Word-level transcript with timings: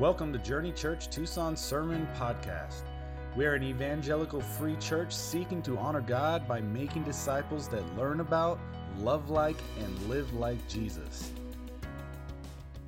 Welcome 0.00 0.32
to 0.32 0.40
Journey 0.40 0.72
Church 0.72 1.08
Tucson 1.08 1.56
Sermon 1.56 2.08
Podcast. 2.18 2.82
We 3.36 3.46
are 3.46 3.54
an 3.54 3.62
evangelical 3.62 4.40
free 4.40 4.74
church 4.80 5.14
seeking 5.14 5.62
to 5.62 5.78
honor 5.78 6.00
God 6.00 6.48
by 6.48 6.60
making 6.62 7.04
disciples 7.04 7.68
that 7.68 7.96
learn 7.96 8.18
about, 8.18 8.58
love 8.98 9.30
like, 9.30 9.56
and 9.78 10.08
live 10.08 10.34
like 10.34 10.58
Jesus. 10.66 11.30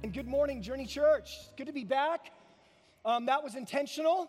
And 0.03 0.13
good 0.13 0.27
morning, 0.27 0.61
Journey 0.63 0.85
Church. 0.85 1.39
Good 1.57 1.69
to 1.69 1.73
be 1.73 1.85
back. 1.85 2.33
Um, 3.05 3.27
that 3.27 3.45
was 3.45 3.55
intentional. 3.55 4.29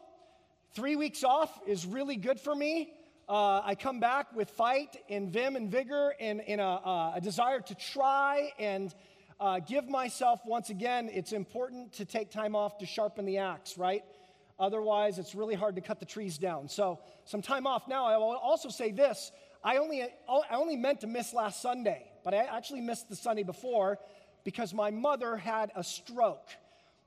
Three 0.75 0.95
weeks 0.95 1.23
off 1.23 1.59
is 1.65 1.83
really 1.83 2.15
good 2.15 2.39
for 2.39 2.53
me. 2.53 2.93
Uh, 3.27 3.59
I 3.65 3.73
come 3.73 3.99
back 3.99 4.35
with 4.35 4.51
fight 4.51 4.97
and 5.09 5.33
vim 5.33 5.55
and 5.55 5.71
vigor 5.71 6.13
and, 6.19 6.41
and 6.41 6.61
a, 6.61 7.13
a 7.15 7.19
desire 7.23 7.59
to 7.59 7.73
try 7.73 8.51
and 8.59 8.93
uh, 9.39 9.59
give 9.59 9.87
myself, 9.87 10.41
once 10.45 10.69
again, 10.69 11.09
it's 11.11 11.31
important 11.31 11.93
to 11.93 12.05
take 12.05 12.31
time 12.31 12.55
off 12.55 12.79
to 12.79 12.85
sharpen 12.85 13.25
the 13.25 13.37
axe, 13.37 13.77
right? 13.77 14.03
Otherwise, 14.59 15.19
it's 15.19 15.35
really 15.35 15.53
hard 15.53 15.75
to 15.75 15.81
cut 15.81 15.99
the 15.99 16.05
trees 16.05 16.37
down. 16.37 16.67
So, 16.67 16.99
some 17.25 17.41
time 17.41 17.67
off 17.67 17.87
now. 17.87 18.07
I 18.07 18.17
will 18.17 18.35
also 18.35 18.69
say 18.69 18.91
this 18.91 19.31
I 19.63 19.77
only, 19.77 20.01
I 20.01 20.55
only 20.55 20.75
meant 20.75 21.01
to 21.01 21.07
miss 21.07 21.33
last 21.33 21.61
Sunday, 21.61 22.09
but 22.23 22.33
I 22.33 22.37
actually 22.37 22.81
missed 22.81 23.09
the 23.09 23.15
Sunday 23.15 23.43
before 23.43 23.99
because 24.43 24.73
my 24.73 24.91
mother 24.91 25.37
had 25.37 25.71
a 25.75 25.83
stroke. 25.83 26.49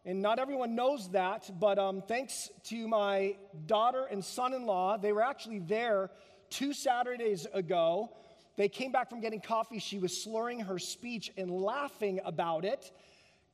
And 0.05 0.23
not 0.23 0.39
everyone 0.39 0.75
knows 0.75 1.11
that, 1.11 1.51
but 1.61 1.79
um, 1.79 2.03
thanks 2.07 2.51
to 2.65 2.89
my 2.89 3.37
daughter 3.67 4.07
and 4.11 4.25
son 4.25 4.55
in 4.55 4.65
law, 4.65 4.97
they 4.97 5.13
were 5.13 5.23
actually 5.23 5.59
there 5.59 6.11
two 6.49 6.73
Saturdays 6.73 7.47
ago 7.53 8.11
they 8.57 8.69
came 8.69 8.93
back 8.93 9.09
from 9.09 9.21
getting 9.21 9.41
coffee. 9.41 9.79
She 9.79 9.99
was 9.99 10.23
slurring 10.23 10.61
her 10.61 10.79
speech 10.79 11.31
and 11.37 11.51
laughing 11.51 12.21
about 12.25 12.65
it. 12.65 12.91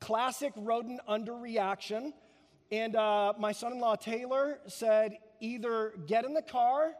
Classic 0.00 0.52
Roden 0.56 1.00
underreaction. 1.08 2.12
And 2.72 2.96
uh, 2.96 3.34
my 3.38 3.52
son 3.52 3.72
in 3.72 3.78
law, 3.78 3.96
Taylor, 3.96 4.58
said, 4.66 5.18
either 5.40 5.92
get 6.06 6.24
in 6.24 6.34
the 6.34 6.42
car 6.42 6.92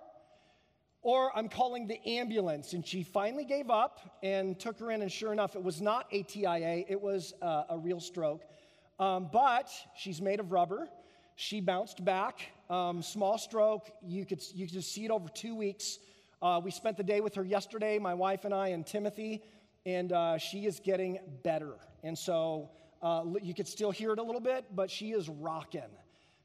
or 1.02 1.36
I'm 1.36 1.48
calling 1.48 1.86
the 1.86 2.04
ambulance. 2.08 2.72
And 2.72 2.86
she 2.86 3.02
finally 3.02 3.44
gave 3.44 3.70
up 3.70 4.18
and 4.22 4.58
took 4.58 4.78
her 4.80 4.90
in. 4.90 5.02
And 5.02 5.10
sure 5.10 5.32
enough, 5.32 5.54
it 5.56 5.62
was 5.62 5.80
not 5.80 6.06
a 6.12 6.22
TIA, 6.22 6.84
it 6.88 7.00
was 7.00 7.34
uh, 7.42 7.64
a 7.70 7.78
real 7.78 8.00
stroke. 8.00 8.44
Um, 8.98 9.28
but 9.32 9.70
she's 9.96 10.22
made 10.22 10.40
of 10.40 10.52
rubber. 10.52 10.88
She 11.36 11.60
bounced 11.60 12.04
back. 12.04 12.40
Um, 12.70 13.02
small 13.02 13.38
stroke. 13.38 13.90
You 14.02 14.24
could, 14.24 14.42
you 14.54 14.66
could 14.66 14.82
see 14.82 15.04
it 15.04 15.10
over 15.10 15.28
two 15.28 15.54
weeks. 15.54 15.98
Uh, 16.42 16.60
we 16.62 16.70
spent 16.70 16.96
the 16.96 17.02
day 17.02 17.20
with 17.20 17.34
her 17.34 17.44
yesterday, 17.44 17.98
my 17.98 18.14
wife 18.14 18.44
and 18.44 18.52
I, 18.52 18.68
and 18.68 18.86
Timothy, 18.86 19.42
and 19.86 20.12
uh, 20.12 20.38
she 20.38 20.66
is 20.66 20.80
getting 20.80 21.18
better. 21.42 21.74
And 22.02 22.16
so 22.16 22.70
uh, 23.02 23.24
you 23.40 23.54
could 23.54 23.68
still 23.68 23.90
hear 23.90 24.12
it 24.12 24.18
a 24.18 24.22
little 24.22 24.40
bit, 24.40 24.66
but 24.74 24.90
she 24.90 25.12
is 25.12 25.28
rocking. 25.28 25.82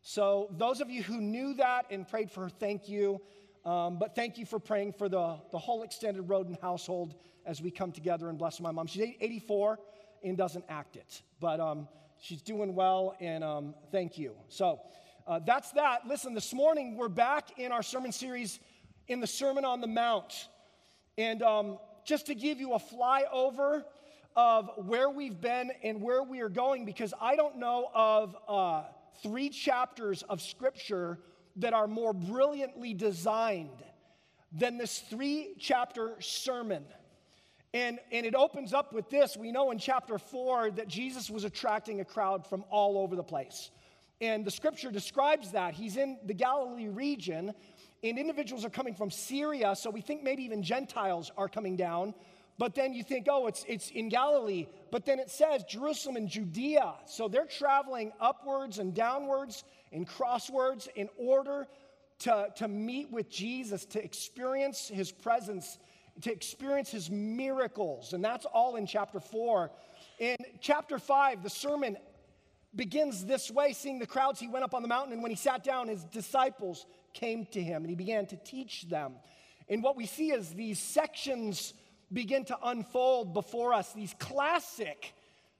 So, 0.03 0.47
those 0.57 0.81
of 0.81 0.89
you 0.89 1.03
who 1.03 1.21
knew 1.21 1.53
that 1.55 1.85
and 1.91 2.07
prayed 2.07 2.31
for 2.31 2.43
her, 2.43 2.49
thank 2.49 2.89
you. 2.89 3.21
Um, 3.65 3.99
but 3.99 4.15
thank 4.15 4.39
you 4.39 4.47
for 4.47 4.57
praying 4.57 4.93
for 4.93 5.07
the, 5.07 5.37
the 5.51 5.59
whole 5.59 5.83
extended 5.83 6.23
Roden 6.23 6.57
household 6.59 7.13
as 7.45 7.61
we 7.61 7.69
come 7.69 7.91
together 7.91 8.29
and 8.29 8.37
bless 8.37 8.59
my 8.59 8.71
mom. 8.71 8.87
She's 8.87 9.13
84 9.19 9.77
and 10.23 10.35
doesn't 10.35 10.65
act 10.69 10.95
it, 10.95 11.21
but 11.39 11.59
um, 11.59 11.87
she's 12.19 12.41
doing 12.41 12.73
well, 12.73 13.15
and 13.19 13.43
um, 13.43 13.75
thank 13.91 14.17
you. 14.17 14.33
So, 14.49 14.79
uh, 15.27 15.39
that's 15.45 15.71
that. 15.73 16.07
Listen, 16.07 16.33
this 16.33 16.51
morning 16.51 16.97
we're 16.97 17.07
back 17.07 17.59
in 17.59 17.71
our 17.71 17.83
sermon 17.83 18.11
series 18.11 18.59
in 19.11 19.19
the 19.19 19.27
Sermon 19.27 19.65
on 19.65 19.81
the 19.81 19.87
Mount. 19.87 20.47
And 21.17 21.41
um, 21.43 21.77
just 22.05 22.27
to 22.27 22.35
give 22.35 22.59
you 22.59 22.73
a 22.73 22.79
flyover 22.79 23.83
of 24.35 24.69
where 24.77 25.09
we've 25.09 25.39
been 25.39 25.71
and 25.83 26.01
where 26.01 26.23
we 26.23 26.39
are 26.41 26.49
going, 26.49 26.85
because 26.85 27.13
I 27.19 27.35
don't 27.35 27.57
know 27.57 27.89
of 27.93 28.35
uh, 28.47 28.83
three 29.21 29.49
chapters 29.49 30.23
of 30.23 30.41
Scripture 30.41 31.19
that 31.57 31.73
are 31.73 31.87
more 31.87 32.13
brilliantly 32.13 32.93
designed 32.93 33.83
than 34.51 34.77
this 34.77 34.99
three 34.99 35.53
chapter 35.59 36.15
sermon. 36.19 36.85
And, 37.73 37.99
and 38.11 38.25
it 38.25 38.35
opens 38.35 38.73
up 38.73 38.93
with 38.93 39.09
this. 39.09 39.37
We 39.37 39.51
know 39.51 39.71
in 39.71 39.77
chapter 39.77 40.17
four 40.17 40.71
that 40.71 40.87
Jesus 40.87 41.29
was 41.29 41.43
attracting 41.45 42.01
a 42.01 42.05
crowd 42.05 42.45
from 42.45 42.65
all 42.69 42.97
over 42.97 43.15
the 43.15 43.23
place. 43.23 43.71
And 44.19 44.45
the 44.45 44.51
scripture 44.51 44.91
describes 44.91 45.51
that. 45.51 45.73
He's 45.73 45.97
in 45.97 46.19
the 46.25 46.33
Galilee 46.33 46.89
region, 46.89 47.53
and 48.03 48.17
individuals 48.17 48.65
are 48.65 48.69
coming 48.69 48.95
from 48.95 49.11
Syria, 49.11 49.75
so 49.75 49.89
we 49.89 50.01
think 50.01 50.23
maybe 50.23 50.43
even 50.43 50.63
Gentiles 50.63 51.31
are 51.37 51.47
coming 51.47 51.75
down. 51.75 52.13
But 52.57 52.75
then 52.75 52.93
you 52.93 53.03
think, 53.03 53.27
oh, 53.29 53.47
it's, 53.47 53.65
it's 53.67 53.89
in 53.89 54.09
Galilee. 54.09 54.67
But 54.91 55.05
then 55.05 55.19
it 55.19 55.31
says 55.31 55.63
Jerusalem 55.63 56.15
and 56.15 56.29
Judea. 56.29 56.93
So 57.07 57.27
they're 57.27 57.45
traveling 57.45 58.11
upwards 58.19 58.77
and 58.77 58.93
downwards 58.93 59.63
and 59.91 60.07
crosswords 60.07 60.87
in 60.95 61.09
order 61.17 61.67
to, 62.19 62.47
to 62.57 62.67
meet 62.67 63.11
with 63.11 63.29
Jesus, 63.29 63.85
to 63.85 64.03
experience 64.03 64.87
his 64.87 65.11
presence, 65.11 65.79
to 66.21 66.31
experience 66.31 66.91
his 66.91 67.09
miracles. 67.09 68.13
And 68.13 68.23
that's 68.23 68.45
all 68.45 68.75
in 68.75 68.85
chapter 68.85 69.19
four. 69.19 69.71
In 70.19 70.37
chapter 70.59 70.99
five, 70.99 71.41
the 71.41 71.49
sermon 71.49 71.97
begins 72.75 73.25
this 73.25 73.49
way 73.49 73.73
seeing 73.73 73.99
the 73.99 74.05
crowds, 74.05 74.39
he 74.39 74.47
went 74.47 74.63
up 74.63 74.73
on 74.73 74.81
the 74.81 74.87
mountain, 74.87 75.13
and 75.13 75.21
when 75.21 75.31
he 75.31 75.37
sat 75.37 75.63
down, 75.63 75.87
his 75.87 76.03
disciples 76.05 76.85
came 77.13 77.45
to 77.47 77.61
him 77.61 77.83
and 77.83 77.89
he 77.89 77.95
began 77.95 78.25
to 78.27 78.37
teach 78.37 78.89
them. 78.89 79.13
And 79.69 79.83
what 79.83 79.95
we 79.95 80.05
see 80.05 80.31
is 80.31 80.49
these 80.49 80.79
sections 80.79 81.73
begin 82.11 82.43
to 82.45 82.57
unfold 82.63 83.33
before 83.33 83.73
us, 83.73 83.93
these 83.93 84.15
classic 84.19 85.13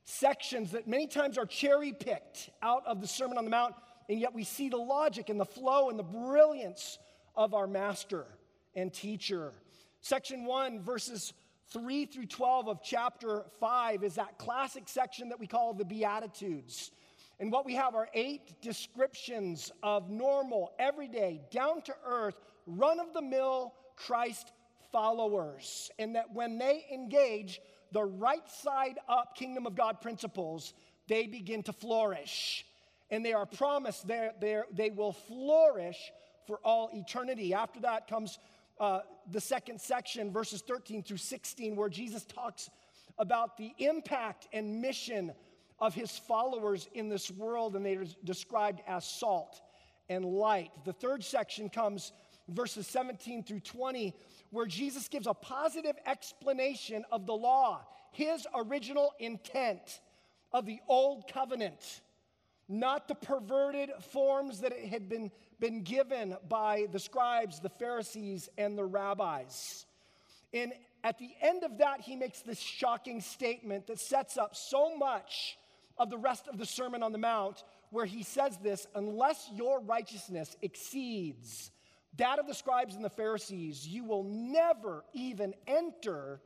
sections 0.03 0.71
that 0.71 0.87
many 0.87 1.07
times 1.07 1.37
are 1.37 1.45
cherry 1.45 1.93
picked 1.93 2.49
out 2.61 2.85
of 2.85 3.01
the 3.01 3.07
Sermon 3.07 3.37
on 3.37 3.45
the 3.45 3.51
Mount, 3.51 3.75
and 4.09 4.19
yet 4.19 4.33
we 4.33 4.43
see 4.43 4.69
the 4.69 4.77
logic 4.77 5.29
and 5.29 5.39
the 5.39 5.45
flow 5.45 5.89
and 5.89 5.97
the 5.97 6.03
brilliance 6.03 6.97
of 7.35 7.53
our 7.53 7.67
master 7.67 8.25
and 8.75 8.93
teacher. 8.93 9.53
Section 10.01 10.45
1, 10.45 10.81
verses 10.81 11.33
3 11.69 12.05
through 12.05 12.25
12 12.25 12.67
of 12.67 12.79
chapter 12.83 13.45
5 13.59 14.03
is 14.03 14.15
that 14.15 14.37
classic 14.37 14.83
section 14.87 15.29
that 15.29 15.39
we 15.39 15.47
call 15.47 15.73
the 15.73 15.85
Beatitudes. 15.85 16.91
And 17.41 17.51
what 17.51 17.65
we 17.65 17.73
have 17.73 17.95
are 17.95 18.07
eight 18.13 18.61
descriptions 18.61 19.71
of 19.81 20.11
normal, 20.11 20.73
everyday, 20.77 21.41
down 21.49 21.81
to 21.81 21.95
earth, 22.05 22.35
run 22.67 22.99
of 22.99 23.15
the 23.15 23.21
mill 23.21 23.73
Christ 23.95 24.51
followers. 24.91 25.89
And 25.97 26.15
that 26.15 26.31
when 26.31 26.59
they 26.59 26.85
engage 26.93 27.59
the 27.91 28.03
right 28.03 28.47
side 28.47 28.99
up 29.09 29.35
kingdom 29.35 29.65
of 29.65 29.75
God 29.75 30.01
principles, 30.01 30.75
they 31.07 31.25
begin 31.25 31.63
to 31.63 31.73
flourish. 31.73 32.63
And 33.09 33.25
they 33.25 33.33
are 33.33 33.47
promised 33.47 34.07
they 34.07 34.29
they 34.71 34.91
will 34.91 35.13
flourish 35.13 35.97
for 36.45 36.59
all 36.63 36.91
eternity. 36.93 37.55
After 37.55 37.79
that 37.79 38.07
comes 38.07 38.37
uh, 38.79 38.99
the 39.31 39.41
second 39.41 39.81
section, 39.81 40.31
verses 40.31 40.61
13 40.61 41.01
through 41.01 41.17
16, 41.17 41.75
where 41.75 41.89
Jesus 41.89 42.23
talks 42.23 42.69
about 43.17 43.57
the 43.57 43.73
impact 43.79 44.47
and 44.53 44.79
mission 44.79 45.33
of 45.81 45.95
his 45.95 46.17
followers 46.19 46.87
in 46.93 47.09
this 47.09 47.31
world, 47.31 47.75
and 47.75 47.83
they 47.83 47.95
are 47.95 48.05
described 48.23 48.81
as 48.87 49.03
salt 49.03 49.59
and 50.07 50.23
light. 50.23 50.69
The 50.85 50.93
third 50.93 51.23
section 51.23 51.69
comes 51.69 52.13
verses 52.47 52.85
17 52.87 53.43
through 53.43 53.61
20, 53.61 54.13
where 54.51 54.67
Jesus 54.67 55.07
gives 55.07 55.25
a 55.25 55.33
positive 55.33 55.95
explanation 56.05 57.03
of 57.11 57.25
the 57.25 57.33
law, 57.33 57.81
his 58.11 58.45
original 58.55 59.13
intent 59.19 60.01
of 60.53 60.65
the 60.65 60.79
old 60.87 61.27
covenant, 61.31 62.01
not 62.69 63.07
the 63.07 63.15
perverted 63.15 63.89
forms 64.11 64.59
that 64.59 64.73
it 64.73 64.85
had 64.85 65.09
been, 65.09 65.31
been 65.59 65.81
given 65.81 66.35
by 66.47 66.87
the 66.91 66.99
scribes, 66.99 67.59
the 67.59 67.69
Pharisees, 67.69 68.49
and 68.57 68.77
the 68.77 68.85
rabbis. 68.85 69.85
And 70.53 70.73
at 71.03 71.17
the 71.17 71.31
end 71.41 71.63
of 71.63 71.79
that, 71.79 72.01
he 72.01 72.15
makes 72.15 72.41
this 72.41 72.59
shocking 72.59 73.21
statement 73.21 73.87
that 73.87 73.99
sets 73.99 74.37
up 74.37 74.55
so 74.55 74.95
much 74.97 75.57
of 75.97 76.09
the 76.09 76.17
rest 76.17 76.47
of 76.47 76.57
the 76.57 76.65
Sermon 76.65 77.03
on 77.03 77.11
the 77.11 77.17
Mount, 77.17 77.63
where 77.89 78.05
he 78.05 78.23
says 78.23 78.57
this 78.57 78.87
unless 78.95 79.49
your 79.53 79.81
righteousness 79.81 80.55
exceeds 80.61 81.71
that 82.17 82.39
of 82.39 82.47
the 82.47 82.53
scribes 82.53 82.95
and 82.95 83.03
the 83.03 83.09
Pharisees, 83.09 83.87
you 83.87 84.03
will 84.03 84.23
never 84.23 85.05
even 85.13 85.53
enter 85.65 86.41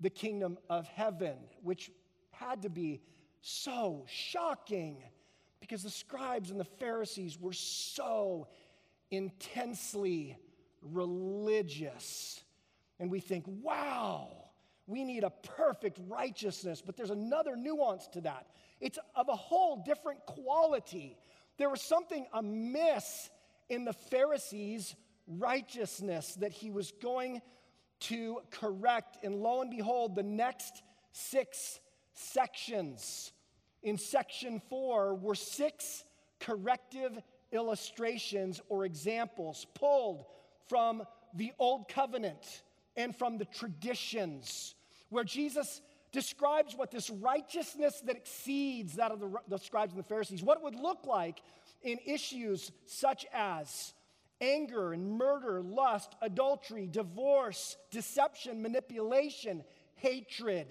the 0.00 0.10
kingdom 0.10 0.56
of 0.68 0.86
heaven, 0.86 1.36
which 1.62 1.90
had 2.30 2.62
to 2.62 2.70
be 2.70 3.00
so 3.42 4.04
shocking 4.08 5.02
because 5.60 5.82
the 5.82 5.90
scribes 5.90 6.50
and 6.50 6.60
the 6.60 6.64
Pharisees 6.64 7.38
were 7.40 7.52
so 7.52 8.46
intensely 9.10 10.36
religious. 10.80 12.42
And 13.00 13.10
we 13.10 13.20
think, 13.20 13.44
wow, 13.46 14.28
we 14.86 15.04
need 15.04 15.24
a 15.24 15.30
perfect 15.30 15.98
righteousness. 16.08 16.82
But 16.84 16.96
there's 16.96 17.10
another 17.10 17.56
nuance 17.56 18.06
to 18.08 18.20
that. 18.22 18.46
It's 18.80 18.98
of 19.14 19.28
a 19.28 19.36
whole 19.36 19.82
different 19.84 20.24
quality. 20.26 21.18
There 21.58 21.70
was 21.70 21.82
something 21.82 22.26
amiss 22.32 23.30
in 23.68 23.84
the 23.84 23.92
Pharisees' 23.92 24.94
righteousness 25.26 26.34
that 26.36 26.52
he 26.52 26.70
was 26.70 26.92
going 27.02 27.42
to 28.00 28.40
correct. 28.50 29.18
And 29.22 29.36
lo 29.36 29.60
and 29.60 29.70
behold, 29.70 30.14
the 30.14 30.22
next 30.22 30.82
six 31.12 31.80
sections 32.14 33.32
in 33.82 33.98
section 33.98 34.60
four 34.68 35.14
were 35.14 35.34
six 35.34 36.04
corrective 36.38 37.18
illustrations 37.52 38.60
or 38.68 38.84
examples 38.84 39.66
pulled 39.74 40.24
from 40.68 41.02
the 41.34 41.52
Old 41.58 41.88
Covenant 41.88 42.62
and 42.96 43.14
from 43.14 43.38
the 43.38 43.44
traditions, 43.44 44.74
where 45.10 45.24
Jesus 45.24 45.80
describes 46.12 46.74
what 46.74 46.90
this 46.90 47.10
righteousness 47.10 48.00
that 48.06 48.16
exceeds 48.16 48.94
that 48.96 49.12
of 49.12 49.20
the, 49.20 49.32
the 49.48 49.58
scribes 49.58 49.92
and 49.92 50.02
the 50.02 50.08
Pharisees, 50.08 50.42
what 50.42 50.58
it 50.58 50.64
would 50.64 50.74
look 50.74 51.06
like 51.06 51.42
in 51.82 51.98
issues 52.04 52.72
such 52.86 53.26
as 53.32 53.94
anger 54.40 54.92
and 54.92 55.18
murder, 55.18 55.62
lust, 55.62 56.14
adultery, 56.22 56.88
divorce, 56.90 57.76
deception, 57.90 58.62
manipulation, 58.62 59.62
hatred, 59.96 60.66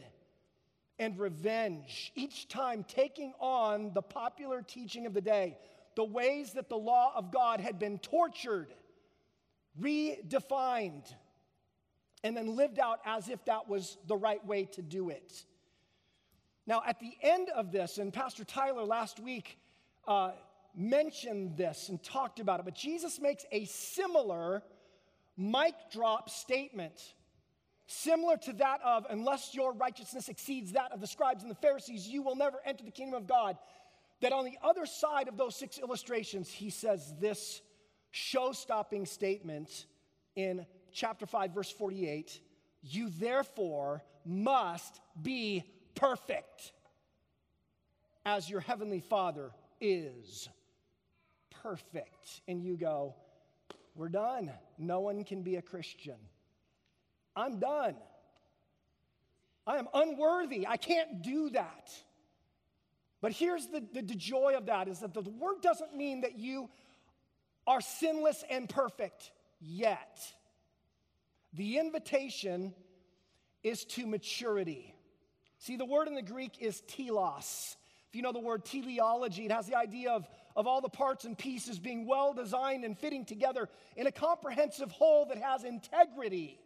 and 0.97 1.17
revenge. 1.17 2.11
Each 2.15 2.47
time 2.47 2.83
taking 2.83 3.33
on 3.39 3.91
the 3.93 4.01
popular 4.01 4.61
teaching 4.61 5.05
of 5.05 5.13
the 5.13 5.21
day, 5.21 5.57
the 5.95 6.03
ways 6.03 6.53
that 6.53 6.69
the 6.69 6.77
law 6.77 7.13
of 7.15 7.31
God 7.31 7.61
had 7.61 7.79
been 7.79 7.99
tortured, 7.99 8.73
redefined, 9.79 11.05
and 12.23 12.35
then 12.35 12.55
lived 12.55 12.79
out 12.79 12.99
as 13.05 13.29
if 13.29 13.43
that 13.45 13.69
was 13.69 13.97
the 14.07 14.15
right 14.15 14.45
way 14.45 14.65
to 14.65 14.81
do 14.81 15.09
it. 15.09 15.45
Now, 16.67 16.81
at 16.85 16.99
the 16.99 17.13
end 17.21 17.49
of 17.49 17.71
this, 17.71 17.97
and 17.97 18.13
Pastor 18.13 18.43
Tyler 18.43 18.83
last 18.83 19.19
week 19.19 19.57
uh, 20.07 20.31
mentioned 20.75 21.57
this 21.57 21.89
and 21.89 22.01
talked 22.03 22.39
about 22.39 22.59
it, 22.59 22.63
but 22.65 22.75
Jesus 22.75 23.19
makes 23.19 23.45
a 23.51 23.65
similar 23.65 24.61
mic 25.35 25.73
drop 25.91 26.29
statement, 26.29 27.15
similar 27.87 28.37
to 28.37 28.53
that 28.53 28.81
of, 28.85 29.05
unless 29.09 29.55
your 29.55 29.73
righteousness 29.73 30.29
exceeds 30.29 30.73
that 30.73 30.91
of 30.91 31.01
the 31.01 31.07
scribes 31.07 31.41
and 31.41 31.49
the 31.49 31.55
Pharisees, 31.55 32.07
you 32.07 32.21
will 32.21 32.35
never 32.35 32.57
enter 32.65 32.83
the 32.83 32.91
kingdom 32.91 33.15
of 33.15 33.25
God. 33.25 33.57
That 34.21 34.33
on 34.33 34.43
the 34.43 34.57
other 34.61 34.85
side 34.85 35.29
of 35.29 35.37
those 35.37 35.55
six 35.55 35.79
illustrations, 35.79 36.51
he 36.51 36.69
says 36.69 37.13
this 37.19 37.61
show 38.11 38.51
stopping 38.51 39.05
statement 39.05 39.85
in 40.35 40.65
chapter 40.93 41.25
5, 41.25 41.51
verse 41.53 41.71
48 41.71 42.39
You 42.81 43.09
therefore 43.09 44.03
must 44.25 44.99
be 45.21 45.63
perfect 45.95 46.73
as 48.25 48.49
your 48.49 48.59
heavenly 48.59 48.99
Father 48.99 49.51
is 49.81 50.49
perfect. 51.63 52.41
And 52.47 52.63
you 52.63 52.77
go, 52.77 53.15
We're 53.95 54.09
done. 54.09 54.51
No 54.77 55.01
one 55.01 55.23
can 55.23 55.43
be 55.43 55.55
a 55.55 55.61
Christian. 55.61 56.17
I'm 57.35 57.59
done. 57.59 57.95
I 59.65 59.77
am 59.77 59.87
unworthy. 59.93 60.65
I 60.67 60.77
can't 60.77 61.21
do 61.21 61.51
that. 61.51 61.91
But 63.21 63.33
here's 63.33 63.67
the, 63.67 63.83
the, 63.93 64.01
the, 64.01 64.15
joy 64.15 64.55
of 64.55 64.67
that 64.67 64.87
is 64.87 64.99
that 64.99 65.13
the 65.13 65.21
word 65.21 65.61
doesn't 65.61 65.95
mean 65.95 66.21
that 66.21 66.39
you 66.39 66.69
are 67.67 67.81
sinless 67.81 68.43
and 68.49 68.67
perfect 68.67 69.31
yet. 69.59 70.19
The 71.53 71.77
invitation 71.77 72.73
is 73.63 73.85
to 73.85 74.05
maturity. 74.05 74.93
See, 75.57 75.75
the 75.75 75.85
word 75.85 76.07
in 76.07 76.15
the 76.15 76.21
Greek 76.21 76.61
is 76.61 76.81
telos. 76.81 77.75
If 78.09 78.15
you 78.15 78.21
know 78.21 78.31
the 78.31 78.39
word 78.39 78.65
teleology, 78.65 79.45
it 79.45 79.51
has 79.51 79.67
the 79.67 79.75
idea 79.75 80.11
of, 80.11 80.27
of 80.55 80.65
all 80.65 80.81
the 80.81 80.89
parts 80.89 81.25
and 81.25 81.37
pieces 81.37 81.77
being 81.77 82.07
well 82.07 82.33
designed 82.33 82.83
and 82.83 82.97
fitting 82.97 83.25
together 83.25 83.69
in 83.95 84.07
a 84.07 84.11
comprehensive 84.11 84.91
whole 84.91 85.25
that 85.27 85.37
has 85.37 85.63
integrity. 85.63 86.59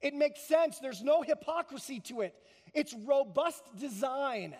It 0.00 0.14
makes 0.14 0.42
sense, 0.42 0.78
there's 0.78 1.02
no 1.02 1.22
hypocrisy 1.22 2.00
to 2.00 2.22
it. 2.22 2.34
It's 2.74 2.94
robust 2.94 3.62
design, 3.78 4.54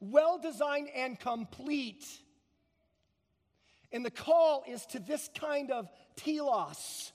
well 0.00 0.38
designed 0.38 0.88
and 0.94 1.18
complete. 1.18 2.04
And 3.90 4.04
the 4.04 4.10
call 4.10 4.64
is 4.66 4.84
to 4.86 4.98
this 4.98 5.30
kind 5.38 5.70
of 5.70 5.88
telos, 6.16 7.12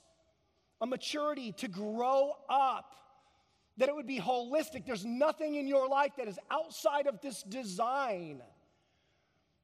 a 0.83 0.85
maturity 0.85 1.53
to 1.53 1.69
grow 1.69 2.33
up, 2.50 2.94
that 3.77 3.88
it 3.88 3.95
would 3.95 4.06
be 4.06 4.19
holistic. 4.19 4.85
There's 4.85 5.06
nothing 5.06 5.56
in 5.56 5.65
your 5.65 5.88
life 5.88 6.12
that 6.18 6.27
is 6.27 6.38
outside 6.51 7.07
of 7.07 7.21
this 7.21 7.41
design, 7.41 8.41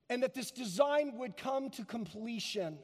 and 0.10 0.24
that 0.24 0.34
this 0.34 0.50
design 0.50 1.18
would 1.18 1.36
come 1.36 1.72
to 1.72 1.84
completion. 1.84 2.80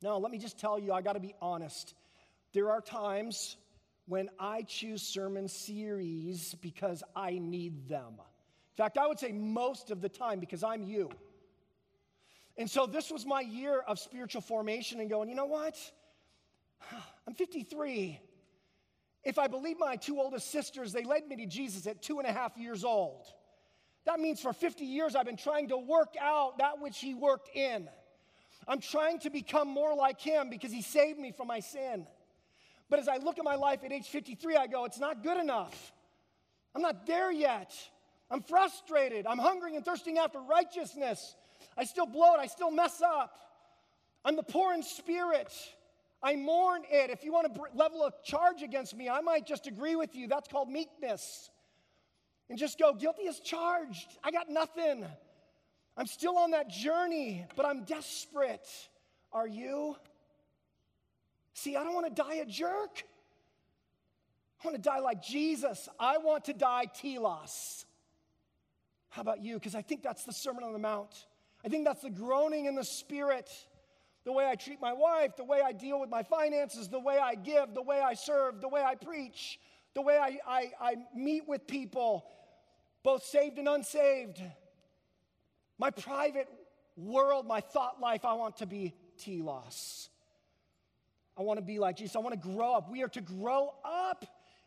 Now, 0.00 0.16
let 0.16 0.32
me 0.32 0.38
just 0.38 0.58
tell 0.58 0.78
you, 0.78 0.94
I 0.94 1.02
got 1.02 1.12
to 1.12 1.20
be 1.20 1.34
honest. 1.42 1.94
There 2.54 2.70
are 2.70 2.80
times 2.80 3.58
when 4.06 4.30
I 4.38 4.62
choose 4.62 5.02
sermon 5.02 5.48
series 5.48 6.54
because 6.62 7.04
I 7.14 7.38
need 7.38 7.90
them. 7.90 8.14
In 8.14 8.76
fact, 8.76 8.96
I 8.96 9.06
would 9.06 9.20
say 9.20 9.32
most 9.32 9.90
of 9.90 10.00
the 10.00 10.08
time 10.08 10.40
because 10.40 10.64
I'm 10.64 10.82
you. 10.82 11.10
And 12.56 12.70
so 12.70 12.86
this 12.86 13.10
was 13.10 13.26
my 13.26 13.42
year 13.42 13.80
of 13.80 13.98
spiritual 13.98 14.40
formation 14.40 14.98
and 14.98 15.10
going, 15.10 15.28
you 15.28 15.34
know 15.34 15.44
what? 15.44 15.76
I'm 17.26 17.34
53. 17.34 18.20
If 19.22 19.38
I 19.38 19.48
believe 19.48 19.78
my 19.78 19.96
two 19.96 20.18
oldest 20.18 20.50
sisters, 20.50 20.92
they 20.92 21.04
led 21.04 21.26
me 21.28 21.36
to 21.36 21.46
Jesus 21.46 21.86
at 21.86 22.02
two 22.02 22.18
and 22.18 22.28
a 22.28 22.32
half 22.32 22.56
years 22.56 22.84
old. 22.84 23.26
That 24.06 24.18
means 24.18 24.40
for 24.40 24.52
50 24.52 24.84
years 24.84 25.14
I've 25.14 25.26
been 25.26 25.36
trying 25.36 25.68
to 25.68 25.76
work 25.76 26.14
out 26.20 26.58
that 26.58 26.80
which 26.80 26.98
He 26.98 27.14
worked 27.14 27.54
in. 27.54 27.88
I'm 28.66 28.80
trying 28.80 29.18
to 29.20 29.30
become 29.30 29.68
more 29.68 29.94
like 29.94 30.20
Him 30.20 30.48
because 30.48 30.72
He 30.72 30.82
saved 30.82 31.18
me 31.18 31.32
from 31.32 31.48
my 31.48 31.60
sin. 31.60 32.06
But 32.88 32.98
as 32.98 33.08
I 33.08 33.18
look 33.18 33.38
at 33.38 33.44
my 33.44 33.54
life 33.54 33.84
at 33.84 33.92
age 33.92 34.08
53, 34.08 34.56
I 34.56 34.66
go, 34.66 34.84
it's 34.84 34.98
not 34.98 35.22
good 35.22 35.38
enough. 35.38 35.92
I'm 36.74 36.82
not 36.82 37.06
there 37.06 37.30
yet. 37.30 37.72
I'm 38.30 38.42
frustrated. 38.42 39.26
I'm 39.26 39.38
hungering 39.38 39.76
and 39.76 39.84
thirsting 39.84 40.18
after 40.18 40.40
righteousness. 40.40 41.34
I 41.76 41.84
still 41.84 42.06
bloat, 42.06 42.38
I 42.38 42.46
still 42.46 42.70
mess 42.70 43.02
up. 43.02 43.36
I'm 44.24 44.36
the 44.36 44.42
poor 44.42 44.74
in 44.74 44.82
spirit. 44.82 45.52
I 46.22 46.36
mourn 46.36 46.82
it. 46.90 47.10
If 47.10 47.24
you 47.24 47.32
want 47.32 47.54
to 47.54 47.62
level 47.74 48.04
a 48.04 48.12
charge 48.24 48.62
against 48.62 48.94
me, 48.94 49.08
I 49.08 49.20
might 49.20 49.46
just 49.46 49.66
agree 49.66 49.96
with 49.96 50.14
you. 50.14 50.28
That's 50.28 50.48
called 50.48 50.68
meekness. 50.68 51.50
And 52.48 52.58
just 52.58 52.78
go, 52.78 52.92
guilty 52.92 53.26
as 53.28 53.40
charged. 53.40 54.18
I 54.22 54.30
got 54.30 54.50
nothing. 54.50 55.06
I'm 55.96 56.06
still 56.06 56.36
on 56.36 56.50
that 56.50 56.68
journey, 56.68 57.46
but 57.56 57.64
I'm 57.64 57.84
desperate. 57.84 58.68
Are 59.32 59.46
you? 59.46 59.96
See, 61.54 61.76
I 61.76 61.84
don't 61.84 61.94
want 61.94 62.14
to 62.14 62.22
die 62.22 62.34
a 62.34 62.46
jerk. 62.46 63.04
I 64.62 64.66
want 64.66 64.76
to 64.76 64.82
die 64.82 64.98
like 64.98 65.22
Jesus. 65.22 65.88
I 65.98 66.18
want 66.18 66.46
to 66.46 66.52
die 66.52 66.86
telos. 66.86 67.86
How 69.08 69.22
about 69.22 69.42
you? 69.42 69.54
Because 69.54 69.74
I 69.74 69.82
think 69.82 70.02
that's 70.02 70.24
the 70.24 70.32
Sermon 70.32 70.64
on 70.64 70.72
the 70.72 70.78
Mount. 70.78 71.26
I 71.64 71.68
think 71.68 71.84
that's 71.84 72.02
the 72.02 72.10
groaning 72.10 72.66
in 72.66 72.74
the 72.74 72.84
spirit. 72.84 73.50
The 74.24 74.32
way 74.32 74.46
I 74.46 74.54
treat 74.54 74.80
my 74.80 74.92
wife, 74.92 75.36
the 75.36 75.44
way 75.44 75.60
I 75.64 75.72
deal 75.72 75.98
with 75.98 76.10
my 76.10 76.22
finances, 76.22 76.88
the 76.88 77.00
way 77.00 77.18
I 77.18 77.34
give, 77.34 77.74
the 77.74 77.82
way 77.82 78.00
I 78.00 78.14
serve, 78.14 78.60
the 78.60 78.68
way 78.68 78.82
I 78.82 78.94
preach, 78.94 79.58
the 79.94 80.02
way 80.02 80.18
I, 80.18 80.38
I, 80.46 80.72
I 80.80 80.96
meet 81.14 81.48
with 81.48 81.66
people, 81.66 82.26
both 83.02 83.24
saved 83.24 83.58
and 83.58 83.66
unsaved. 83.66 84.42
My 85.78 85.90
private 85.90 86.48
world, 86.96 87.46
my 87.46 87.60
thought 87.60 88.00
life, 88.00 88.24
I 88.24 88.34
want 88.34 88.58
to 88.58 88.66
be 88.66 88.94
telos. 89.18 90.10
I 91.38 91.42
want 91.42 91.58
to 91.58 91.64
be 91.64 91.78
like 91.78 91.96
Jesus. 91.96 92.16
I 92.16 92.18
want 92.18 92.40
to 92.40 92.48
grow 92.48 92.74
up. 92.74 92.90
We 92.90 93.02
are 93.02 93.08
to 93.08 93.22
grow 93.22 93.72
up 93.82 94.26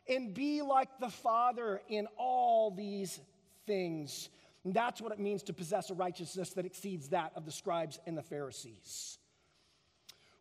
and 0.09 0.33
be 0.33 0.61
like 0.63 0.89
the 0.99 1.09
Father 1.09 1.81
in 1.87 2.07
all 2.17 2.71
these 2.71 3.19
things. 3.67 4.29
And 4.63 4.73
that's 4.73 5.01
what 5.01 5.11
it 5.11 5.19
means 5.19 5.43
to 5.43 5.53
possess 5.53 5.89
a 5.89 5.93
righteousness 5.93 6.51
that 6.53 6.65
exceeds 6.65 7.09
that 7.09 7.31
of 7.35 7.45
the 7.45 7.51
scribes 7.51 7.99
and 8.07 8.17
the 8.17 8.23
Pharisees. 8.23 9.19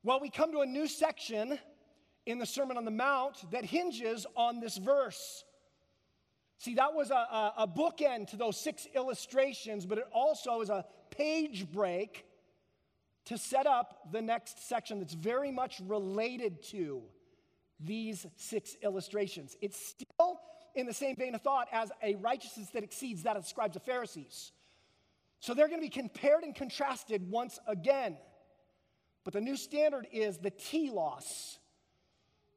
Well, 0.04 0.18
we 0.20 0.30
come 0.30 0.50
to 0.50 0.60
a 0.60 0.66
new 0.66 0.88
section 0.88 1.60
in 2.26 2.38
the 2.40 2.46
Sermon 2.46 2.76
on 2.76 2.84
the 2.84 2.90
Mount 2.90 3.48
that 3.52 3.64
hinges 3.64 4.26
on 4.34 4.58
this 4.58 4.76
verse. 4.76 5.44
See, 6.58 6.74
that 6.74 6.92
was 6.92 7.10
a, 7.10 7.14
a, 7.14 7.54
a 7.58 7.68
bookend 7.68 8.30
to 8.30 8.36
those 8.36 8.56
six 8.56 8.88
illustrations, 8.96 9.86
but 9.86 9.98
it 9.98 10.04
also 10.12 10.60
is 10.60 10.70
a 10.70 10.84
page 11.10 11.70
break 11.70 12.24
to 13.26 13.38
set 13.38 13.66
up 13.68 14.10
the 14.10 14.20
next 14.20 14.68
section 14.68 14.98
that's 14.98 15.14
very 15.14 15.52
much 15.52 15.80
related 15.86 16.62
to 16.64 17.02
these 17.78 18.26
six 18.36 18.76
illustrations. 18.82 19.56
It's 19.60 19.78
still 19.78 20.40
in 20.74 20.86
the 20.86 20.94
same 20.94 21.14
vein 21.14 21.36
of 21.36 21.42
thought 21.42 21.68
as 21.70 21.92
a 22.02 22.16
righteousness 22.16 22.70
that 22.70 22.82
exceeds 22.82 23.22
that 23.22 23.36
of 23.36 23.44
the 23.44 23.48
scribes 23.48 23.76
and 23.76 23.84
Pharisees. 23.84 24.50
So 25.38 25.54
they're 25.54 25.68
going 25.68 25.80
to 25.80 25.86
be 25.86 25.90
compared 25.90 26.42
and 26.42 26.54
contrasted 26.54 27.30
once 27.30 27.60
again. 27.68 28.16
But 29.24 29.34
the 29.34 29.40
new 29.40 29.56
standard 29.56 30.06
is 30.12 30.38
the 30.38 30.50
telos, 30.50 31.58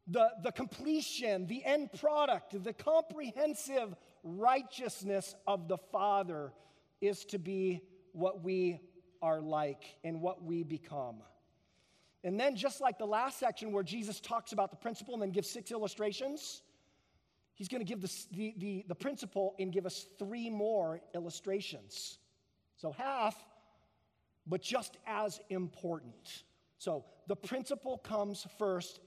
the, 0.07 0.29
the 0.43 0.51
completion, 0.51 1.47
the 1.47 1.63
end 1.63 1.89
product, 1.99 2.63
the 2.63 2.73
comprehensive 2.73 3.95
righteousness 4.23 5.35
of 5.45 5.67
the 5.67 5.77
Father 5.77 6.51
is 7.01 7.25
to 7.25 7.39
be 7.39 7.81
what 8.13 8.43
we 8.43 8.79
are 9.21 9.41
like 9.41 9.83
and 10.03 10.21
what 10.21 10.43
we 10.43 10.63
become. 10.63 11.17
And 12.23 12.39
then, 12.39 12.55
just 12.55 12.81
like 12.81 12.97
the 12.97 13.05
last 13.05 13.39
section 13.39 13.71
where 13.71 13.83
Jesus 13.83 14.19
talks 14.19 14.51
about 14.51 14.71
the 14.71 14.77
principle 14.77 15.13
and 15.13 15.21
then 15.21 15.29
gives 15.29 15.47
six 15.47 15.71
illustrations, 15.71 16.63
he's 17.53 17.67
going 17.67 17.81
to 17.81 17.85
give 17.85 18.01
the, 18.01 18.11
the, 18.31 18.53
the, 18.57 18.85
the 18.87 18.95
principle 18.95 19.53
and 19.59 19.71
give 19.71 19.85
us 19.85 20.07
three 20.17 20.49
more 20.49 21.01
illustrations. 21.13 22.17
So 22.77 22.91
half, 22.91 23.35
but 24.47 24.61
just 24.61 24.97
as 25.05 25.39
important. 25.49 26.43
So 26.77 27.05
the 27.27 27.35
principle 27.35 27.97
comes 27.97 28.45
first, 28.57 28.99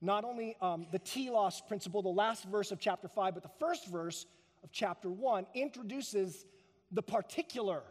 not 0.00 0.24
only 0.24 0.56
um, 0.60 0.86
the 0.92 0.98
telos 0.98 1.62
principle, 1.66 2.02
the 2.02 2.08
last 2.08 2.44
verse 2.44 2.70
of 2.72 2.78
chapter 2.78 3.08
5, 3.08 3.34
but 3.34 3.42
the 3.42 3.50
first 3.58 3.86
verse 3.88 4.26
of 4.62 4.70
chapter 4.72 5.10
1 5.10 5.46
introduces 5.54 6.44
the 6.92 7.02
particular 7.02 7.82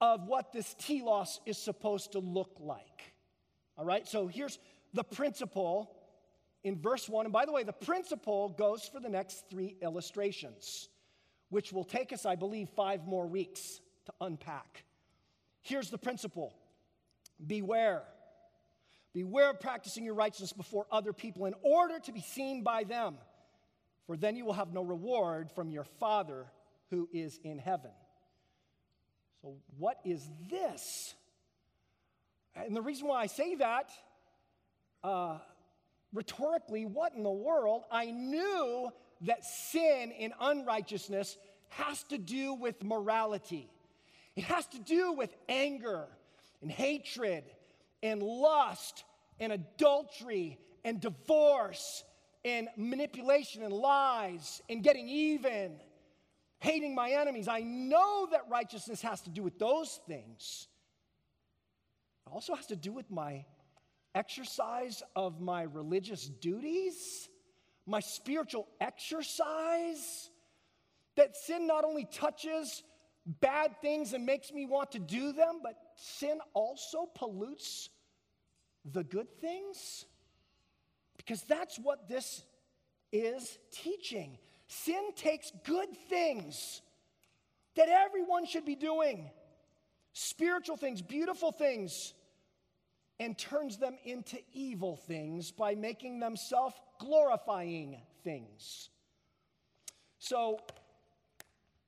of 0.00 0.26
what 0.26 0.52
this 0.52 0.74
telos 0.78 1.40
is 1.46 1.58
supposed 1.58 2.12
to 2.12 2.18
look 2.20 2.56
like. 2.60 3.14
All 3.76 3.84
right, 3.84 4.06
so 4.06 4.26
here's 4.26 4.58
the 4.94 5.04
principle 5.04 5.90
in 6.64 6.76
verse 6.80 7.08
1. 7.08 7.26
And 7.26 7.32
by 7.32 7.44
the 7.44 7.52
way, 7.52 7.62
the 7.62 7.72
principle 7.72 8.50
goes 8.50 8.84
for 8.84 9.00
the 9.00 9.08
next 9.08 9.48
three 9.48 9.76
illustrations, 9.82 10.88
which 11.50 11.72
will 11.72 11.84
take 11.84 12.12
us, 12.12 12.26
I 12.26 12.36
believe, 12.36 12.68
five 12.70 13.06
more 13.06 13.26
weeks 13.26 13.80
to 14.06 14.12
unpack. 14.20 14.84
Here's 15.62 15.90
the 15.90 15.98
principle 15.98 16.54
Beware. 17.44 18.02
Beware 19.14 19.50
of 19.50 19.60
practicing 19.60 20.04
your 20.04 20.14
righteousness 20.14 20.52
before 20.52 20.86
other 20.90 21.12
people 21.12 21.46
in 21.46 21.54
order 21.62 21.98
to 22.00 22.12
be 22.12 22.20
seen 22.20 22.62
by 22.62 22.84
them, 22.84 23.16
for 24.06 24.16
then 24.16 24.36
you 24.36 24.44
will 24.44 24.52
have 24.52 24.72
no 24.72 24.82
reward 24.82 25.50
from 25.50 25.70
your 25.70 25.84
Father 25.84 26.46
who 26.90 27.08
is 27.12 27.38
in 27.42 27.58
heaven. 27.58 27.90
So, 29.42 29.56
what 29.78 29.98
is 30.04 30.28
this? 30.50 31.14
And 32.54 32.76
the 32.76 32.82
reason 32.82 33.06
why 33.06 33.22
I 33.22 33.26
say 33.26 33.54
that, 33.56 33.90
uh, 35.04 35.38
rhetorically, 36.12 36.86
what 36.86 37.14
in 37.14 37.22
the 37.22 37.30
world? 37.30 37.84
I 37.90 38.10
knew 38.10 38.90
that 39.22 39.44
sin 39.44 40.12
in 40.12 40.32
unrighteousness 40.40 41.36
has 41.70 42.02
to 42.04 42.18
do 42.18 42.54
with 42.54 42.82
morality, 42.82 43.70
it 44.36 44.44
has 44.44 44.66
to 44.68 44.78
do 44.78 45.12
with 45.12 45.34
anger 45.48 46.08
and 46.62 46.70
hatred 46.70 47.44
and 48.02 48.22
lust 48.22 49.04
and 49.40 49.52
adultery 49.52 50.58
and 50.84 51.00
divorce 51.00 52.04
and 52.44 52.68
manipulation 52.76 53.62
and 53.62 53.72
lies 53.72 54.62
and 54.68 54.82
getting 54.82 55.08
even, 55.08 55.76
hating 56.60 56.94
my 56.94 57.10
enemies. 57.10 57.48
I 57.48 57.60
know 57.60 58.28
that 58.30 58.42
righteousness 58.48 59.02
has 59.02 59.20
to 59.22 59.30
do 59.30 59.42
with 59.42 59.58
those 59.58 60.00
things. 60.06 60.68
It 62.26 62.30
also 62.32 62.54
has 62.54 62.66
to 62.66 62.76
do 62.76 62.92
with 62.92 63.10
my 63.10 63.44
exercise 64.14 65.02
of 65.14 65.40
my 65.40 65.62
religious 65.62 66.26
duties, 66.26 67.28
my 67.86 68.00
spiritual 68.00 68.68
exercise. 68.80 70.30
That 71.16 71.36
sin 71.36 71.66
not 71.66 71.84
only 71.84 72.04
touches 72.04 72.82
bad 73.26 73.80
things 73.80 74.12
and 74.12 74.24
makes 74.24 74.52
me 74.52 74.66
want 74.66 74.92
to 74.92 74.98
do 74.98 75.32
them, 75.32 75.60
but 75.62 75.74
sin 75.98 76.38
also 76.54 77.06
pollutes 77.14 77.90
the 78.84 79.04
good 79.04 79.28
things? 79.40 80.04
Because 81.16 81.42
that's 81.42 81.78
what 81.78 82.08
this 82.08 82.42
is 83.12 83.58
teaching. 83.72 84.38
Sin 84.68 85.10
takes 85.16 85.50
good 85.64 85.88
things 86.08 86.82
that 87.74 87.88
everyone 87.88 88.46
should 88.46 88.64
be 88.64 88.76
doing, 88.76 89.30
spiritual 90.12 90.76
things, 90.76 91.02
beautiful 91.02 91.52
things, 91.52 92.14
and 93.20 93.36
turns 93.36 93.78
them 93.78 93.96
into 94.04 94.38
evil 94.52 94.96
things 94.96 95.50
by 95.50 95.74
making 95.74 96.20
them 96.20 96.36
self 96.36 96.80
glorifying 97.00 98.00
things. 98.22 98.90
So, 100.18 100.60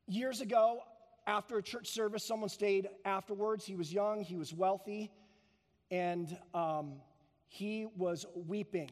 years 0.07 0.41
ago, 0.41 0.83
after 1.31 1.59
a 1.59 1.63
church 1.63 1.89
service, 1.89 2.25
someone 2.25 2.49
stayed 2.49 2.89
afterwards. 3.05 3.65
He 3.65 3.77
was 3.77 3.93
young, 3.93 4.23
he 4.23 4.35
was 4.35 4.53
wealthy, 4.53 5.13
and 5.91 6.37
um, 6.55 6.95
he 7.47 7.87
was 7.97 8.27
weeping. 8.35 8.91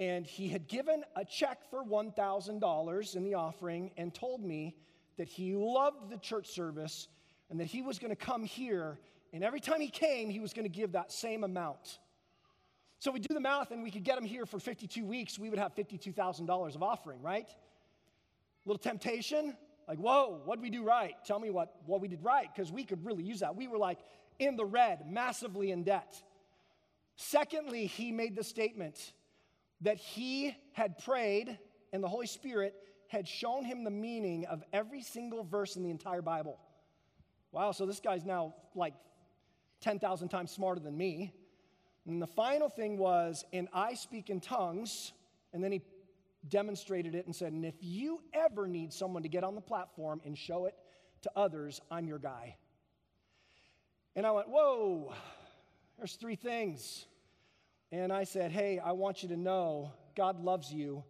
And 0.00 0.26
he 0.26 0.48
had 0.48 0.66
given 0.66 1.04
a 1.14 1.24
check 1.24 1.70
for 1.70 1.84
$1,000 1.84 3.16
in 3.16 3.24
the 3.24 3.34
offering 3.34 3.90
and 3.96 4.14
told 4.14 4.42
me 4.42 4.76
that 5.18 5.28
he 5.28 5.54
loved 5.54 6.10
the 6.10 6.16
church 6.16 6.48
service 6.48 7.08
and 7.50 7.60
that 7.60 7.66
he 7.66 7.82
was 7.82 7.98
going 7.98 8.10
to 8.10 8.16
come 8.16 8.42
here. 8.42 8.98
And 9.32 9.44
every 9.44 9.60
time 9.60 9.80
he 9.80 9.90
came, 9.90 10.30
he 10.30 10.40
was 10.40 10.54
going 10.54 10.64
to 10.64 10.74
give 10.74 10.92
that 10.92 11.12
same 11.12 11.44
amount. 11.44 11.98
So 12.98 13.10
we 13.12 13.20
do 13.20 13.34
the 13.34 13.40
math 13.40 13.70
and 13.70 13.82
we 13.82 13.90
could 13.90 14.04
get 14.04 14.16
him 14.16 14.24
here 14.24 14.46
for 14.46 14.58
52 14.58 15.04
weeks. 15.04 15.38
We 15.38 15.50
would 15.50 15.58
have 15.58 15.74
$52,000 15.74 16.74
of 16.74 16.82
offering, 16.82 17.20
right? 17.20 17.48
Little 18.64 18.78
temptation. 18.78 19.54
Like, 19.86 19.98
whoa, 19.98 20.40
what 20.44 20.56
did 20.56 20.62
we 20.62 20.70
do 20.70 20.82
right? 20.82 21.14
Tell 21.26 21.38
me 21.38 21.50
what, 21.50 21.74
what 21.86 22.00
we 22.00 22.08
did 22.08 22.22
right, 22.22 22.48
because 22.54 22.72
we 22.72 22.84
could 22.84 23.04
really 23.04 23.22
use 23.22 23.40
that. 23.40 23.56
We 23.56 23.68
were 23.68 23.78
like 23.78 23.98
in 24.38 24.56
the 24.56 24.64
red, 24.64 25.10
massively 25.10 25.70
in 25.70 25.84
debt. 25.84 26.22
Secondly, 27.16 27.86
he 27.86 28.10
made 28.10 28.34
the 28.36 28.44
statement 28.44 29.12
that 29.82 29.98
he 29.98 30.56
had 30.72 30.98
prayed 30.98 31.58
and 31.92 32.02
the 32.02 32.08
Holy 32.08 32.26
Spirit 32.26 32.74
had 33.08 33.28
shown 33.28 33.64
him 33.64 33.84
the 33.84 33.90
meaning 33.90 34.46
of 34.46 34.64
every 34.72 35.02
single 35.02 35.44
verse 35.44 35.76
in 35.76 35.84
the 35.84 35.90
entire 35.90 36.22
Bible. 36.22 36.58
Wow, 37.52 37.70
so 37.70 37.86
this 37.86 38.00
guy's 38.00 38.24
now 38.24 38.54
like 38.74 38.94
10,000 39.80 40.28
times 40.28 40.50
smarter 40.50 40.80
than 40.80 40.96
me. 40.96 41.32
And 42.06 42.20
the 42.20 42.26
final 42.26 42.68
thing 42.68 42.98
was, 42.98 43.44
and 43.52 43.68
I 43.72 43.94
speak 43.94 44.28
in 44.28 44.40
tongues, 44.40 45.12
and 45.52 45.62
then 45.62 45.70
he 45.70 45.82
demonstrated 46.48 47.14
it 47.14 47.26
and 47.26 47.34
said, 47.34 47.52
and 47.52 47.64
if 47.64 47.76
you 47.80 48.20
ever 48.32 48.66
need 48.66 48.92
someone 48.92 49.22
to 49.22 49.28
get 49.28 49.44
on 49.44 49.54
the 49.54 49.60
platform 49.60 50.20
and 50.24 50.36
show 50.36 50.66
it 50.66 50.74
to 51.22 51.30
others, 51.36 51.80
I'm 51.90 52.06
your 52.06 52.18
guy. 52.18 52.56
And 54.16 54.26
I 54.26 54.30
went, 54.30 54.48
whoa, 54.48 55.12
there's 55.98 56.14
three 56.14 56.36
things. 56.36 57.06
And 57.90 58.12
I 58.12 58.24
said, 58.24 58.52
hey, 58.52 58.78
I 58.78 58.92
want 58.92 59.22
you 59.22 59.28
to 59.30 59.36
know 59.36 59.92
God 60.16 60.42
loves 60.42 60.72
you 60.72 61.04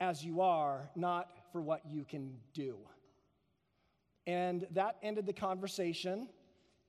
as 0.00 0.24
you 0.24 0.40
are, 0.40 0.90
not 0.94 1.30
for 1.52 1.62
what 1.62 1.82
you 1.88 2.04
can 2.04 2.34
do. 2.52 2.76
And 4.26 4.66
that 4.72 4.96
ended 5.02 5.26
the 5.26 5.32
conversation. 5.32 6.28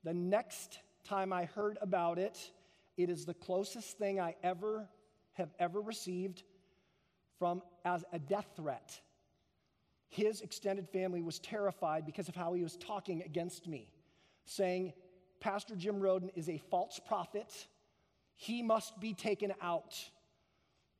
The 0.03 0.13
next 0.13 0.79
time 1.03 1.31
I 1.31 1.45
heard 1.45 1.77
about 1.81 2.19
it, 2.19 2.37
it 2.97 3.09
is 3.09 3.25
the 3.25 3.33
closest 3.33 3.97
thing 3.97 4.19
I 4.19 4.35
ever 4.43 4.89
have 5.33 5.53
ever 5.59 5.79
received 5.79 6.43
from 7.39 7.61
as 7.85 8.03
a 8.11 8.19
death 8.19 8.47
threat. 8.55 8.99
His 10.09 10.41
extended 10.41 10.87
family 10.89 11.21
was 11.21 11.39
terrified 11.39 12.05
because 12.05 12.29
of 12.29 12.35
how 12.35 12.53
he 12.53 12.63
was 12.63 12.77
talking 12.77 13.21
against 13.23 13.67
me, 13.67 13.89
saying, 14.45 14.93
Pastor 15.39 15.75
Jim 15.75 15.99
Roden 15.99 16.31
is 16.35 16.49
a 16.49 16.57
false 16.57 16.99
prophet. 17.07 17.53
He 18.35 18.63
must 18.63 18.99
be 18.99 19.13
taken 19.13 19.53
out. 19.61 19.95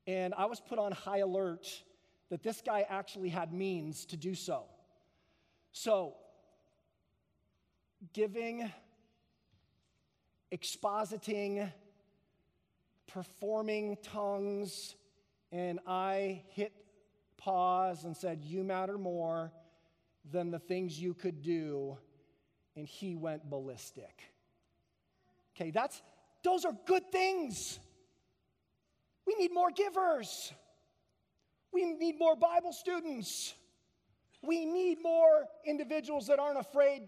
And 0.06 0.34
I 0.38 0.46
was 0.46 0.60
put 0.60 0.79
on 0.79 0.91
high 0.91 1.20
alert 1.20 1.67
that 2.29 2.44
this 2.44 2.62
guy 2.65 2.86
actually 2.89 3.29
had 3.29 3.53
means 3.53 4.06
to 4.08 4.17
do 4.17 4.36
so. 4.36 4.65
So, 5.72 6.15
giving, 8.13 8.70
expositing, 10.51 11.72
performing 13.08 13.98
tongues, 14.03 14.96
and 15.51 15.80
I 15.88 16.44
hit 16.50 16.74
pause 17.38 18.04
and 18.04 18.16
said, 18.16 18.44
You 18.44 18.63
matter 18.63 18.98
more 18.98 19.51
than 20.32 20.51
the 20.51 20.60
things 20.60 21.00
you 21.00 21.13
could 21.13 21.42
do. 21.42 21.98
And 22.75 22.88
he 22.88 23.16
went 23.16 23.50
ballistic. 23.50 24.22
Okay, 25.56 25.72
that's 25.72 26.01
those 26.44 26.66
are 26.66 26.74
good 26.86 27.12
things. 27.12 27.80
We 29.25 29.36
need 29.36 29.54
more 29.54 29.72
givers. 29.72 30.54
We 31.74 31.86
need 31.94 32.18
more 32.20 32.36
Bible 32.36 32.72
students. 32.72 33.54
We 34.42 34.66
need 34.66 35.00
more 35.01 35.46
individuals 35.66 36.27
that 36.27 36.39
aren't 36.39 36.60
afraid 36.60 37.08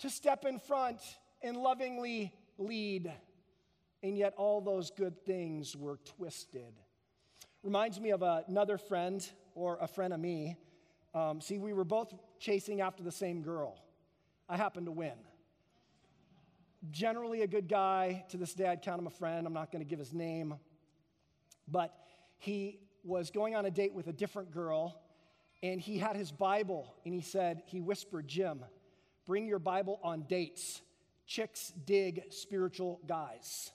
to 0.00 0.08
step 0.08 0.44
in 0.44 0.58
front 0.58 1.00
and 1.42 1.56
lovingly 1.56 2.32
lead. 2.56 3.12
And 4.02 4.16
yet, 4.16 4.34
all 4.36 4.60
those 4.60 4.90
good 4.90 5.24
things 5.26 5.76
were 5.76 5.98
twisted. 6.16 6.72
Reminds 7.62 8.00
me 8.00 8.10
of 8.10 8.22
another 8.22 8.78
friend 8.78 9.28
or 9.54 9.78
a 9.80 9.88
friend 9.88 10.12
of 10.12 10.20
me. 10.20 10.56
Um, 11.14 11.40
see, 11.40 11.58
we 11.58 11.72
were 11.72 11.84
both 11.84 12.14
chasing 12.38 12.80
after 12.80 13.02
the 13.02 13.12
same 13.12 13.42
girl. 13.42 13.82
I 14.48 14.56
happened 14.56 14.86
to 14.86 14.92
win. 14.92 15.18
Generally, 16.90 17.42
a 17.42 17.48
good 17.48 17.68
guy. 17.68 18.24
To 18.30 18.36
this 18.36 18.54
day, 18.54 18.66
I'd 18.66 18.82
count 18.82 19.00
him 19.00 19.06
a 19.08 19.10
friend. 19.10 19.46
I'm 19.46 19.52
not 19.52 19.72
going 19.72 19.84
to 19.84 19.88
give 19.88 19.98
his 19.98 20.14
name. 20.14 20.54
But 21.66 21.92
he 22.38 22.78
was 23.02 23.30
going 23.30 23.56
on 23.56 23.66
a 23.66 23.70
date 23.70 23.92
with 23.92 24.06
a 24.06 24.12
different 24.12 24.52
girl, 24.52 25.00
and 25.62 25.80
he 25.80 25.98
had 25.98 26.14
his 26.14 26.30
Bible, 26.30 26.94
and 27.04 27.12
he 27.12 27.20
said, 27.20 27.62
he 27.66 27.80
whispered, 27.80 28.28
Jim, 28.28 28.64
bring 29.26 29.46
your 29.46 29.58
Bible 29.58 29.98
on 30.02 30.22
dates. 30.28 30.82
Chicks 31.26 31.72
dig 31.84 32.22
spiritual 32.30 33.00
guys. 33.06 33.72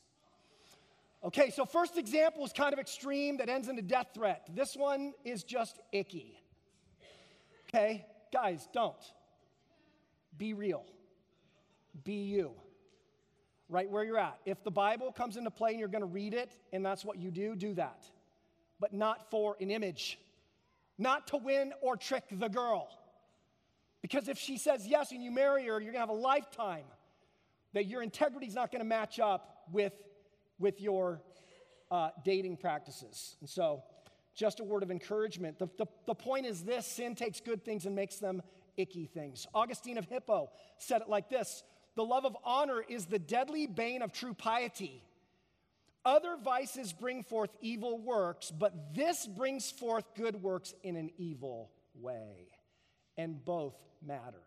Okay, 1.24 1.51
so 1.51 1.65
first 1.65 1.98
example 1.98 2.44
is 2.44 2.51
kind 2.51 2.74
of 2.74 2.80
extreme 2.80 3.38
that 3.38 3.48
ends 3.48 3.70
in 3.70 3.80
a 3.80 3.82
death 3.82 4.08
threat. 4.13 4.48
This 4.53 4.75
one 4.75 5.13
is 5.24 5.44
just 5.44 5.80
icky. 5.94 6.38
Okay, 7.70 8.06
guys, 8.32 8.68
don't. 8.74 8.96
Be 10.38 10.53
real. 10.53 10.84
Be 12.03 12.24
you. 12.24 12.51
Right 13.70 13.89
where 13.89 14.03
you're 14.03 14.20
at. 14.20 14.38
If 14.46 14.63
the 14.63 14.72
Bible 14.72 15.12
comes 15.12 15.38
into 15.38 15.50
play 15.50 15.72
and 15.72 15.80
you're 15.80 15.88
going 15.88 16.01
to 16.01 16.08
read 16.08 16.34
it 16.34 16.51
and 16.74 16.86
that's 16.86 17.06
what 17.06 17.18
you 17.18 17.32
do, 17.32 17.56
do 17.56 17.74
that. 17.75 18.03
But 18.80 18.94
not 18.94 19.32
for 19.32 19.56
an 19.62 19.72
image, 19.72 20.20
not 20.98 21.27
to 21.27 21.38
win 21.38 21.72
or 21.82 21.96
trick 21.96 22.25
the 22.32 22.50
girl. 22.50 22.89
Because 24.01 24.27
if 24.27 24.38
she 24.38 24.58
says 24.58 24.86
yes 24.86 25.12
and 25.13 25.24
you 25.24 25.32
marry 25.32 25.65
her, 25.68 25.80
you're 25.80 25.94
going 25.94 25.94
to 25.94 26.00
have 26.00 26.10
a 26.10 26.13
lifetime 26.13 26.84
that 27.72 27.86
your 27.86 28.03
integrity 28.03 28.48
is 28.48 28.53
not 28.53 28.72
going 28.72 28.82
to 28.82 28.88
match 28.88 29.20
up 29.20 29.63
with, 29.72 29.94
with 30.60 30.81
your 30.81 31.22
uh, 31.91 32.10
dating 32.24 32.57
practices. 32.57 33.36
And 33.39 33.50
so, 33.50 33.83
just 34.36 34.60
a 34.60 34.63
word 34.63 34.83
of 34.83 34.89
encouragement. 34.89 35.60
The, 35.60 35.67
the, 35.77 35.86
the 36.07 36.15
point 36.15 36.45
is 36.45 36.63
this 36.63 36.88
sin 36.88 37.15
takes 37.15 37.39
good 37.39 37.63
things 37.63 37.86
and 37.86 37.95
makes 37.95 38.17
them 38.17 38.41
icky 38.77 39.05
things. 39.05 39.45
Augustine 39.53 39.98
of 39.98 40.05
Hippo 40.05 40.50
said 40.77 41.01
it 41.01 41.10
like 41.10 41.29
this 41.29 41.63
The 41.95 42.03
love 42.03 42.25
of 42.25 42.36
honor 42.43 42.83
is 42.88 43.05
the 43.05 43.19
deadly 43.19 43.67
bane 43.67 44.01
of 44.01 44.12
true 44.12 44.33
piety. 44.33 45.03
Other 46.05 46.36
vices 46.43 46.91
bring 46.91 47.24
forth 47.24 47.51
evil 47.62 47.98
works, 47.98 48.51
but 48.51 48.93
this 48.93 49.25
brings 49.25 49.72
forth 49.72 50.03
good 50.15 50.41
works 50.41 50.74
in 50.83 50.98
an 50.98 51.12
evil 51.17 51.72
way. 51.93 52.50
And 53.15 53.43
both 53.45 53.75
matter. 54.05 54.41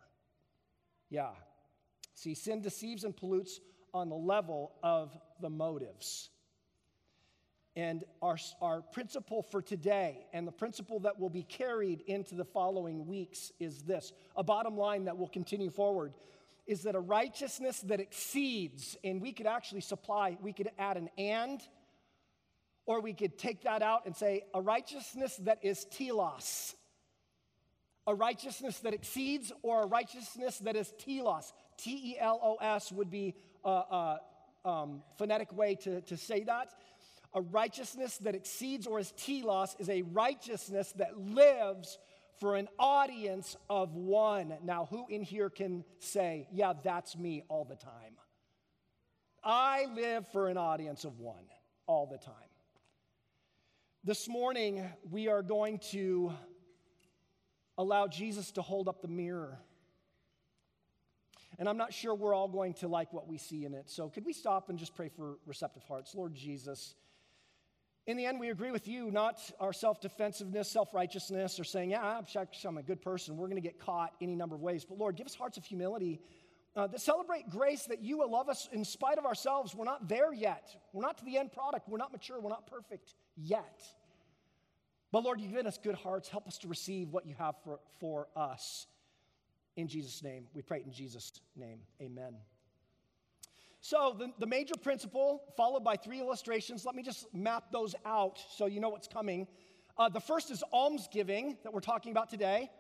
Yeah. 1.08 1.30
See, 2.14 2.34
sin 2.34 2.60
deceives 2.60 3.04
and 3.04 3.16
pollutes 3.16 3.60
on 3.96 4.08
the 4.08 4.16
level 4.16 4.72
of 4.82 5.16
the 5.40 5.50
motives. 5.50 6.30
And 7.74 8.04
our, 8.22 8.38
our 8.62 8.80
principle 8.80 9.42
for 9.42 9.60
today 9.60 10.26
and 10.32 10.46
the 10.46 10.52
principle 10.52 11.00
that 11.00 11.18
will 11.18 11.28
be 11.30 11.42
carried 11.42 12.02
into 12.02 12.34
the 12.34 12.44
following 12.44 13.06
weeks 13.06 13.52
is 13.58 13.82
this 13.82 14.12
a 14.34 14.44
bottom 14.44 14.76
line 14.76 15.04
that 15.06 15.16
will 15.16 15.28
continue 15.28 15.70
forward 15.70 16.14
is 16.66 16.82
that 16.82 16.94
a 16.94 17.00
righteousness 17.00 17.78
that 17.80 18.00
exceeds, 18.00 18.96
and 19.04 19.22
we 19.22 19.32
could 19.32 19.46
actually 19.46 19.80
supply, 19.80 20.36
we 20.42 20.52
could 20.52 20.70
add 20.78 20.96
an 20.96 21.08
and, 21.16 21.60
or 22.86 23.00
we 23.00 23.12
could 23.12 23.38
take 23.38 23.62
that 23.62 23.82
out 23.82 24.04
and 24.04 24.16
say 24.16 24.44
a 24.52 24.60
righteousness 24.60 25.36
that 25.36 25.58
is 25.62 25.84
telos 25.84 26.74
a 28.06 28.14
righteousness 28.14 28.78
that 28.80 28.94
exceeds 28.94 29.52
or 29.62 29.82
a 29.82 29.86
righteousness 29.86 30.58
that 30.58 30.76
is 30.76 30.92
telos. 30.98 31.52
T 31.76 32.12
E 32.12 32.16
L 32.18 32.40
O 32.42 32.56
S 32.56 32.92
would 32.92 33.10
be 33.10 33.34
a, 33.64 33.68
a 33.68 34.20
um, 34.64 35.02
phonetic 35.18 35.52
way 35.56 35.75
to, 35.76 36.00
to 36.02 36.16
say 36.16 36.44
that. 36.44 36.68
A 37.34 37.40
righteousness 37.40 38.18
that 38.18 38.34
exceeds 38.34 38.86
or 38.86 38.98
is 38.98 39.12
telos 39.12 39.76
is 39.78 39.88
a 39.88 40.02
righteousness 40.02 40.92
that 40.96 41.18
lives 41.18 41.98
for 42.40 42.56
an 42.56 42.68
audience 42.78 43.56
of 43.68 43.94
one. 43.94 44.54
Now, 44.62 44.86
who 44.86 45.06
in 45.08 45.22
here 45.22 45.50
can 45.50 45.84
say, 45.98 46.48
yeah, 46.52 46.75
that's 46.82 47.16
me 47.16 47.42
all 47.48 47.64
the 47.64 47.76
time? 47.76 48.16
I 49.42 49.86
live 49.94 50.26
for 50.32 50.48
an 50.48 50.56
audience 50.56 51.04
of 51.04 51.18
one 51.18 51.44
all 51.86 52.06
the 52.06 52.18
time. 52.18 52.34
This 54.04 54.28
morning, 54.28 54.88
we 55.10 55.28
are 55.28 55.42
going 55.42 55.78
to 55.90 56.32
allow 57.78 58.06
Jesus 58.06 58.50
to 58.52 58.62
hold 58.62 58.88
up 58.88 59.02
the 59.02 59.09
mirror. 59.09 59.59
And 61.59 61.68
I'm 61.68 61.76
not 61.76 61.92
sure 61.92 62.14
we're 62.14 62.35
all 62.35 62.49
going 62.49 62.75
to 62.75 62.88
like 62.88 63.12
what 63.12 63.26
we 63.26 63.38
see 63.38 63.64
in 63.64 63.75
it. 63.75 63.88
So, 63.88 64.09
could 64.09 64.26
we 64.26 64.33
stop 64.33 64.68
and 64.68 64.78
just 64.78 64.95
pray 64.95 65.09
for 65.09 65.38
receptive 65.47 65.83
hearts? 65.85 66.14
Lord 66.14 66.35
Jesus, 66.35 66.95
in 68.06 68.16
the 68.16 68.26
end, 68.26 68.38
we 68.38 68.50
agree 68.50 68.71
with 68.71 68.87
you, 68.87 69.11
not 69.11 69.40
our 69.59 69.73
self 69.73 70.00
defensiveness, 70.00 70.71
self 70.71 70.95
righteousness, 70.95 71.59
or 71.59 71.64
saying, 71.64 71.90
Yeah, 71.90 72.21
I'm 72.64 72.78
a 72.78 72.83
good 72.83 73.02
person. 73.02 73.37
We're 73.37 73.49
going 73.49 73.61
to 73.61 73.66
get 73.66 73.80
caught 73.80 74.12
any 74.21 74.37
number 74.37 74.54
of 74.54 74.61
ways. 74.61 74.85
But 74.85 74.99
Lord, 74.99 75.16
give 75.16 75.26
us 75.26 75.35
hearts 75.35 75.56
of 75.56 75.64
humility 75.64 76.21
uh, 76.76 76.87
that 76.88 77.00
celebrate 77.00 77.49
grace 77.49 77.85
that 77.87 78.02
you 78.02 78.18
will 78.18 78.30
love 78.30 78.49
us 78.49 78.68
in 78.71 78.85
spite 78.85 79.18
of 79.18 79.25
ourselves. 79.25 79.75
We're 79.75 79.86
not 79.86 80.08
there 80.08 80.32
yet. 80.32 80.69
We're 80.93 81.02
not 81.02 81.19
to 81.19 81.25
the 81.25 81.39
end 81.39 81.52
product. 81.52 81.89
We're 81.89 81.99
not 81.99 82.12
mature. 82.12 82.39
We're 82.39 82.50
not 82.50 82.67
perfect 82.67 83.15
yet. 83.34 83.82
But 85.12 85.25
Lord, 85.25 85.40
you've 85.40 85.50
given 85.50 85.66
us 85.66 85.78
good 85.78 85.95
hearts. 85.95 86.28
Help 86.28 86.47
us 86.47 86.58
to 86.58 86.69
receive 86.69 87.10
what 87.10 87.26
you 87.26 87.34
have 87.38 87.54
for, 87.62 87.78
for 88.00 88.28
us. 88.36 88.86
In 89.76 89.88
Jesus' 89.88 90.23
name, 90.23 90.47
we 90.54 90.62
pray 90.62 90.82
in 90.84 90.92
Jesus' 90.92 91.32
name. 91.54 91.80
Amen. 92.00 92.34
So, 93.80 94.16
the, 94.19 94.32
the 94.38 94.47
major 94.47 94.75
principle, 94.75 95.42
followed 95.56 95.84
by 95.84 95.97
three 95.97 96.19
illustrations, 96.19 96.84
let 96.84 96.95
me 96.95 97.02
just 97.02 97.32
map 97.32 97.71
those 97.71 97.95
out 98.04 98.42
so 98.56 98.66
you 98.66 98.80
know 98.80 98.88
what's 98.88 99.06
coming. 99.06 99.47
Uh, 99.97 100.08
the 100.08 100.21
first 100.21 100.50
is 100.50 100.64
almsgiving 100.73 101.56
that 101.62 101.73
we're 101.73 101.80
talking 101.80 102.10
about 102.10 102.28
today. 102.28 102.71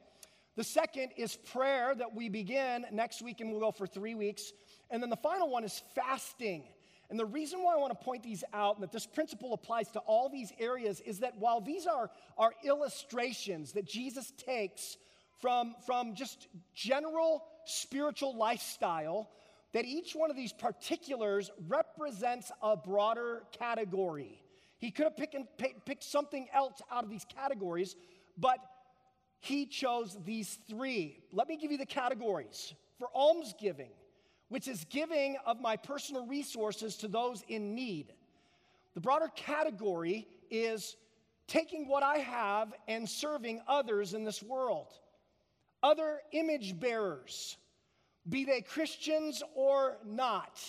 The 0.56 0.64
second 0.64 1.10
is 1.16 1.36
prayer 1.36 1.94
that 1.94 2.14
we 2.14 2.28
begin 2.28 2.86
next 2.90 3.22
week 3.22 3.40
and 3.40 3.50
we'll 3.50 3.60
go 3.60 3.70
for 3.70 3.86
three 3.86 4.14
weeks. 4.14 4.52
And 4.90 5.02
then 5.02 5.10
the 5.10 5.16
final 5.16 5.50
one 5.50 5.64
is 5.64 5.82
fasting. 5.94 6.64
And 7.08 7.18
the 7.18 7.26
reason 7.26 7.62
why 7.62 7.74
I 7.74 7.76
want 7.76 7.98
to 7.98 8.04
point 8.04 8.22
these 8.22 8.42
out 8.52 8.76
and 8.76 8.82
that 8.82 8.92
this 8.92 9.06
principle 9.06 9.54
applies 9.54 9.90
to 9.92 10.00
all 10.00 10.28
these 10.28 10.52
areas 10.58 11.00
is 11.00 11.20
that 11.20 11.36
while 11.38 11.60
these 11.60 11.86
are, 11.86 12.10
are 12.36 12.52
illustrations 12.64 13.72
that 13.72 13.86
Jesus 13.86 14.32
takes 14.36 14.96
from, 15.40 15.74
from 15.84 16.14
just 16.14 16.48
general 16.74 17.44
spiritual 17.64 18.36
lifestyle, 18.36 19.30
that 19.72 19.84
each 19.84 20.14
one 20.14 20.30
of 20.30 20.36
these 20.36 20.52
particulars 20.52 21.50
represents 21.68 22.50
a 22.62 22.76
broader 22.76 23.42
category. 23.56 24.42
He 24.78 24.90
could 24.90 25.04
have 25.04 25.16
picked, 25.16 25.36
picked 25.84 26.04
something 26.04 26.48
else 26.52 26.80
out 26.90 27.04
of 27.04 27.10
these 27.10 27.24
categories, 27.24 27.94
but 28.36 28.58
he 29.40 29.66
chose 29.66 30.16
these 30.24 30.58
three. 30.68 31.18
Let 31.32 31.48
me 31.48 31.56
give 31.56 31.70
you 31.70 31.78
the 31.78 31.86
categories. 31.86 32.74
For 32.98 33.08
almsgiving, 33.14 33.90
which 34.48 34.68
is 34.68 34.84
giving 34.90 35.36
of 35.44 35.60
my 35.60 35.76
personal 35.76 36.26
resources 36.26 36.96
to 36.96 37.08
those 37.08 37.42
in 37.48 37.74
need. 37.74 38.12
The 38.94 39.00
broader 39.00 39.30
category 39.34 40.26
is 40.50 40.96
taking 41.48 41.88
what 41.88 42.02
I 42.02 42.18
have 42.18 42.72
and 42.88 43.08
serving 43.08 43.60
others 43.68 44.14
in 44.14 44.24
this 44.24 44.42
world. 44.42 44.92
Other 45.82 46.20
image 46.32 46.78
bearers, 46.78 47.56
be 48.28 48.44
they 48.44 48.60
Christians 48.60 49.42
or 49.54 49.98
not, 50.04 50.60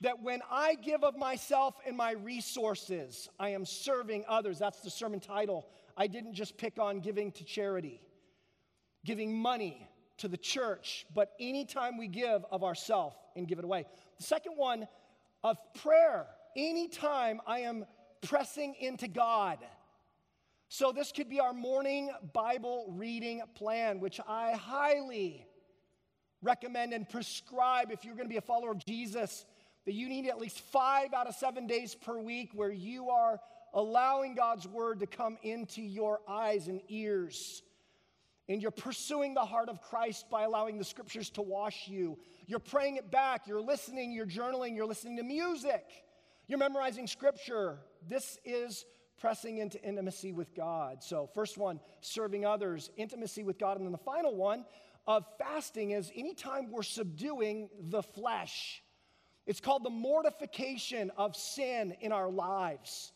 that 0.00 0.22
when 0.22 0.40
I 0.50 0.74
give 0.74 1.02
of 1.02 1.16
myself 1.16 1.74
and 1.86 1.96
my 1.96 2.12
resources, 2.12 3.28
I 3.38 3.50
am 3.50 3.64
serving 3.64 4.24
others. 4.28 4.58
That's 4.58 4.80
the 4.80 4.90
sermon 4.90 5.20
title. 5.20 5.66
I 5.96 6.06
didn't 6.06 6.34
just 6.34 6.56
pick 6.56 6.78
on 6.78 7.00
giving 7.00 7.32
to 7.32 7.44
charity, 7.44 8.00
giving 9.04 9.36
money, 9.36 9.88
to 10.18 10.28
the 10.28 10.36
church, 10.36 11.06
but 11.14 11.32
anytime 11.40 11.96
we 11.96 12.08
give 12.08 12.44
of 12.50 12.62
ourself 12.64 13.14
and 13.36 13.46
give 13.48 13.58
it 13.58 13.64
away. 13.64 13.84
The 14.18 14.24
second 14.24 14.52
one 14.56 14.86
of 15.42 15.56
prayer, 15.82 16.26
anytime 16.56 17.40
I 17.46 17.60
am 17.60 17.86
pressing 18.22 18.74
into 18.80 19.08
God. 19.08 19.58
So 20.68 20.92
this 20.92 21.12
could 21.12 21.30
be 21.30 21.40
our 21.40 21.54
morning 21.54 22.10
Bible 22.32 22.92
reading 22.96 23.42
plan, 23.54 24.00
which 24.00 24.20
I 24.26 24.52
highly 24.52 25.46
recommend 26.42 26.92
and 26.92 27.08
prescribe 27.08 27.90
if 27.90 28.04
you're 28.04 28.14
going 28.14 28.26
to 28.26 28.32
be 28.32 28.36
a 28.36 28.42
follower 28.42 28.72
of 28.72 28.84
Jesus, 28.84 29.46
that 29.86 29.94
you 29.94 30.08
need 30.08 30.28
at 30.28 30.38
least 30.38 30.60
five 30.60 31.14
out 31.14 31.26
of 31.26 31.34
seven 31.34 31.66
days 31.66 31.94
per 31.94 32.18
week 32.18 32.50
where 32.52 32.70
you 32.70 33.08
are 33.10 33.40
allowing 33.72 34.34
God's 34.34 34.66
word 34.66 35.00
to 35.00 35.06
come 35.06 35.38
into 35.42 35.80
your 35.80 36.20
eyes 36.28 36.68
and 36.68 36.80
ears 36.88 37.62
and 38.48 38.62
you're 38.62 38.70
pursuing 38.70 39.34
the 39.34 39.44
heart 39.44 39.68
of 39.68 39.80
Christ 39.82 40.30
by 40.30 40.42
allowing 40.42 40.78
the 40.78 40.84
scriptures 40.84 41.30
to 41.30 41.42
wash 41.42 41.86
you. 41.86 42.18
You're 42.46 42.58
praying 42.58 42.96
it 42.96 43.10
back, 43.10 43.46
you're 43.46 43.60
listening, 43.60 44.12
you're 44.12 44.26
journaling, 44.26 44.74
you're 44.74 44.86
listening 44.86 45.16
to 45.18 45.22
music, 45.22 45.84
you're 46.46 46.58
memorizing 46.58 47.06
scripture. 47.06 47.78
This 48.08 48.38
is 48.44 48.86
pressing 49.20 49.58
into 49.58 49.82
intimacy 49.82 50.32
with 50.32 50.54
God. 50.54 51.02
So, 51.02 51.28
first 51.34 51.58
one, 51.58 51.80
serving 52.00 52.46
others, 52.46 52.90
intimacy 52.96 53.42
with 53.42 53.58
God. 53.58 53.76
And 53.76 53.84
then 53.84 53.92
the 53.92 53.98
final 53.98 54.34
one 54.34 54.64
of 55.06 55.24
fasting 55.38 55.90
is 55.90 56.10
anytime 56.14 56.70
we're 56.70 56.82
subduing 56.82 57.68
the 57.78 58.02
flesh. 58.02 58.82
It's 59.46 59.60
called 59.60 59.82
the 59.82 59.90
mortification 59.90 61.10
of 61.16 61.34
sin 61.34 61.94
in 62.00 62.12
our 62.12 62.30
lives. 62.30 63.12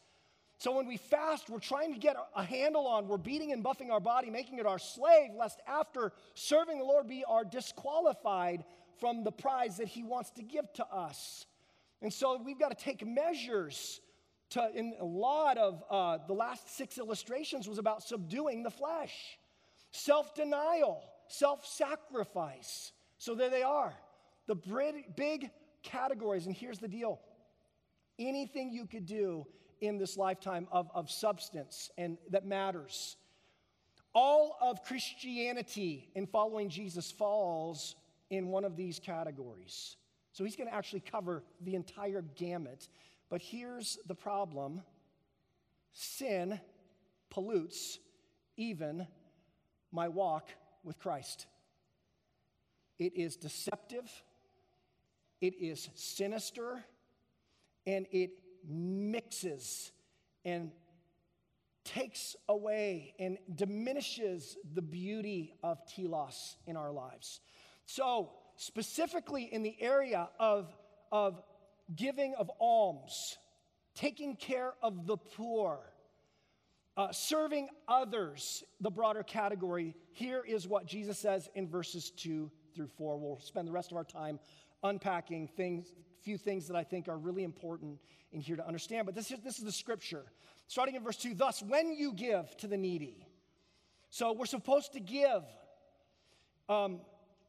So 0.63 0.71
when 0.71 0.87
we 0.87 0.97
fast, 0.97 1.51
we're 1.51 1.59
trying 1.59 1.93
to 1.93 1.99
get 1.99 2.15
a 2.37 2.45
handle 2.45 2.87
on, 2.87 3.09
we're 3.09 3.17
beating 3.17 3.51
and 3.51 3.65
buffing 3.65 3.91
our 3.91 3.99
body, 3.99 4.31
making 4.31 4.61
it 4.61 4.65
our 4.65 4.79
slave, 4.79 5.31
lest 5.37 5.59
after 5.67 6.13
serving 6.35 6.79
the 6.79 6.85
Lord, 6.85 7.09
we 7.09 7.25
are 7.25 7.45
disqualified 7.45 8.63
from 9.01 9.25
the 9.25 9.33
prize 9.33 9.79
that 9.79 9.89
He 9.89 10.05
wants 10.05 10.31
to 10.37 10.43
give 10.45 10.73
to 10.75 10.87
us. 10.87 11.47
And 12.01 12.13
so 12.13 12.41
we've 12.41 12.61
got 12.61 12.69
to 12.69 12.81
take 12.81 13.05
measures 13.05 14.01
to, 14.51 14.71
in 14.73 14.95
a 15.01 15.05
lot 15.05 15.59
of 15.59 15.83
uh, 15.91 16.19
the 16.29 16.33
last 16.33 16.77
six 16.77 16.97
illustrations 16.97 17.69
was 17.69 17.79
about 17.79 18.05
subduing 18.05 18.63
the 18.63 18.71
flesh, 18.71 19.37
self 19.91 20.33
denial, 20.33 21.03
self 21.27 21.67
sacrifice. 21.67 22.93
So 23.19 23.35
there 23.35 23.51
they 23.51 23.65
are, 23.65 23.95
the 24.47 24.55
big 25.17 25.51
categories. 25.83 26.47
And 26.47 26.55
here's 26.55 26.79
the 26.79 26.87
deal 26.87 27.19
anything 28.17 28.71
you 28.71 28.87
could 28.87 29.07
do 29.07 29.45
in 29.83 29.99
this 29.99 30.17
lifetime 30.17 30.69
of, 30.71 30.89
of 30.95 31.11
substance 31.11 31.91
and 31.99 32.17
that 32.31 32.47
matters. 32.47 33.17
All 34.15 34.57
of 34.61 34.85
Christianity 34.85 36.09
in 36.15 36.27
following 36.27 36.69
Jesus 36.69 37.11
falls 37.11 37.97
in 38.31 38.49
one 38.49 38.65
of 38.65 38.77
these 38.77 38.99
categories. 38.99 39.97
So 40.33 40.45
he's 40.45 40.57
going 40.57 40.69
to 40.69 40.75
actually 40.75 41.01
cover 41.01 41.43
the 41.61 41.75
entire 41.75 42.23
gamut. 42.37 42.89
But 43.29 43.43
here's 43.43 43.99
the 44.07 44.15
problem 44.15 44.83
sin 45.93 46.61
pollutes 47.29 47.99
even 48.57 49.07
my 49.91 50.09
walk 50.09 50.49
with 50.85 50.99
Christ. 50.99 51.47
It 52.99 53.17
is 53.17 53.37
deceptive, 53.37 54.11
it 55.41 55.55
is 55.61 55.89
sinister, 55.95 56.85
and 57.87 58.07
it 58.13 58.42
mixes 58.69 59.93
and 60.45 60.71
takes 61.85 62.37
away 62.49 63.15
and 63.19 63.39
diminishes 63.55 64.57
the 64.75 64.83
beauty 64.83 65.55
of 65.63 65.79
telos 65.87 66.57
in 66.67 66.77
our 66.77 66.93
lives. 66.93 67.41
So, 67.87 68.31
specifically 68.57 69.45
in 69.45 69.63
the 69.63 69.77
area 69.81 70.29
of, 70.39 70.73
of 71.11 71.43
giving 71.95 72.35
of 72.37 72.51
alms, 72.61 73.37
taking 73.95 74.37
care 74.37 74.75
of 74.83 75.07
the 75.07 75.17
poor, 75.17 75.81
uh, 76.97 77.11
serving 77.11 77.69
others, 77.89 78.63
the 78.81 78.91
broader 78.91 79.23
category, 79.23 79.97
here 80.13 80.43
is 80.47 80.69
what 80.69 80.87
Jesus 80.87 81.19
says 81.19 81.49
in 81.55 81.69
verses 81.69 82.11
2 82.17 82.51
through 82.75 82.89
4. 82.99 83.19
We'll 83.19 83.41
spend 83.41 83.67
the 83.67 83.73
rest 83.73 83.91
of 83.91 83.97
our 83.97 84.05
time 84.05 84.39
unpacking 84.83 85.49
things, 85.49 85.95
few 86.23 86.39
things 86.39 86.69
that 86.69 86.77
I 86.77 86.85
think 86.85 87.09
are 87.09 87.19
really 87.19 87.45
important 87.45 87.99
in 88.33 88.41
here 88.41 88.57
to 88.57 88.67
understand. 88.67 89.07
But 89.07 89.15
this 89.15 89.31
is, 89.31 89.41
this 89.41 89.59
is 89.59 89.65
the 89.65 89.73
scripture. 89.73 90.25
Starting 90.67 90.95
in 90.95 91.03
verse 91.03 91.17
2 91.17 91.35
Thus, 91.35 91.63
when 91.63 91.93
you 91.93 92.13
give 92.13 92.57
to 92.59 92.67
the 92.67 92.77
needy, 92.77 93.27
so 94.11 94.33
we're 94.33 94.47
supposed 94.47 94.93
to 94.93 95.01
give 95.01 95.43
um, 96.69 97.01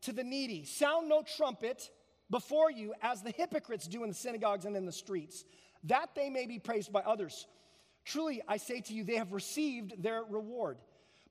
to 0.02 0.12
the 0.12 0.24
needy, 0.24 0.66
sound 0.66 1.10
no 1.10 1.24
trumpet 1.24 1.90
before 2.30 2.72
you 2.72 2.94
as 3.02 3.22
the 3.22 3.32
hypocrites 3.32 3.88
do 3.88 4.04
in 4.04 4.10
the 4.10 4.16
synagogues 4.16 4.66
and 4.66 4.76
in 4.76 4.86
the 4.86 4.92
streets, 4.92 5.46
that 5.86 6.10
they 6.16 6.30
may 6.30 6.46
be 6.46 6.60
praised 6.60 6.92
by 6.92 7.02
others. 7.02 7.48
Truly, 8.06 8.42
I 8.48 8.58
say 8.58 8.82
to 8.82 8.94
you, 8.94 9.04
they 9.04 9.18
have 9.18 9.32
received 9.32 10.02
their 10.02 10.24
reward. 10.24 10.78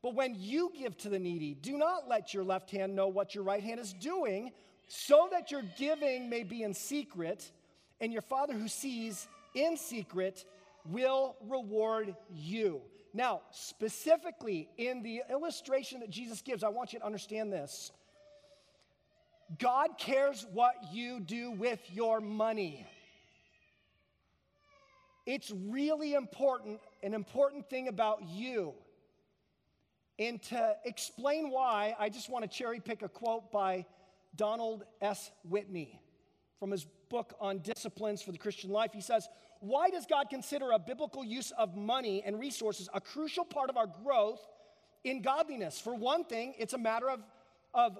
But 0.02 0.14
when 0.14 0.34
you 0.36 0.72
give 0.76 0.96
to 0.98 1.08
the 1.08 1.18
needy, 1.18 1.54
do 1.54 1.78
not 1.78 2.08
let 2.08 2.34
your 2.34 2.44
left 2.44 2.70
hand 2.70 2.94
know 2.94 3.08
what 3.08 3.34
your 3.34 3.44
right 3.44 3.62
hand 3.62 3.78
is 3.78 3.92
doing, 3.92 4.52
so 4.94 5.26
that 5.32 5.50
your 5.50 5.62
giving 5.78 6.28
may 6.28 6.42
be 6.42 6.62
in 6.62 6.74
secret, 6.74 7.50
and 8.02 8.12
your 8.12 8.20
Father 8.20 8.52
who 8.52 8.68
sees 8.68 9.26
in 9.54 9.78
secret 9.78 10.44
will 10.84 11.34
reward 11.48 12.14
you. 12.30 12.82
Now, 13.14 13.40
specifically 13.52 14.68
in 14.76 15.02
the 15.02 15.22
illustration 15.30 16.00
that 16.00 16.10
Jesus 16.10 16.42
gives, 16.42 16.62
I 16.62 16.68
want 16.68 16.92
you 16.92 16.98
to 16.98 17.06
understand 17.06 17.50
this. 17.50 17.90
God 19.58 19.96
cares 19.96 20.44
what 20.52 20.74
you 20.92 21.20
do 21.20 21.52
with 21.52 21.80
your 21.90 22.20
money. 22.20 22.86
It's 25.24 25.50
really 25.50 26.12
important, 26.12 26.80
an 27.02 27.14
important 27.14 27.70
thing 27.70 27.88
about 27.88 28.24
you. 28.28 28.74
And 30.18 30.42
to 30.42 30.76
explain 30.84 31.50
why, 31.50 31.96
I 31.98 32.10
just 32.10 32.28
want 32.28 32.42
to 32.44 32.50
cherry 32.50 32.78
pick 32.78 33.00
a 33.00 33.08
quote 33.08 33.50
by 33.50 33.86
Donald 34.36 34.84
S. 35.00 35.30
Whitney 35.44 36.00
from 36.58 36.70
his 36.70 36.86
book 37.08 37.34
on 37.40 37.58
disciplines 37.58 38.22
for 38.22 38.32
the 38.32 38.38
Christian 38.38 38.70
life. 38.70 38.92
He 38.92 39.00
says, 39.00 39.28
Why 39.60 39.90
does 39.90 40.06
God 40.06 40.30
consider 40.30 40.70
a 40.70 40.78
biblical 40.78 41.24
use 41.24 41.50
of 41.58 41.76
money 41.76 42.22
and 42.24 42.38
resources 42.38 42.88
a 42.94 43.00
crucial 43.00 43.44
part 43.44 43.68
of 43.68 43.76
our 43.76 43.86
growth 43.86 44.40
in 45.04 45.22
godliness? 45.22 45.80
For 45.80 45.94
one 45.94 46.24
thing, 46.24 46.54
it's 46.58 46.72
a 46.72 46.78
matter 46.78 47.10
of, 47.10 47.20
of 47.74 47.98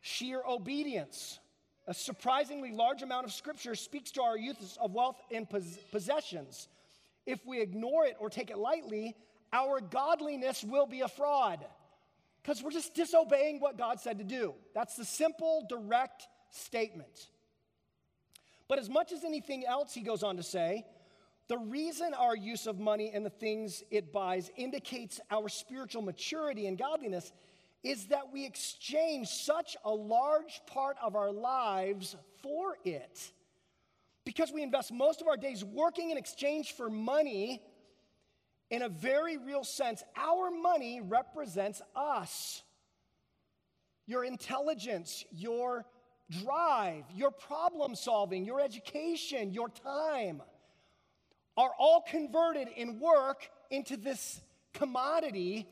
sheer 0.00 0.42
obedience. 0.46 1.38
A 1.86 1.94
surprisingly 1.94 2.72
large 2.72 3.02
amount 3.02 3.26
of 3.26 3.32
scripture 3.32 3.74
speaks 3.74 4.10
to 4.12 4.22
our 4.22 4.38
use 4.38 4.78
of 4.80 4.92
wealth 4.92 5.20
and 5.30 5.46
possessions. 5.90 6.68
If 7.26 7.44
we 7.46 7.60
ignore 7.60 8.06
it 8.06 8.16
or 8.18 8.30
take 8.30 8.50
it 8.50 8.58
lightly, 8.58 9.16
our 9.52 9.80
godliness 9.80 10.64
will 10.64 10.86
be 10.86 11.00
a 11.00 11.08
fraud 11.08 11.64
because 12.42 12.62
we're 12.62 12.70
just 12.70 12.94
disobeying 12.94 13.60
what 13.60 13.76
God 13.76 14.00
said 14.00 14.18
to 14.18 14.24
do. 14.24 14.54
That's 14.74 14.96
the 14.96 15.04
simple, 15.04 15.66
direct 15.68 16.26
statement. 16.50 17.28
But 18.68 18.78
as 18.78 18.88
much 18.88 19.12
as 19.12 19.24
anything 19.24 19.64
else, 19.66 19.92
he 19.92 20.00
goes 20.00 20.22
on 20.22 20.36
to 20.36 20.42
say, 20.42 20.84
the 21.48 21.58
reason 21.58 22.14
our 22.14 22.36
use 22.36 22.68
of 22.68 22.78
money 22.78 23.10
and 23.12 23.26
the 23.26 23.30
things 23.30 23.82
it 23.90 24.12
buys 24.12 24.50
indicates 24.56 25.20
our 25.30 25.48
spiritual 25.48 26.02
maturity 26.02 26.68
and 26.68 26.78
godliness 26.78 27.32
is 27.82 28.06
that 28.06 28.32
we 28.32 28.46
exchange 28.46 29.26
such 29.28 29.76
a 29.84 29.90
large 29.90 30.60
part 30.66 30.96
of 31.02 31.16
our 31.16 31.32
lives 31.32 32.14
for 32.42 32.76
it. 32.84 33.32
Because 34.24 34.52
we 34.52 34.62
invest 34.62 34.92
most 34.92 35.20
of 35.20 35.26
our 35.26 35.36
days 35.36 35.64
working 35.64 36.10
in 36.10 36.18
exchange 36.18 36.72
for 36.72 36.88
money, 36.88 37.62
in 38.70 38.82
a 38.82 38.88
very 38.88 39.36
real 39.36 39.64
sense, 39.64 40.02
our 40.16 40.50
money 40.50 41.00
represents 41.00 41.82
us. 41.94 42.62
Your 44.06 44.24
intelligence, 44.24 45.24
your 45.32 45.84
drive, 46.30 47.04
your 47.14 47.30
problem 47.30 47.94
solving, 47.94 48.44
your 48.44 48.60
education, 48.60 49.52
your 49.52 49.68
time 49.68 50.42
are 51.56 51.70
all 51.78 52.04
converted 52.08 52.68
in 52.76 53.00
work 53.00 53.48
into 53.70 53.96
this 53.96 54.40
commodity 54.72 55.68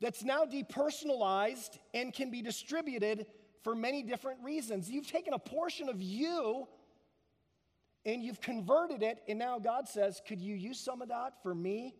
that's 0.00 0.22
now 0.22 0.44
depersonalized 0.44 1.78
and 1.94 2.12
can 2.12 2.30
be 2.30 2.42
distributed 2.42 3.26
for 3.64 3.74
many 3.74 4.02
different 4.02 4.40
reasons. 4.44 4.90
You've 4.90 5.10
taken 5.10 5.32
a 5.32 5.38
portion 5.38 5.88
of 5.88 6.00
you 6.00 6.68
and 8.04 8.22
you've 8.22 8.40
converted 8.40 9.02
it, 9.02 9.18
and 9.28 9.38
now 9.38 9.58
God 9.58 9.88
says, 9.88 10.22
Could 10.26 10.40
you 10.40 10.54
use 10.54 10.78
some 10.78 11.02
of 11.02 11.08
that 11.08 11.42
for 11.42 11.54
me? 11.54 11.94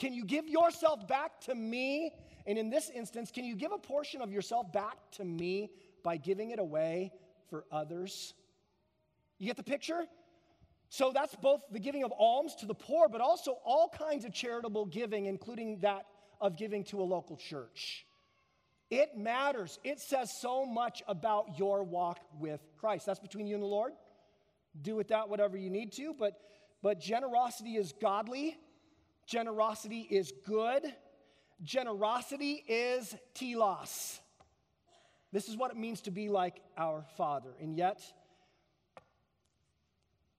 Can 0.00 0.14
you 0.14 0.24
give 0.24 0.48
yourself 0.48 1.06
back 1.06 1.40
to 1.42 1.54
me? 1.54 2.12
And 2.46 2.58
in 2.58 2.70
this 2.70 2.90
instance, 2.90 3.30
can 3.30 3.44
you 3.44 3.54
give 3.54 3.70
a 3.70 3.78
portion 3.78 4.22
of 4.22 4.32
yourself 4.32 4.72
back 4.72 4.96
to 5.12 5.24
me 5.24 5.70
by 6.02 6.16
giving 6.16 6.50
it 6.50 6.58
away 6.58 7.12
for 7.50 7.66
others? 7.70 8.32
You 9.38 9.46
get 9.46 9.58
the 9.58 9.62
picture? 9.62 10.06
So 10.88 11.12
that's 11.14 11.36
both 11.36 11.60
the 11.70 11.78
giving 11.78 12.02
of 12.02 12.12
alms 12.18 12.56
to 12.60 12.66
the 12.66 12.74
poor, 12.74 13.08
but 13.08 13.20
also 13.20 13.58
all 13.64 13.92
kinds 13.96 14.24
of 14.24 14.32
charitable 14.32 14.86
giving, 14.86 15.26
including 15.26 15.78
that 15.80 16.06
of 16.40 16.56
giving 16.56 16.82
to 16.84 17.00
a 17.00 17.04
local 17.04 17.36
church. 17.36 18.06
It 18.90 19.16
matters. 19.16 19.78
It 19.84 20.00
says 20.00 20.32
so 20.40 20.64
much 20.64 21.02
about 21.06 21.58
your 21.58 21.84
walk 21.84 22.18
with 22.40 22.60
Christ. 22.78 23.04
That's 23.06 23.20
between 23.20 23.46
you 23.46 23.54
and 23.54 23.62
the 23.62 23.68
Lord. 23.68 23.92
Do 24.80 24.96
with 24.96 25.08
that 25.08 25.28
whatever 25.28 25.56
you 25.56 25.68
need 25.68 25.92
to, 25.92 26.14
but, 26.18 26.40
but 26.82 26.98
generosity 26.98 27.76
is 27.76 27.92
godly. 28.00 28.56
Generosity 29.30 30.08
is 30.10 30.32
good. 30.44 30.82
Generosity 31.62 32.64
is 32.66 33.14
telos. 33.32 34.18
This 35.30 35.48
is 35.48 35.56
what 35.56 35.70
it 35.70 35.76
means 35.76 36.00
to 36.00 36.10
be 36.10 36.28
like 36.28 36.60
our 36.76 37.04
Father. 37.16 37.50
And 37.60 37.76
yet, 37.76 38.02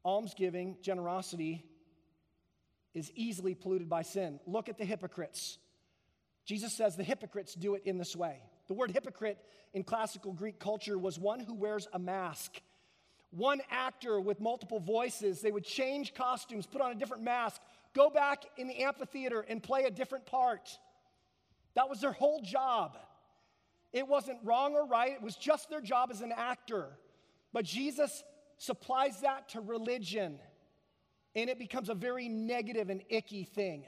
almsgiving, 0.03 0.75
generosity, 0.81 1.63
is 2.93 3.13
easily 3.15 3.55
polluted 3.55 3.87
by 3.87 4.01
sin. 4.01 4.41
Look 4.45 4.67
at 4.67 4.77
the 4.77 4.83
hypocrites. 4.83 5.57
Jesus 6.43 6.73
says 6.73 6.97
the 6.97 7.03
hypocrites 7.05 7.53
do 7.53 7.75
it 7.75 7.83
in 7.85 7.97
this 7.97 8.13
way. 8.13 8.41
The 8.67 8.73
word 8.73 8.91
hypocrite 8.91 9.37
in 9.73 9.85
classical 9.85 10.33
Greek 10.33 10.59
culture 10.59 10.97
was 10.97 11.17
one 11.17 11.39
who 11.39 11.53
wears 11.53 11.87
a 11.93 11.99
mask. 11.99 12.61
One 13.29 13.61
actor 13.69 14.19
with 14.19 14.41
multiple 14.41 14.81
voices. 14.81 15.39
They 15.39 15.53
would 15.53 15.63
change 15.63 16.13
costumes, 16.13 16.67
put 16.67 16.81
on 16.81 16.91
a 16.91 16.95
different 16.95 17.23
mask, 17.23 17.61
go 17.93 18.09
back 18.09 18.43
in 18.57 18.67
the 18.67 18.83
amphitheater 18.83 19.41
and 19.47 19.61
play 19.61 19.83
a 19.83 19.91
different 19.91 20.25
part. 20.25 20.69
That 21.75 21.89
was 21.89 22.01
their 22.01 22.11
whole 22.11 22.41
job. 22.41 22.97
It 23.93 24.07
wasn't 24.07 24.39
wrong 24.43 24.75
or 24.75 24.85
right, 24.85 25.11
it 25.11 25.21
was 25.21 25.35
just 25.35 25.69
their 25.69 25.81
job 25.81 26.09
as 26.11 26.21
an 26.21 26.31
actor. 26.35 26.89
But 27.53 27.65
Jesus 27.65 28.23
supplies 28.57 29.21
that 29.21 29.49
to 29.49 29.61
religion, 29.61 30.39
and 31.35 31.49
it 31.49 31.59
becomes 31.59 31.89
a 31.89 31.95
very 31.95 32.29
negative 32.29 32.89
and 32.89 33.01
icky 33.09 33.43
thing 33.43 33.83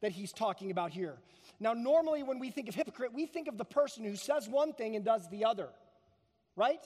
that 0.00 0.12
he's 0.12 0.32
talking 0.32 0.70
about 0.70 0.92
here. 0.92 1.18
Now, 1.60 1.72
normally 1.72 2.22
when 2.22 2.38
we 2.38 2.50
think 2.50 2.68
of 2.68 2.74
hypocrite, 2.74 3.12
we 3.12 3.26
think 3.26 3.48
of 3.48 3.58
the 3.58 3.64
person 3.64 4.04
who 4.04 4.16
says 4.16 4.48
one 4.48 4.72
thing 4.72 4.96
and 4.96 5.04
does 5.04 5.28
the 5.30 5.44
other, 5.44 5.68
right? 6.56 6.84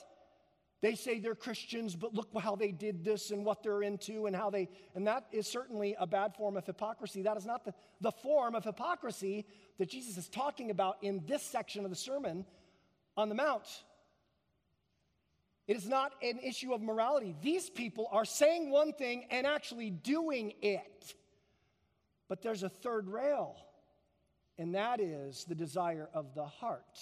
They 0.81 0.95
say 0.95 1.19
they're 1.19 1.35
Christians, 1.35 1.95
but 1.95 2.13
look 2.13 2.29
how 2.39 2.55
they 2.55 2.71
did 2.71 3.03
this 3.03 3.31
and 3.31 3.43
what 3.43 3.63
they're 3.63 3.81
into 3.83 4.27
and 4.27 4.35
how 4.35 4.49
they, 4.49 4.69
and 4.95 5.07
that 5.07 5.25
is 5.31 5.45
certainly 5.45 5.95
a 5.99 6.07
bad 6.07 6.35
form 6.35 6.55
of 6.55 6.65
hypocrisy. 6.65 7.21
That 7.23 7.35
is 7.35 7.45
not 7.45 7.65
the, 7.65 7.73
the 7.99 8.11
form 8.11 8.55
of 8.55 8.63
hypocrisy 8.63 9.45
that 9.77 9.89
Jesus 9.89 10.17
is 10.17 10.29
talking 10.29 10.71
about 10.71 10.97
in 11.01 11.21
this 11.25 11.43
section 11.43 11.83
of 11.83 11.89
the 11.89 11.97
Sermon 11.97 12.45
on 13.17 13.27
the 13.27 13.35
Mount. 13.35 13.67
It 15.67 15.75
is 15.75 15.87
not 15.87 16.13
an 16.23 16.39
issue 16.39 16.73
of 16.73 16.81
morality. 16.81 17.35
These 17.43 17.69
people 17.69 18.07
are 18.11 18.25
saying 18.25 18.71
one 18.71 18.93
thing 18.93 19.25
and 19.29 19.45
actually 19.45 19.89
doing 19.89 20.53
it. 20.61 21.13
But 22.29 22.41
there's 22.41 22.63
a 22.63 22.69
third 22.69 23.09
rail, 23.09 23.55
and 24.57 24.75
that 24.75 25.01
is 25.01 25.45
the 25.45 25.55
desire 25.55 26.09
of 26.13 26.33
the 26.35 26.45
heart. 26.45 26.99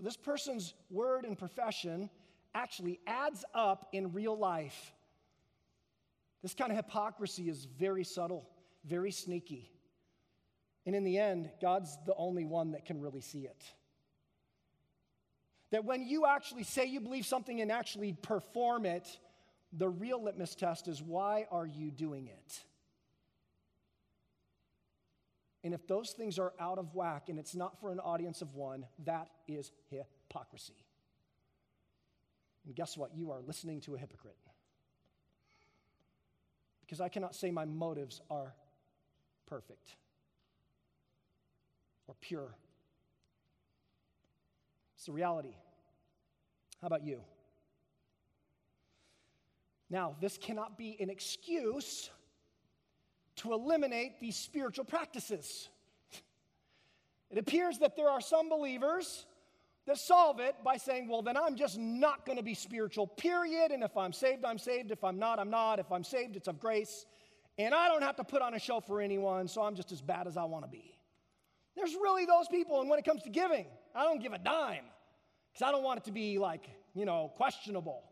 So 0.00 0.04
this 0.04 0.16
person's 0.16 0.72
word 0.88 1.26
and 1.26 1.38
profession 1.38 2.08
actually 2.54 3.00
adds 3.06 3.44
up 3.52 3.86
in 3.92 4.14
real 4.14 4.34
life. 4.34 4.94
This 6.40 6.54
kind 6.54 6.70
of 6.70 6.76
hypocrisy 6.78 7.50
is 7.50 7.66
very 7.78 8.02
subtle, 8.02 8.48
very 8.86 9.10
sneaky. 9.10 9.70
And 10.86 10.96
in 10.96 11.04
the 11.04 11.18
end, 11.18 11.50
God's 11.60 11.98
the 12.06 12.14
only 12.16 12.46
one 12.46 12.72
that 12.72 12.86
can 12.86 12.98
really 12.98 13.20
see 13.20 13.40
it. 13.40 13.62
That 15.70 15.84
when 15.84 16.08
you 16.08 16.24
actually 16.24 16.62
say 16.62 16.86
you 16.86 17.00
believe 17.00 17.26
something 17.26 17.60
and 17.60 17.70
actually 17.70 18.14
perform 18.14 18.86
it, 18.86 19.06
the 19.70 19.90
real 19.90 20.24
litmus 20.24 20.54
test 20.54 20.88
is 20.88 21.02
why 21.02 21.46
are 21.50 21.66
you 21.66 21.90
doing 21.90 22.26
it? 22.26 22.60
And 25.62 25.74
if 25.74 25.86
those 25.86 26.10
things 26.10 26.38
are 26.38 26.52
out 26.58 26.78
of 26.78 26.94
whack 26.94 27.28
and 27.28 27.38
it's 27.38 27.54
not 27.54 27.78
for 27.80 27.92
an 27.92 28.00
audience 28.00 28.40
of 28.40 28.54
one, 28.54 28.86
that 29.04 29.28
is 29.46 29.72
hypocrisy. 29.90 30.84
And 32.64 32.74
guess 32.74 32.96
what? 32.96 33.14
You 33.14 33.30
are 33.30 33.40
listening 33.46 33.80
to 33.82 33.94
a 33.94 33.98
hypocrite. 33.98 34.36
Because 36.80 37.00
I 37.00 37.08
cannot 37.08 37.34
say 37.34 37.50
my 37.50 37.66
motives 37.66 38.20
are 38.30 38.54
perfect 39.46 39.96
or 42.08 42.14
pure. 42.20 42.54
It's 44.96 45.06
the 45.06 45.12
reality. 45.12 45.54
How 46.80 46.86
about 46.86 47.04
you? 47.04 47.20
Now, 49.90 50.16
this 50.20 50.38
cannot 50.38 50.78
be 50.78 50.96
an 51.00 51.10
excuse 51.10 52.10
to 53.40 53.52
eliminate 53.52 54.20
these 54.20 54.36
spiritual 54.36 54.84
practices. 54.84 55.68
It 57.30 57.38
appears 57.38 57.78
that 57.78 57.96
there 57.96 58.08
are 58.08 58.20
some 58.20 58.48
believers 58.48 59.26
that 59.86 59.98
solve 59.98 60.40
it 60.40 60.54
by 60.64 60.76
saying, 60.76 61.08
well, 61.08 61.22
then 61.22 61.36
I'm 61.36 61.56
just 61.56 61.78
not 61.78 62.26
going 62.26 62.38
to 62.38 62.44
be 62.44 62.54
spiritual, 62.54 63.06
period. 63.06 63.70
And 63.70 63.82
if 63.82 63.96
I'm 63.96 64.12
saved, 64.12 64.44
I'm 64.44 64.58
saved. 64.58 64.90
If 64.90 65.02
I'm 65.04 65.18
not, 65.18 65.38
I'm 65.38 65.50
not. 65.50 65.78
If 65.78 65.90
I'm 65.90 66.04
saved, 66.04 66.36
it's 66.36 66.48
of 66.48 66.60
grace. 66.60 67.06
And 67.58 67.74
I 67.74 67.88
don't 67.88 68.02
have 68.02 68.16
to 68.16 68.24
put 68.24 68.42
on 68.42 68.54
a 68.54 68.58
show 68.58 68.80
for 68.80 69.00
anyone, 69.00 69.48
so 69.48 69.62
I'm 69.62 69.74
just 69.74 69.92
as 69.92 70.00
bad 70.00 70.26
as 70.26 70.36
I 70.36 70.44
want 70.44 70.64
to 70.64 70.70
be. 70.70 70.94
There's 71.76 71.94
really 71.94 72.26
those 72.26 72.48
people. 72.48 72.80
And 72.80 72.90
when 72.90 72.98
it 72.98 73.04
comes 73.04 73.22
to 73.22 73.30
giving, 73.30 73.66
I 73.94 74.04
don't 74.04 74.22
give 74.22 74.32
a 74.32 74.38
dime 74.38 74.84
because 75.52 75.66
I 75.66 75.72
don't 75.72 75.82
want 75.82 75.98
it 75.98 76.04
to 76.04 76.12
be 76.12 76.38
like, 76.38 76.68
you 76.94 77.04
know, 77.04 77.32
questionable. 77.36 78.02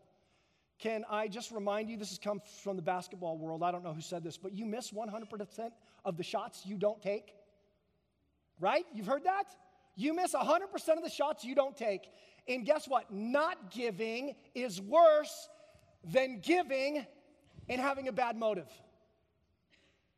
Can 0.79 1.03
I 1.09 1.27
just 1.27 1.51
remind 1.51 1.89
you, 1.89 1.97
this 1.97 2.09
has 2.09 2.17
come 2.17 2.41
from 2.63 2.77
the 2.77 2.81
basketball 2.81 3.37
world. 3.37 3.63
I 3.63 3.71
don't 3.71 3.83
know 3.83 3.93
who 3.93 4.01
said 4.01 4.23
this, 4.23 4.37
but 4.37 4.53
you 4.53 4.65
miss 4.65 4.91
100% 4.91 5.71
of 6.05 6.17
the 6.17 6.23
shots 6.23 6.65
you 6.65 6.77
don't 6.77 7.01
take. 7.01 7.33
Right? 8.61 8.85
You've 8.93 9.05
heard 9.05 9.25
that? 9.25 9.45
You 9.95 10.13
miss 10.13 10.33
100% 10.33 10.63
of 10.97 11.03
the 11.03 11.09
shots 11.09 11.43
you 11.43 11.53
don't 11.53 11.75
take. 11.75 12.09
And 12.47 12.65
guess 12.65 12.87
what? 12.87 13.11
Not 13.11 13.71
giving 13.71 14.35
is 14.55 14.81
worse 14.81 15.49
than 16.05 16.39
giving 16.39 17.05
and 17.67 17.81
having 17.81 18.07
a 18.07 18.13
bad 18.13 18.37
motive. 18.37 18.69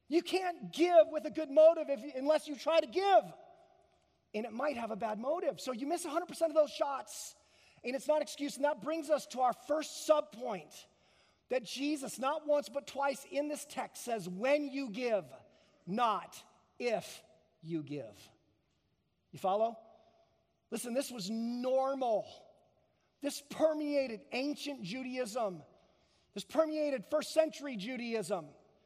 You 0.07 0.21
can't 0.21 0.71
give 0.71 1.07
with 1.11 1.25
a 1.25 1.31
good 1.31 1.49
motive 1.49 1.87
you, 1.89 2.11
unless 2.15 2.47
you 2.47 2.55
try 2.55 2.79
to 2.79 2.87
give. 2.87 3.23
And 4.35 4.45
it 4.45 4.53
might 4.53 4.77
have 4.77 4.91
a 4.91 4.95
bad 4.95 5.19
motive. 5.19 5.59
So 5.59 5.71
you 5.71 5.87
miss 5.87 6.05
100% 6.05 6.29
of 6.43 6.53
those 6.53 6.69
shots. 6.69 7.35
And 7.83 7.95
it's 7.95 8.07
not 8.07 8.21
excuse. 8.21 8.55
And 8.55 8.65
that 8.65 8.81
brings 8.81 9.09
us 9.09 9.25
to 9.27 9.41
our 9.41 9.53
first 9.67 10.05
sub 10.05 10.31
point 10.31 10.87
that 11.49 11.63
Jesus, 11.63 12.19
not 12.19 12.47
once 12.47 12.69
but 12.69 12.87
twice 12.87 13.25
in 13.31 13.47
this 13.47 13.65
text, 13.69 14.05
says, 14.05 14.29
when 14.29 14.69
you 14.69 14.89
give, 14.89 15.25
not 15.85 16.41
if 16.79 17.21
you 17.61 17.83
give. 17.83 18.17
You 19.31 19.39
follow? 19.39 19.77
Listen, 20.71 20.93
this 20.93 21.11
was 21.11 21.29
normal. 21.29 22.25
This 23.21 23.43
permeated 23.49 24.21
ancient 24.31 24.83
Judaism. 24.83 25.61
This 26.33 26.45
permeated 26.45 27.03
first 27.11 27.33
century 27.33 27.75
Judaism. 27.75 28.45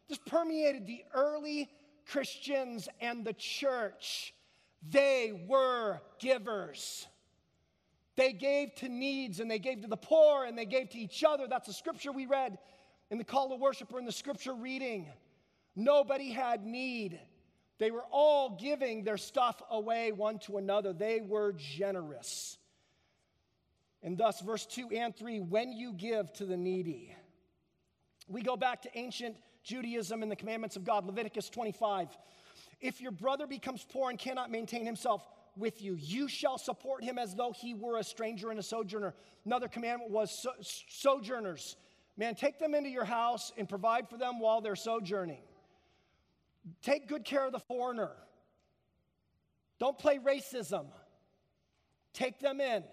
This 0.09 0.17
permeated 0.17 0.87
the 0.87 1.03
early 1.13 1.69
Christians 2.07 2.89
and 2.99 3.25
the 3.25 3.33
church. 3.33 4.33
They 4.87 5.45
were 5.47 6.01
givers. 6.19 7.07
They 8.15 8.31
gave 8.31 8.73
to 8.75 8.89
needs 8.89 9.39
and 9.39 9.51
they 9.51 9.59
gave 9.59 9.81
to 9.81 9.87
the 9.87 9.97
poor 9.97 10.45
and 10.45 10.57
they 10.57 10.65
gave 10.65 10.89
to 10.91 10.97
each 10.97 11.23
other. 11.23 11.47
That's 11.47 11.67
the 11.67 11.73
scripture 11.73 12.11
we 12.11 12.25
read 12.25 12.57
in 13.09 13.17
the 13.17 13.23
call 13.23 13.49
to 13.49 13.55
worship 13.55 13.93
or 13.93 13.99
in 13.99 14.05
the 14.05 14.11
scripture 14.11 14.53
reading. 14.53 15.07
Nobody 15.75 16.31
had 16.31 16.65
need. 16.65 17.19
They 17.77 17.91
were 17.91 18.05
all 18.11 18.57
giving 18.61 19.03
their 19.03 19.17
stuff 19.17 19.61
away 19.69 20.13
one 20.13 20.39
to 20.39 20.57
another. 20.57 20.93
They 20.93 21.19
were 21.19 21.53
generous. 21.53 22.57
And 24.01 24.17
thus, 24.17 24.39
verse 24.39 24.65
2 24.65 24.89
and 24.91 25.15
3 25.15 25.41
when 25.41 25.73
you 25.73 25.91
give 25.91 26.31
to 26.33 26.45
the 26.45 26.55
needy. 26.55 27.13
We 28.27 28.41
go 28.41 28.55
back 28.55 28.83
to 28.83 28.97
ancient 28.97 29.35
Judaism 29.63 30.23
and 30.23 30.31
the 30.31 30.35
commandments 30.35 30.75
of 30.75 30.83
God, 30.83 31.05
Leviticus 31.05 31.49
25. 31.49 32.15
If 32.79 33.01
your 33.01 33.11
brother 33.11 33.47
becomes 33.47 33.85
poor 33.91 34.09
and 34.09 34.17
cannot 34.17 34.51
maintain 34.51 34.85
himself, 34.85 35.27
with 35.57 35.81
you. 35.81 35.95
You 35.95 36.27
shall 36.27 36.57
support 36.57 37.03
him 37.03 37.17
as 37.17 37.35
though 37.35 37.51
he 37.51 37.73
were 37.73 37.97
a 37.97 38.03
stranger 38.03 38.49
and 38.49 38.59
a 38.59 38.63
sojourner. 38.63 39.13
Another 39.45 39.67
commandment 39.67 40.11
was 40.11 40.31
so, 40.41 40.51
sojourners. 40.89 41.77
Man, 42.17 42.35
take 42.35 42.59
them 42.59 42.73
into 42.73 42.89
your 42.89 43.05
house 43.05 43.51
and 43.57 43.67
provide 43.67 44.09
for 44.09 44.17
them 44.17 44.39
while 44.39 44.61
they're 44.61 44.75
sojourning. 44.75 45.41
Take 46.81 47.07
good 47.07 47.25
care 47.25 47.45
of 47.45 47.51
the 47.51 47.59
foreigner. 47.59 48.11
Don't 49.79 49.97
play 49.97 50.19
racism. 50.19 50.85
Take 52.13 52.39
them 52.39 52.61
in. 52.61 52.83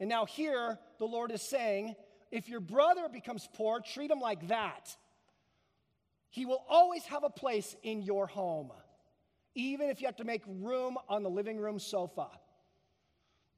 And 0.00 0.08
now, 0.08 0.26
here, 0.26 0.78
the 0.98 1.04
Lord 1.04 1.30
is 1.30 1.42
saying 1.42 1.94
if 2.30 2.48
your 2.48 2.60
brother 2.60 3.08
becomes 3.08 3.48
poor, 3.54 3.80
treat 3.80 4.10
him 4.10 4.18
like 4.18 4.48
that. 4.48 4.96
He 6.30 6.46
will 6.46 6.64
always 6.68 7.04
have 7.04 7.22
a 7.22 7.30
place 7.30 7.76
in 7.84 8.02
your 8.02 8.26
home 8.26 8.72
even 9.54 9.88
if 9.88 10.00
you 10.00 10.06
have 10.06 10.16
to 10.16 10.24
make 10.24 10.42
room 10.46 10.96
on 11.08 11.22
the 11.22 11.30
living 11.30 11.58
room 11.58 11.78
sofa, 11.78 12.28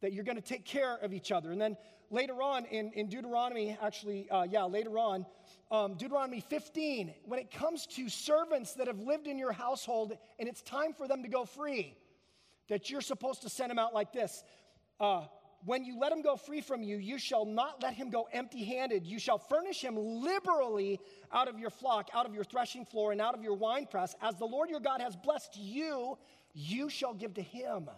that 0.00 0.12
you're 0.12 0.24
going 0.24 0.36
to 0.36 0.42
take 0.42 0.64
care 0.64 0.96
of 0.96 1.12
each 1.12 1.32
other. 1.32 1.50
And 1.50 1.60
then 1.60 1.76
later 2.10 2.42
on 2.42 2.66
in, 2.66 2.92
in 2.92 3.08
Deuteronomy, 3.08 3.76
actually, 3.80 4.28
uh, 4.30 4.42
yeah, 4.42 4.64
later 4.64 4.98
on, 4.98 5.26
um, 5.70 5.94
Deuteronomy 5.94 6.40
15, 6.40 7.14
when 7.24 7.40
it 7.40 7.50
comes 7.50 7.86
to 7.86 8.08
servants 8.08 8.74
that 8.74 8.86
have 8.86 9.00
lived 9.00 9.26
in 9.26 9.38
your 9.38 9.52
household 9.52 10.16
and 10.38 10.48
it's 10.48 10.62
time 10.62 10.92
for 10.92 11.08
them 11.08 11.22
to 11.22 11.28
go 11.28 11.44
free, 11.44 11.96
that 12.68 12.90
you're 12.90 13.00
supposed 13.00 13.42
to 13.42 13.48
send 13.48 13.70
them 13.70 13.78
out 13.78 13.94
like 13.94 14.12
this. 14.12 14.44
Uh, 15.00 15.22
when 15.66 15.84
you 15.84 15.98
let 15.98 16.12
him 16.12 16.22
go 16.22 16.36
free 16.36 16.60
from 16.60 16.82
you, 16.82 16.96
you 16.96 17.18
shall 17.18 17.44
not 17.44 17.82
let 17.82 17.92
him 17.92 18.08
go 18.08 18.28
empty 18.32 18.64
handed. 18.64 19.04
You 19.04 19.18
shall 19.18 19.38
furnish 19.38 19.82
him 19.82 19.96
liberally 19.96 21.00
out 21.32 21.48
of 21.48 21.58
your 21.58 21.70
flock, 21.70 22.08
out 22.14 22.24
of 22.24 22.34
your 22.34 22.44
threshing 22.44 22.84
floor, 22.84 23.10
and 23.10 23.20
out 23.20 23.34
of 23.34 23.42
your 23.42 23.54
winepress. 23.54 24.14
As 24.22 24.36
the 24.36 24.44
Lord 24.44 24.70
your 24.70 24.78
God 24.78 25.00
has 25.00 25.16
blessed 25.16 25.56
you, 25.56 26.16
you 26.54 26.88
shall 26.88 27.14
give 27.14 27.34
to 27.34 27.42
him. 27.42 27.90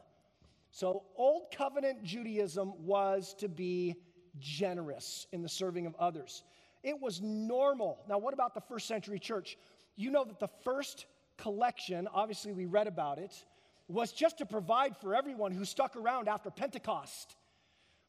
So, 0.71 1.05
Old 1.15 1.53
Covenant 1.55 2.03
Judaism 2.03 2.73
was 2.79 3.35
to 3.39 3.49
be 3.49 3.97
generous 4.39 5.27
in 5.33 5.43
the 5.43 5.49
serving 5.49 5.87
of 5.87 5.95
others. 5.97 6.45
It 6.83 6.99
was 6.99 7.21
normal. 7.21 7.99
Now, 8.09 8.19
what 8.19 8.33
about 8.33 8.55
the 8.55 8.61
first 8.63 8.89
century 8.89 9.19
church? 9.19 9.59
You 9.97 10.11
know 10.11 10.25
that 10.25 10.41
the 10.41 10.49
first 10.65 11.07
collection, 11.37 12.09
obviously, 12.15 12.53
we 12.53 12.65
read 12.65 12.87
about 12.87 13.19
it, 13.19 13.45
was 13.89 14.13
just 14.13 14.39
to 14.39 14.47
provide 14.47 14.97
for 14.97 15.15
everyone 15.15 15.53
who 15.53 15.65
stuck 15.65 15.97
around 15.97 16.29
after 16.29 16.51
Pentecost. 16.51 17.37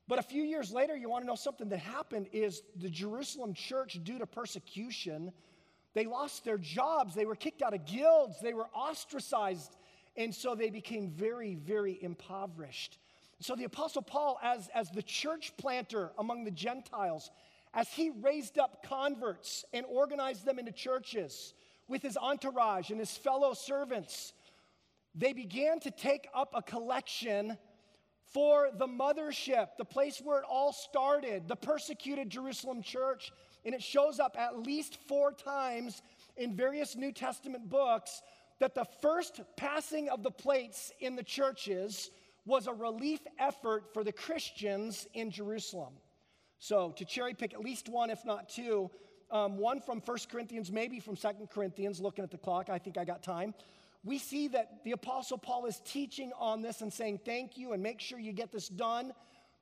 But 0.09 0.17
a 0.17 0.23
few 0.23 0.41
years 0.41 0.71
later, 0.71 0.97
you 0.97 1.07
want 1.07 1.23
to 1.23 1.27
know 1.27 1.35
something 1.35 1.69
that 1.69 1.77
happened 1.77 2.29
is 2.33 2.63
the 2.75 2.89
Jerusalem 2.89 3.53
church, 3.53 3.99
due 4.03 4.17
to 4.17 4.25
persecution, 4.25 5.31
they 5.93 6.05
lost 6.05 6.43
their 6.43 6.57
jobs. 6.57 7.13
They 7.13 7.27
were 7.27 7.35
kicked 7.35 7.61
out 7.61 7.75
of 7.75 7.85
guilds. 7.85 8.37
They 8.41 8.55
were 8.55 8.65
ostracized. 8.73 9.77
And 10.17 10.33
so 10.33 10.55
they 10.55 10.71
became 10.71 11.11
very, 11.11 11.53
very 11.53 11.99
impoverished. 12.01 12.97
So 13.39 13.55
the 13.55 13.65
Apostle 13.65 14.01
Paul, 14.01 14.39
as, 14.41 14.67
as 14.73 14.89
the 14.89 15.03
church 15.03 15.53
planter 15.57 16.09
among 16.17 16.43
the 16.43 16.51
Gentiles, 16.51 17.29
as 17.75 17.87
he 17.89 18.09
raised 18.09 18.57
up 18.57 18.83
converts 18.83 19.63
and 19.73 19.85
organized 19.87 20.43
them 20.43 20.57
into 20.57 20.71
churches 20.71 21.53
with 21.87 22.01
his 22.01 22.17
entourage 22.17 22.89
and 22.89 22.99
his 22.99 23.15
fellow 23.15 23.53
servants, 23.53 24.33
they 25.13 25.33
began 25.33 25.79
to 25.81 25.91
take 25.91 26.27
up 26.33 26.53
a 26.55 26.63
collection 26.63 27.59
for 28.33 28.69
the 28.77 28.87
mothership, 28.87 29.69
the 29.77 29.85
place 29.85 30.21
where 30.23 30.39
it 30.39 30.45
all 30.49 30.71
started, 30.71 31.47
the 31.47 31.55
persecuted 31.55 32.29
Jerusalem 32.29 32.81
church. 32.81 33.31
And 33.65 33.75
it 33.75 33.83
shows 33.83 34.19
up 34.19 34.35
at 34.39 34.59
least 34.59 34.97
four 35.07 35.31
times 35.31 36.01
in 36.37 36.55
various 36.55 36.95
New 36.95 37.11
Testament 37.11 37.69
books 37.69 38.21
that 38.59 38.75
the 38.75 38.85
first 39.01 39.41
passing 39.57 40.09
of 40.09 40.23
the 40.23 40.31
plates 40.31 40.91
in 40.99 41.15
the 41.15 41.23
churches 41.23 42.11
was 42.45 42.67
a 42.67 42.73
relief 42.73 43.19
effort 43.37 43.93
for 43.93 44.03
the 44.03 44.11
Christians 44.11 45.07
in 45.13 45.31
Jerusalem. 45.31 45.93
So, 46.59 46.91
to 46.97 47.05
cherry 47.05 47.33
pick 47.33 47.53
at 47.53 47.61
least 47.61 47.87
one, 47.87 48.09
if 48.09 48.25
not 48.25 48.49
two, 48.49 48.89
um, 49.31 49.57
one 49.57 49.79
from 49.79 50.01
1 50.01 50.17
Corinthians, 50.29 50.71
maybe 50.71 50.99
from 50.99 51.15
2 51.15 51.27
Corinthians, 51.51 51.99
looking 52.01 52.23
at 52.23 52.31
the 52.31 52.37
clock, 52.37 52.69
I 52.69 52.77
think 52.79 52.97
I 52.97 53.05
got 53.05 53.23
time. 53.23 53.53
We 54.03 54.17
see 54.17 54.47
that 54.49 54.83
the 54.83 54.91
Apostle 54.91 55.37
Paul 55.37 55.65
is 55.65 55.81
teaching 55.85 56.31
on 56.37 56.61
this 56.61 56.81
and 56.81 56.91
saying, 56.91 57.19
Thank 57.25 57.57
you, 57.57 57.73
and 57.73 57.83
make 57.83 57.99
sure 57.99 58.19
you 58.19 58.31
get 58.31 58.51
this 58.51 58.69
done 58.69 59.13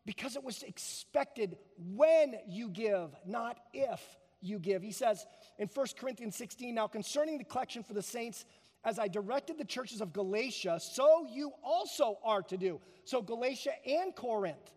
because 0.06 0.36
it 0.36 0.43
was 0.43 0.63
expected 0.63 1.58
when 1.78 2.36
you 2.47 2.69
give, 2.69 3.10
not 3.26 3.58
if 3.73 4.02
you 4.41 4.60
give. 4.60 4.82
He 4.82 4.91
says 4.91 5.26
in 5.58 5.67
1 5.67 5.88
Corinthians 6.00 6.36
16, 6.36 6.73
Now 6.76 6.88
concerning 6.88 7.39
the 7.39 7.43
collection 7.43 7.84
for 7.84 7.93
the 7.93 8.02
saints, 8.02 8.45
as 8.84 9.00
I 9.00 9.08
directed 9.08 9.58
the 9.58 9.65
churches 9.65 10.02
of 10.02 10.13
Galatia, 10.13 10.80
so 10.80 11.28
you 11.30 11.52
also 11.63 12.19
are 12.23 12.41
to 12.43 12.58
do. 12.58 12.80
So, 13.04 13.21
Galatia 13.21 13.71
and 13.86 14.15
Corinth. 14.15 14.71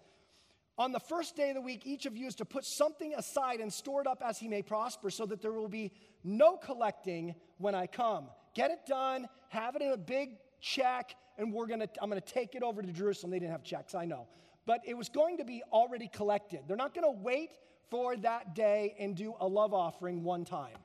On 0.78 0.92
the 0.92 0.98
first 0.98 1.36
day 1.36 1.50
of 1.50 1.54
the 1.54 1.60
week, 1.60 1.82
each 1.84 2.06
of 2.06 2.16
you 2.16 2.26
is 2.26 2.34
to 2.36 2.44
put 2.44 2.64
something 2.64 3.14
aside 3.14 3.60
and 3.60 3.72
store 3.72 4.00
it 4.00 4.06
up 4.06 4.22
as 4.24 4.38
he 4.38 4.48
may 4.48 4.62
prosper, 4.62 5.10
so 5.10 5.26
that 5.26 5.42
there 5.42 5.52
will 5.52 5.68
be 5.68 5.92
no 6.24 6.56
collecting 6.56 7.34
when 7.58 7.74
I 7.74 7.86
come. 7.86 8.28
Get 8.54 8.70
it 8.70 8.86
done, 8.86 9.28
have 9.50 9.76
it 9.76 9.82
in 9.82 9.92
a 9.92 9.96
big 9.96 10.30
check, 10.60 11.14
and 11.38 11.52
we're 11.52 11.66
gonna, 11.66 11.88
I'm 12.00 12.08
gonna 12.08 12.20
take 12.20 12.54
it 12.54 12.62
over 12.62 12.82
to 12.82 12.92
Jerusalem. 12.92 13.30
They 13.30 13.38
didn't 13.38 13.52
have 13.52 13.64
checks, 13.64 13.94
I 13.94 14.04
know. 14.04 14.26
But 14.66 14.80
it 14.86 14.96
was 14.96 15.08
going 15.08 15.38
to 15.38 15.44
be 15.44 15.62
already 15.72 16.08
collected. 16.08 16.60
They're 16.66 16.76
not 16.76 16.94
gonna 16.94 17.10
wait 17.10 17.50
for 17.90 18.16
that 18.18 18.54
day 18.54 18.94
and 18.98 19.16
do 19.16 19.34
a 19.40 19.46
love 19.46 19.74
offering 19.74 20.22
one 20.22 20.44
time. 20.44 20.76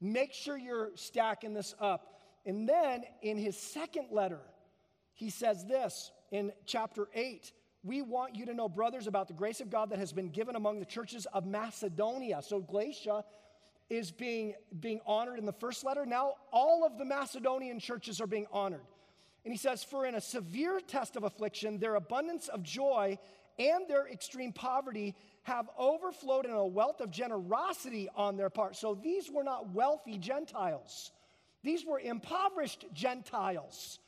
Make 0.00 0.32
sure 0.32 0.56
you're 0.56 0.90
stacking 0.94 1.54
this 1.54 1.74
up. 1.80 2.20
And 2.46 2.68
then 2.68 3.02
in 3.20 3.36
his 3.36 3.58
second 3.58 4.08
letter, 4.12 4.40
he 5.12 5.30
says 5.30 5.66
this 5.66 6.12
in 6.30 6.52
chapter 6.66 7.08
8 7.14 7.52
We 7.82 8.02
want 8.02 8.36
you 8.36 8.46
to 8.46 8.54
know, 8.54 8.68
brothers, 8.68 9.08
about 9.08 9.26
the 9.26 9.34
grace 9.34 9.60
of 9.60 9.70
God 9.70 9.90
that 9.90 9.98
has 9.98 10.12
been 10.12 10.28
given 10.28 10.54
among 10.54 10.78
the 10.78 10.86
churches 10.86 11.26
of 11.32 11.46
Macedonia. 11.46 12.40
So 12.42 12.60
Galatia 12.60 13.24
is 13.90 14.10
being, 14.10 14.54
being 14.80 15.00
honored 15.06 15.38
in 15.38 15.46
the 15.46 15.52
first 15.52 15.84
letter. 15.84 16.04
Now 16.04 16.34
all 16.52 16.84
of 16.84 16.98
the 16.98 17.04
Macedonian 17.04 17.78
churches 17.78 18.20
are 18.20 18.26
being 18.26 18.46
honored. 18.52 18.84
And 19.44 19.52
he 19.52 19.58
says, 19.58 19.82
For 19.82 20.04
in 20.04 20.14
a 20.14 20.20
severe 20.20 20.80
test 20.80 21.16
of 21.16 21.24
affliction, 21.24 21.78
their 21.78 21.94
abundance 21.94 22.48
of 22.48 22.62
joy 22.62 23.18
and 23.58 23.88
their 23.88 24.06
extreme 24.06 24.52
poverty 24.52 25.14
have 25.42 25.68
overflowed 25.78 26.44
in 26.44 26.52
a 26.52 26.66
wealth 26.66 27.00
of 27.00 27.10
generosity 27.10 28.08
on 28.14 28.36
their 28.36 28.50
part. 28.50 28.76
So 28.76 28.94
these 28.94 29.30
were 29.30 29.42
not 29.42 29.70
wealthy 29.72 30.18
Gentiles. 30.18 31.10
These 31.62 31.84
were 31.84 31.98
impoverished 31.98 32.84
Gentiles. 32.92 33.98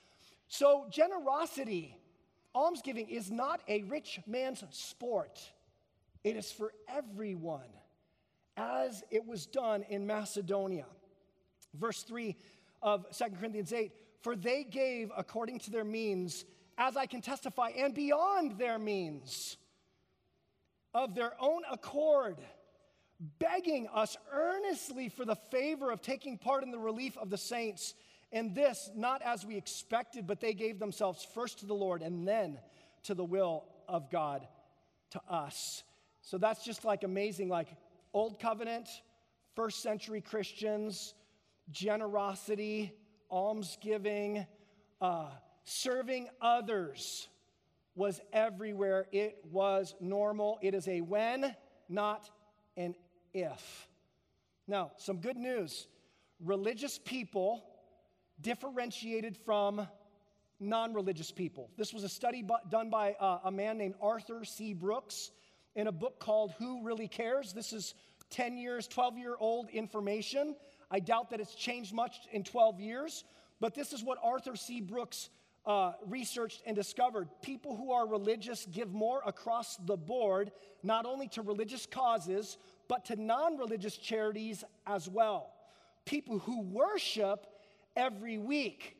So, 0.48 0.86
generosity, 0.90 1.96
almsgiving, 2.54 3.08
is 3.08 3.30
not 3.30 3.60
a 3.68 3.82
rich 3.82 4.20
man's 4.26 4.64
sport, 4.70 5.40
it 6.24 6.36
is 6.36 6.50
for 6.50 6.72
everyone, 6.88 7.68
as 8.60 9.02
it 9.10 9.26
was 9.26 9.46
done 9.46 9.84
in 9.88 10.06
Macedonia. 10.06 10.86
Verse 11.74 12.02
3 12.02 12.36
of 12.82 13.06
2 13.16 13.24
Corinthians 13.38 13.72
8 13.72 13.92
For 14.22 14.36
they 14.36 14.64
gave 14.64 15.10
according 15.16 15.60
to 15.60 15.70
their 15.70 15.84
means, 15.84 16.44
as 16.76 16.96
I 16.96 17.06
can 17.06 17.20
testify, 17.20 17.70
and 17.76 17.94
beyond 17.94 18.58
their 18.58 18.78
means, 18.78 19.56
of 20.92 21.14
their 21.14 21.32
own 21.40 21.62
accord 21.70 22.36
begging 23.38 23.86
us 23.88 24.16
earnestly 24.32 25.08
for 25.08 25.24
the 25.24 25.36
favor 25.36 25.90
of 25.90 26.00
taking 26.00 26.38
part 26.38 26.62
in 26.62 26.70
the 26.70 26.78
relief 26.78 27.16
of 27.18 27.30
the 27.30 27.38
saints. 27.38 27.94
And 28.32 28.54
this, 28.54 28.90
not 28.94 29.22
as 29.22 29.44
we 29.44 29.56
expected, 29.56 30.26
but 30.26 30.40
they 30.40 30.54
gave 30.54 30.78
themselves 30.78 31.26
first 31.34 31.60
to 31.60 31.66
the 31.66 31.74
Lord 31.74 32.02
and 32.02 32.26
then 32.26 32.58
to 33.04 33.14
the 33.14 33.24
will 33.24 33.64
of 33.88 34.10
God 34.10 34.46
to 35.10 35.20
us. 35.28 35.82
So 36.22 36.38
that's 36.38 36.64
just 36.64 36.84
like 36.84 37.02
amazing, 37.04 37.48
like 37.48 37.68
Old 38.12 38.40
Covenant, 38.40 38.88
first 39.54 39.82
century 39.82 40.20
Christians, 40.20 41.14
generosity, 41.70 42.92
almsgiving, 43.30 44.46
uh, 45.00 45.30
serving 45.64 46.28
others 46.40 47.28
was 47.94 48.20
everywhere. 48.32 49.06
It 49.12 49.44
was 49.50 49.94
normal. 50.00 50.58
It 50.62 50.74
is 50.74 50.88
a 50.88 51.00
when, 51.00 51.54
not 51.88 52.30
an 52.76 52.94
if. 53.32 53.88
Now, 54.66 54.92
some 54.96 55.18
good 55.18 55.36
news 55.36 55.86
religious 56.42 56.98
people 56.98 57.62
differentiated 58.40 59.36
from 59.36 59.86
non 60.58 60.94
religious 60.94 61.30
people. 61.30 61.70
This 61.76 61.92
was 61.92 62.04
a 62.04 62.08
study 62.08 62.44
done 62.70 62.90
by 62.90 63.12
uh, 63.20 63.40
a 63.44 63.50
man 63.50 63.78
named 63.78 63.94
Arthur 64.00 64.44
C. 64.44 64.72
Brooks 64.72 65.30
in 65.80 65.86
a 65.86 65.92
book 65.92 66.20
called 66.20 66.52
Who 66.58 66.82
Really 66.84 67.08
Cares? 67.08 67.54
This 67.54 67.72
is 67.72 67.94
10 68.28 68.58
years, 68.58 68.86
12 68.86 69.16
year 69.16 69.34
old 69.40 69.70
information. 69.70 70.54
I 70.90 71.00
doubt 71.00 71.30
that 71.30 71.40
it's 71.40 71.54
changed 71.54 71.94
much 71.94 72.16
in 72.32 72.44
12 72.44 72.80
years, 72.80 73.24
but 73.60 73.74
this 73.74 73.94
is 73.94 74.04
what 74.04 74.18
Arthur 74.22 74.56
C. 74.56 74.82
Brooks 74.82 75.30
uh, 75.64 75.92
researched 76.06 76.62
and 76.66 76.76
discovered. 76.76 77.28
People 77.40 77.76
who 77.76 77.92
are 77.92 78.06
religious 78.06 78.66
give 78.70 78.92
more 78.92 79.22
across 79.26 79.76
the 79.86 79.96
board, 79.96 80.52
not 80.82 81.06
only 81.06 81.28
to 81.28 81.42
religious 81.42 81.86
causes, 81.86 82.58
but 82.86 83.06
to 83.06 83.16
non 83.16 83.56
religious 83.56 83.96
charities 83.96 84.64
as 84.86 85.08
well. 85.08 85.50
People 86.04 86.40
who 86.40 86.60
worship 86.60 87.46
every 87.96 88.36
week 88.36 88.96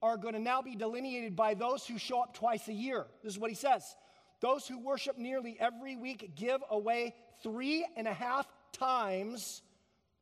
are 0.00 0.16
going 0.16 0.34
to 0.34 0.40
now 0.40 0.62
be 0.62 0.76
delineated 0.76 1.36
by 1.36 1.54
those 1.54 1.86
who 1.86 1.98
show 1.98 2.22
up 2.22 2.34
twice 2.34 2.68
a 2.68 2.72
year. 2.72 3.06
This 3.22 3.34
is 3.34 3.38
what 3.38 3.50
he 3.50 3.56
says. 3.56 3.96
Those 4.42 4.66
who 4.66 4.80
worship 4.80 5.16
nearly 5.16 5.56
every 5.58 5.96
week 5.96 6.32
give 6.34 6.60
away 6.68 7.14
three 7.44 7.86
and 7.96 8.08
a 8.08 8.12
half 8.12 8.46
times 8.72 9.62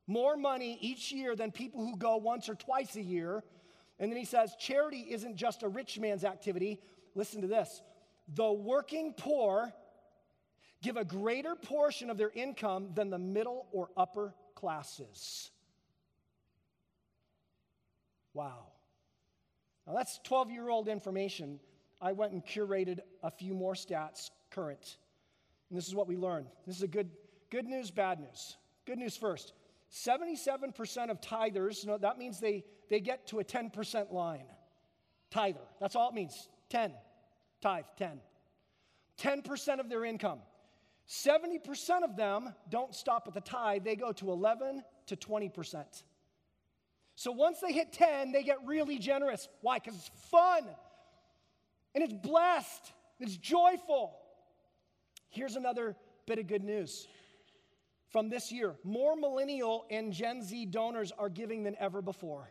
more 0.07 0.37
money 0.37 0.77
each 0.83 1.11
year 1.11 1.35
than 1.35 1.51
people 1.51 1.81
who 1.81 1.97
go 1.97 2.19
once 2.19 2.49
or 2.51 2.55
twice 2.55 2.97
a 2.97 3.03
year. 3.03 3.43
And 3.99 4.13
then 4.13 4.19
he 4.19 4.27
says, 4.27 4.55
charity 4.59 5.07
isn't 5.09 5.37
just 5.37 5.63
a 5.63 5.69
rich 5.69 5.99
man's 5.99 6.25
activity. 6.25 6.81
Listen 7.15 7.41
to 7.41 7.49
this 7.49 7.81
the 8.29 8.53
working 8.53 9.15
poor 9.17 9.73
give 10.83 10.97
a 10.97 11.05
greater 11.05 11.55
portion 11.55 12.11
of 12.11 12.19
their 12.19 12.31
income 12.31 12.91
than 12.95 13.11
the 13.11 13.19
middle 13.19 13.67
or 13.73 13.89
upper 13.97 14.35
classes. 14.55 15.51
Wow. 18.35 18.67
Now 19.87 19.95
that's 19.95 20.21
12 20.25 20.51
year 20.51 20.69
old 20.69 20.89
information. 20.89 21.59
I 22.01 22.13
went 22.13 22.33
and 22.33 22.45
curated 22.45 23.01
a 23.23 23.31
few 23.31 23.55
more 23.55 23.75
stats 23.75 24.31
current. 24.51 24.97
And 25.69 25.79
this 25.79 25.87
is 25.87 25.95
what 25.95 26.09
we 26.09 26.17
learned. 26.17 26.47
This 26.67 26.77
is 26.77 26.83
a 26.83 26.89
good, 26.89 27.11
good 27.51 27.67
news, 27.67 27.91
bad 27.91 28.21
news. 28.21 28.57
Good 28.87 28.99
news 28.99 29.17
first 29.17 29.53
77% 29.93 31.11
of 31.11 31.21
tithers, 31.21 31.83
you 31.83 31.91
know, 31.91 31.99
that 31.99 32.17
means 32.17 32.39
they, 32.39 32.65
they 32.89 33.01
get 33.01 33.27
to 33.29 33.41
a 33.41 33.45
10% 33.45 34.13
line. 34.13 34.45
Tither. 35.31 35.61
That's 35.81 35.97
all 35.97 36.09
it 36.09 36.15
means. 36.15 36.49
10. 36.71 36.93
Tithe, 37.61 37.85
10. 37.99 38.21
10% 39.19 39.81
of 39.81 39.89
their 39.89 40.05
income. 40.05 40.39
70% 41.09 42.05
of 42.05 42.17
them 42.17 42.55
don't 42.69 42.95
stop 42.95 43.25
at 43.27 43.35
the 43.35 43.41
tithe, 43.41 43.85
they 43.85 43.97
go 43.97 44.13
to 44.13 44.31
11 44.31 44.85
to 45.07 45.17
20%. 45.17 45.85
So 47.17 47.33
once 47.33 47.59
they 47.61 47.73
hit 47.73 47.93
10, 47.93 48.31
they 48.31 48.45
get 48.45 48.59
really 48.65 48.99
generous. 48.99 49.49
Why? 49.61 49.79
Because 49.79 49.97
it's 49.97 50.11
fun 50.31 50.69
and 51.95 52.05
it's 52.05 52.13
blessed, 52.13 52.93
it's 53.19 53.37
joyful. 53.37 54.17
Here's 55.31 55.57
another 55.57 55.97
bit 56.27 56.39
of 56.39 56.47
good 56.47 56.65
news 56.65 57.07
from 58.11 58.29
this 58.29 58.53
year 58.53 58.75
more 58.85 59.17
millennial 59.17 59.87
and 59.91 60.13
Gen 60.13 60.43
Z 60.43 60.67
donors 60.67 61.13
are 61.19 61.29
giving 61.29 61.63
than 61.63 61.77
ever 61.79 62.03
before. 62.03 62.51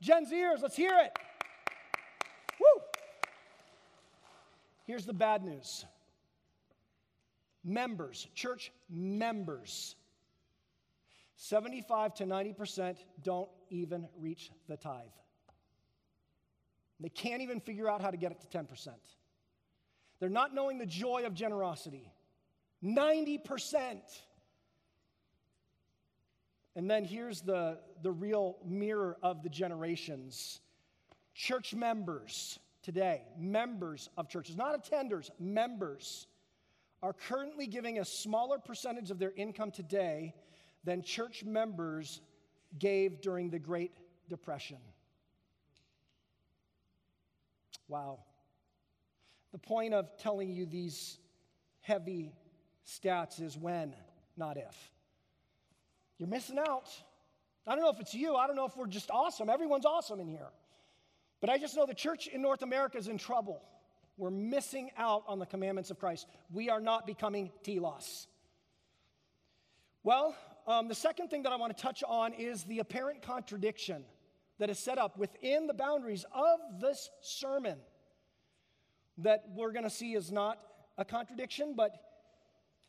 Gen 0.00 0.26
Zers, 0.26 0.62
let's 0.62 0.76
hear 0.76 0.92
it. 1.02 1.12
Woo! 2.60 2.82
Here's 4.86 5.06
the 5.06 5.14
bad 5.14 5.42
news 5.42 5.84
members, 7.64 8.28
church 8.34 8.70
members, 8.88 9.96
75 11.36 12.14
to 12.14 12.24
90% 12.24 12.96
don't 13.22 13.48
even 13.70 14.08
reach 14.18 14.50
the 14.68 14.76
tithe. 14.76 15.04
They 17.00 17.08
can't 17.08 17.42
even 17.42 17.60
figure 17.60 17.88
out 17.88 18.00
how 18.00 18.10
to 18.10 18.16
get 18.16 18.32
it 18.32 18.40
to 18.40 18.58
10%. 18.58 18.88
They're 20.18 20.28
not 20.28 20.54
knowing 20.54 20.78
the 20.78 20.86
joy 20.86 21.24
of 21.26 21.34
generosity. 21.34 22.10
90%. 22.82 24.00
And 26.74 26.90
then 26.90 27.04
here's 27.04 27.40
the, 27.40 27.78
the 28.02 28.12
real 28.12 28.56
mirror 28.64 29.16
of 29.22 29.42
the 29.42 29.48
generations 29.48 30.60
church 31.34 31.74
members 31.74 32.58
today, 32.82 33.22
members 33.38 34.08
of 34.16 34.28
churches, 34.28 34.56
not 34.56 34.74
attenders, 34.82 35.30
members 35.38 36.26
are 37.02 37.12
currently 37.12 37.66
giving 37.66 37.98
a 37.98 38.04
smaller 38.04 38.58
percentage 38.58 39.10
of 39.10 39.18
their 39.18 39.32
income 39.36 39.70
today 39.70 40.34
than 40.84 41.02
church 41.02 41.44
members 41.44 42.20
gave 42.78 43.20
during 43.20 43.50
the 43.50 43.58
Great 43.58 43.92
Depression. 44.28 44.78
Wow. 47.88 48.20
The 49.52 49.58
point 49.58 49.94
of 49.94 50.08
telling 50.18 50.50
you 50.50 50.66
these 50.66 51.18
heavy 51.80 52.32
stats 52.86 53.40
is 53.40 53.56
when, 53.56 53.94
not 54.36 54.56
if. 54.56 54.90
You're 56.18 56.28
missing 56.28 56.58
out. 56.58 56.88
I 57.66 57.74
don't 57.74 57.82
know 57.82 57.90
if 57.90 58.00
it's 58.00 58.14
you. 58.14 58.36
I 58.36 58.46
don't 58.46 58.56
know 58.56 58.66
if 58.66 58.76
we're 58.76 58.86
just 58.86 59.10
awesome. 59.10 59.50
Everyone's 59.50 59.86
awesome 59.86 60.20
in 60.20 60.28
here. 60.28 60.48
But 61.40 61.50
I 61.50 61.58
just 61.58 61.76
know 61.76 61.86
the 61.86 61.94
church 61.94 62.26
in 62.26 62.40
North 62.40 62.62
America 62.62 62.96
is 62.96 63.08
in 63.08 63.18
trouble. 63.18 63.62
We're 64.16 64.30
missing 64.30 64.90
out 64.96 65.24
on 65.26 65.38
the 65.38 65.46
commandments 65.46 65.90
of 65.90 65.98
Christ. 65.98 66.26
We 66.52 66.70
are 66.70 66.80
not 66.80 67.06
becoming 67.06 67.50
telos. 67.62 68.26
Well, 70.02 70.34
um, 70.66 70.88
the 70.88 70.94
second 70.94 71.28
thing 71.28 71.42
that 71.42 71.52
I 71.52 71.56
want 71.56 71.76
to 71.76 71.82
touch 71.82 72.02
on 72.06 72.32
is 72.32 72.64
the 72.64 72.78
apparent 72.78 73.22
contradiction 73.22 74.04
that 74.58 74.70
is 74.70 74.78
set 74.78 74.98
up 74.98 75.18
within 75.18 75.66
the 75.66 75.74
boundaries 75.74 76.24
of 76.32 76.58
this 76.80 77.10
sermon 77.20 77.78
that 79.18 79.44
we're 79.54 79.72
going 79.72 79.84
to 79.84 79.90
see 79.90 80.14
is 80.14 80.30
not 80.30 80.58
a 80.98 81.04
contradiction, 81.04 81.74
but 81.76 81.92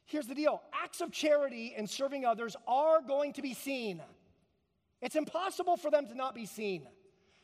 here's 0.05 0.27
the 0.27 0.35
deal 0.35 0.61
acts 0.73 1.01
of 1.01 1.11
charity 1.11 1.73
and 1.77 1.89
serving 1.89 2.25
others 2.25 2.55
are 2.67 3.01
going 3.01 3.33
to 3.33 3.41
be 3.41 3.53
seen. 3.53 4.01
It's 5.01 5.15
impossible 5.15 5.77
for 5.77 5.91
them 5.91 6.07
to 6.07 6.15
not 6.15 6.33
be 6.33 6.45
seen. 6.45 6.87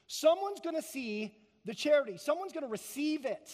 Someone's 0.08 0.60
going 0.60 0.76
to 0.76 0.82
see 0.82 1.36
the 1.66 1.74
charity, 1.74 2.18
someone's 2.18 2.52
going 2.52 2.66
to 2.66 2.70
receive 2.70 3.26
it, 3.26 3.50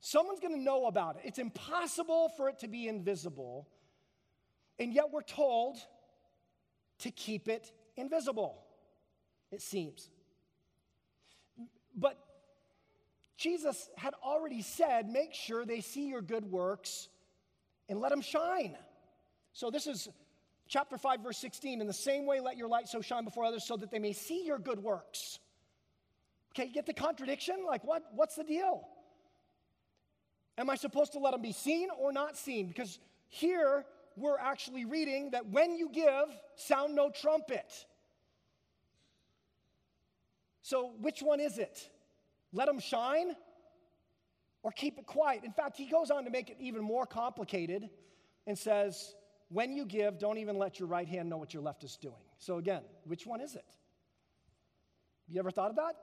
someone's 0.00 0.40
going 0.40 0.54
to 0.54 0.60
know 0.60 0.86
about 0.86 1.16
it. 1.16 1.22
It's 1.24 1.38
impossible 1.38 2.30
for 2.36 2.48
it 2.48 2.58
to 2.58 2.68
be 2.68 2.88
invisible, 2.88 3.68
and 4.78 4.92
yet 4.92 5.06
we're 5.10 5.22
told 5.22 5.78
to 6.98 7.10
keep 7.10 7.48
it 7.48 7.72
invisible, 7.96 8.62
it 9.52 9.62
seems. 9.62 10.10
But 11.96 12.16
Jesus 13.36 13.88
had 13.96 14.14
already 14.22 14.62
said, 14.62 15.08
make 15.08 15.34
sure 15.34 15.64
they 15.64 15.80
see 15.80 16.08
your 16.08 16.22
good 16.22 16.44
works 16.44 17.08
and 17.88 18.00
let 18.00 18.10
them 18.10 18.20
shine. 18.20 18.76
So 19.52 19.70
this 19.70 19.86
is 19.86 20.08
chapter 20.68 20.96
5, 20.96 21.20
verse 21.20 21.38
16. 21.38 21.80
In 21.80 21.86
the 21.86 21.92
same 21.92 22.26
way, 22.26 22.40
let 22.40 22.56
your 22.56 22.68
light 22.68 22.88
so 22.88 23.00
shine 23.00 23.24
before 23.24 23.44
others 23.44 23.64
so 23.64 23.76
that 23.76 23.90
they 23.90 23.98
may 23.98 24.12
see 24.12 24.44
your 24.44 24.58
good 24.58 24.82
works. 24.82 25.38
Okay, 26.52 26.66
you 26.66 26.72
get 26.72 26.86
the 26.86 26.94
contradiction? 26.94 27.56
Like, 27.66 27.84
what, 27.84 28.04
what's 28.14 28.36
the 28.36 28.44
deal? 28.44 28.86
Am 30.58 30.68
I 30.68 30.76
supposed 30.76 31.12
to 31.12 31.18
let 31.18 31.32
them 31.32 31.42
be 31.42 31.52
seen 31.52 31.88
or 31.98 32.12
not 32.12 32.36
seen? 32.36 32.68
Because 32.68 32.98
here 33.28 33.86
we're 34.16 34.38
actually 34.38 34.84
reading 34.84 35.30
that 35.30 35.48
when 35.48 35.76
you 35.76 35.88
give, 35.88 36.26
sound 36.56 36.94
no 36.94 37.10
trumpet. 37.10 37.86
So, 40.62 40.92
which 41.00 41.22
one 41.22 41.40
is 41.40 41.58
it? 41.58 41.88
Let 42.52 42.66
them 42.66 42.78
shine 42.78 43.34
or 44.62 44.72
keep 44.72 44.98
it 44.98 45.06
quiet. 45.06 45.44
In 45.44 45.52
fact, 45.52 45.76
he 45.76 45.86
goes 45.86 46.10
on 46.10 46.24
to 46.24 46.30
make 46.30 46.50
it 46.50 46.56
even 46.60 46.82
more 46.82 47.06
complicated 47.06 47.88
and 48.46 48.58
says, 48.58 49.14
when 49.48 49.72
you 49.72 49.84
give, 49.84 50.18
don't 50.18 50.38
even 50.38 50.58
let 50.58 50.78
your 50.78 50.88
right 50.88 51.08
hand 51.08 51.28
know 51.28 51.38
what 51.38 51.54
your 51.54 51.62
left 51.62 51.82
is 51.82 51.96
doing. 51.96 52.14
So, 52.38 52.58
again, 52.58 52.82
which 53.04 53.26
one 53.26 53.40
is 53.40 53.54
it? 53.54 53.64
You 55.28 55.38
ever 55.38 55.50
thought 55.50 55.70
of 55.70 55.76
that? 55.76 55.94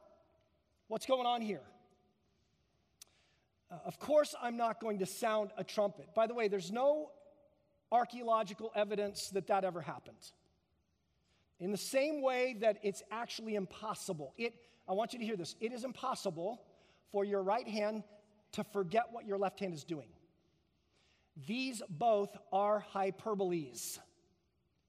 What's 0.88 1.06
going 1.06 1.26
on 1.26 1.42
here? 1.42 1.62
Uh, 3.70 3.76
of 3.86 4.00
course, 4.00 4.34
I'm 4.42 4.58
not 4.58 4.80
going 4.80 5.00
to 5.00 5.06
sound 5.06 5.52
a 5.58 5.64
trumpet. 5.64 6.08
By 6.16 6.28
the 6.28 6.34
way, 6.34 6.48
there's 6.48 6.72
no 6.72 7.12
archaeological 7.92 8.72
evidence 8.76 9.30
that 9.30 9.48
that 9.48 9.64
ever 9.64 9.82
happened. 9.82 10.32
In 11.60 11.72
the 11.72 11.78
same 11.78 12.22
way 12.22 12.56
that 12.62 12.78
it's 12.84 13.02
actually 13.12 13.56
impossible, 13.56 14.34
it 14.38 14.54
I 14.88 14.94
want 14.94 15.14
you 15.14 15.20
to 15.20 15.26
hear 15.26 15.36
this. 15.36 15.56
It 15.60 15.74
is 15.74 15.84
impossible 15.84 16.62
for 17.12 17.26
your 17.26 17.44
right 17.44 17.68
hand 17.68 18.04
to 18.54 18.64
forget 18.64 19.08
what 19.12 19.26
your 19.26 19.38
left 19.38 19.60
hand 19.60 19.74
is 19.74 19.84
doing. 19.84 20.08
These 21.46 21.82
both 21.90 22.36
are 22.52 22.84
hyperboles. 22.94 24.00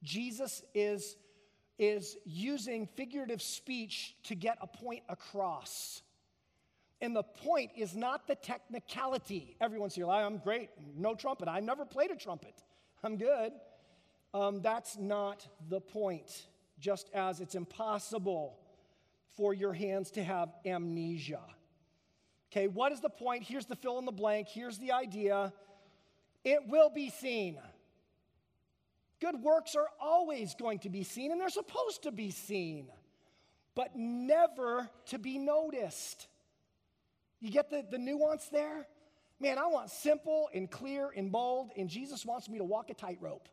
Jesus 0.03 0.63
is, 0.75 1.17
is 1.79 2.17
using 2.25 2.87
figurative 2.87 3.43
speech 3.43 4.15
to 4.25 4.35
get 4.35 4.57
a 4.61 4.67
point 4.67 5.03
across. 5.09 6.03
And 7.01 7.15
the 7.15 7.23
point 7.23 7.73
is 7.77 7.95
not 7.97 8.27
the 8.27 8.37
technicality. 8.37 9.57
Everyone's 9.61 9.95
here, 9.95 10.09
I'm 10.09 10.39
great, 10.39 10.71
no 10.97 11.15
trumpet. 11.15 11.49
I've 11.49 11.65
never 11.65 11.85
played 11.85 12.11
a 12.11 12.17
trumpet. 12.17 12.55
I'm 13.03 13.17
good. 13.17 13.53
Um, 14.33 14.61
that's 14.63 14.97
not 14.97 15.47
the 15.69 15.81
point, 15.81 16.47
just 16.79 17.11
as 17.15 17.41
it's 17.41 17.55
impossible 17.55 18.59
for 19.37 19.55
your 19.55 19.73
hands 19.73 20.11
to 20.13 20.23
have 20.23 20.49
amnesia. 20.67 21.41
Okay, 22.51 22.67
what 22.67 22.93
is 22.93 23.01
the 23.01 23.11
point? 23.11 23.43
Here's 23.43 23.67
the 23.67 23.77
fill 23.77 23.99
in 23.99 24.05
the 24.05 24.13
blank. 24.13 24.49
Here's 24.49 24.79
the 24.79 24.93
idea 24.93 25.53
it 26.45 26.61
will 26.67 26.91
be 26.91 27.11
seen. 27.11 27.59
Good 29.21 29.43
works 29.43 29.75
are 29.75 29.89
always 30.01 30.55
going 30.55 30.79
to 30.81 30.89
be 30.89 31.03
seen, 31.03 31.33
and 31.33 31.41
they're 31.41 31.49
supposed 31.49 32.05
to 32.05 32.13
be 32.13 32.31
seen, 32.31 32.89
but 33.75 33.97
never 33.97 34.89
to 35.07 35.19
be 35.19 35.39
noticed. 35.39 36.29
You 37.41 37.51
get 37.51 37.71
the, 37.71 37.85
the 37.91 37.99
nuance 37.99 38.49
there? 38.49 38.87
Man, 39.41 39.59
I 39.59 39.67
want 39.67 39.91
simple 39.91 40.49
and 40.55 40.71
clear 40.71 41.11
and 41.17 41.31
bold, 41.31 41.71
and 41.77 41.89
Jesus 41.89 42.25
wants 42.25 42.49
me 42.49 42.59
to 42.59 42.65
walk 42.65 42.91
a 42.91 42.95
tightrope. 42.95 43.49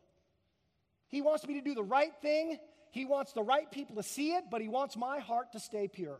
He 1.08 1.20
wants 1.20 1.46
me 1.46 1.54
to 1.54 1.60
do 1.60 1.74
the 1.74 1.84
right 1.84 2.12
thing 2.22 2.58
he 2.96 3.04
wants 3.04 3.34
the 3.34 3.42
right 3.42 3.70
people 3.70 3.96
to 3.96 4.02
see 4.02 4.32
it, 4.32 4.44
but 4.50 4.62
He 4.62 4.68
wants 4.68 4.96
my 4.96 5.18
heart 5.18 5.52
to 5.52 5.60
stay 5.60 5.86
pure. 5.86 6.18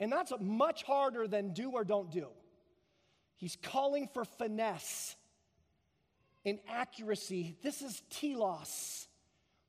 And 0.00 0.10
that's 0.10 0.32
much 0.40 0.82
harder 0.82 1.28
than 1.28 1.52
do 1.52 1.72
or 1.72 1.84
don't 1.84 2.10
do. 2.10 2.28
He's 3.36 3.58
calling 3.62 4.08
for 4.14 4.24
finesse 4.24 5.14
and 6.46 6.58
accuracy. 6.70 7.58
This 7.62 7.82
is 7.82 8.02
telos, 8.08 9.06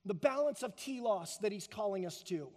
the 0.05 0.13
balance 0.13 0.63
of 0.63 0.73
telos 0.77 1.38
that 1.41 1.51
He's 1.51 1.67
calling 1.67 2.05
us 2.05 2.23
to. 2.23 2.47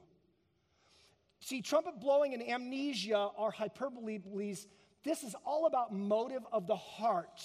See, 1.40 1.62
trumpet 1.62 1.98
blowing 1.98 2.32
and 2.32 2.48
amnesia 2.48 3.30
are 3.36 3.50
hyperboles. 3.50 4.68
This 5.02 5.24
is 5.24 5.34
all 5.44 5.66
about 5.66 5.92
motive 5.92 6.42
of 6.52 6.68
the 6.68 6.76
heart. 6.76 7.42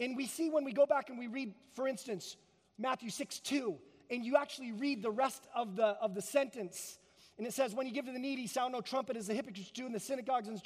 And 0.00 0.16
we 0.16 0.24
see 0.24 0.48
when 0.48 0.64
we 0.64 0.72
go 0.72 0.86
back 0.86 1.10
and 1.10 1.18
we 1.18 1.26
read, 1.26 1.52
for 1.74 1.86
instance, 1.86 2.38
Matthew 2.78 3.10
6 3.10 3.38
2, 3.40 3.78
and 4.12 4.24
you 4.24 4.36
actually 4.36 4.72
read 4.72 5.02
the 5.02 5.10
rest 5.10 5.48
of 5.54 5.74
the, 5.74 5.86
of 5.86 6.14
the 6.14 6.20
sentence. 6.20 6.98
And 7.38 7.46
it 7.46 7.54
says, 7.54 7.74
When 7.74 7.86
you 7.86 7.92
give 7.92 8.04
to 8.04 8.12
the 8.12 8.18
needy, 8.18 8.46
sound 8.46 8.74
no 8.74 8.82
trumpet 8.82 9.16
as 9.16 9.26
the 9.26 9.34
hypocrites 9.34 9.70
do 9.70 9.86
in 9.86 9.92
the 9.92 10.00
synagogues 10.00 10.48
and 10.48 10.60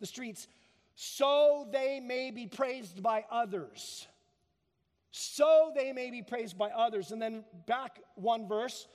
the 0.00 0.06
streets, 0.06 0.48
so 0.94 1.66
they 1.72 1.98
may 1.98 2.30
be 2.30 2.46
praised 2.46 3.02
by 3.02 3.24
others. 3.30 4.06
So 5.10 5.72
they 5.74 5.92
may 5.92 6.10
be 6.10 6.22
praised 6.22 6.58
by 6.58 6.70
others. 6.70 7.10
And 7.10 7.22
then 7.22 7.44
back 7.66 8.00
one 8.16 8.46
verse, 8.46 8.86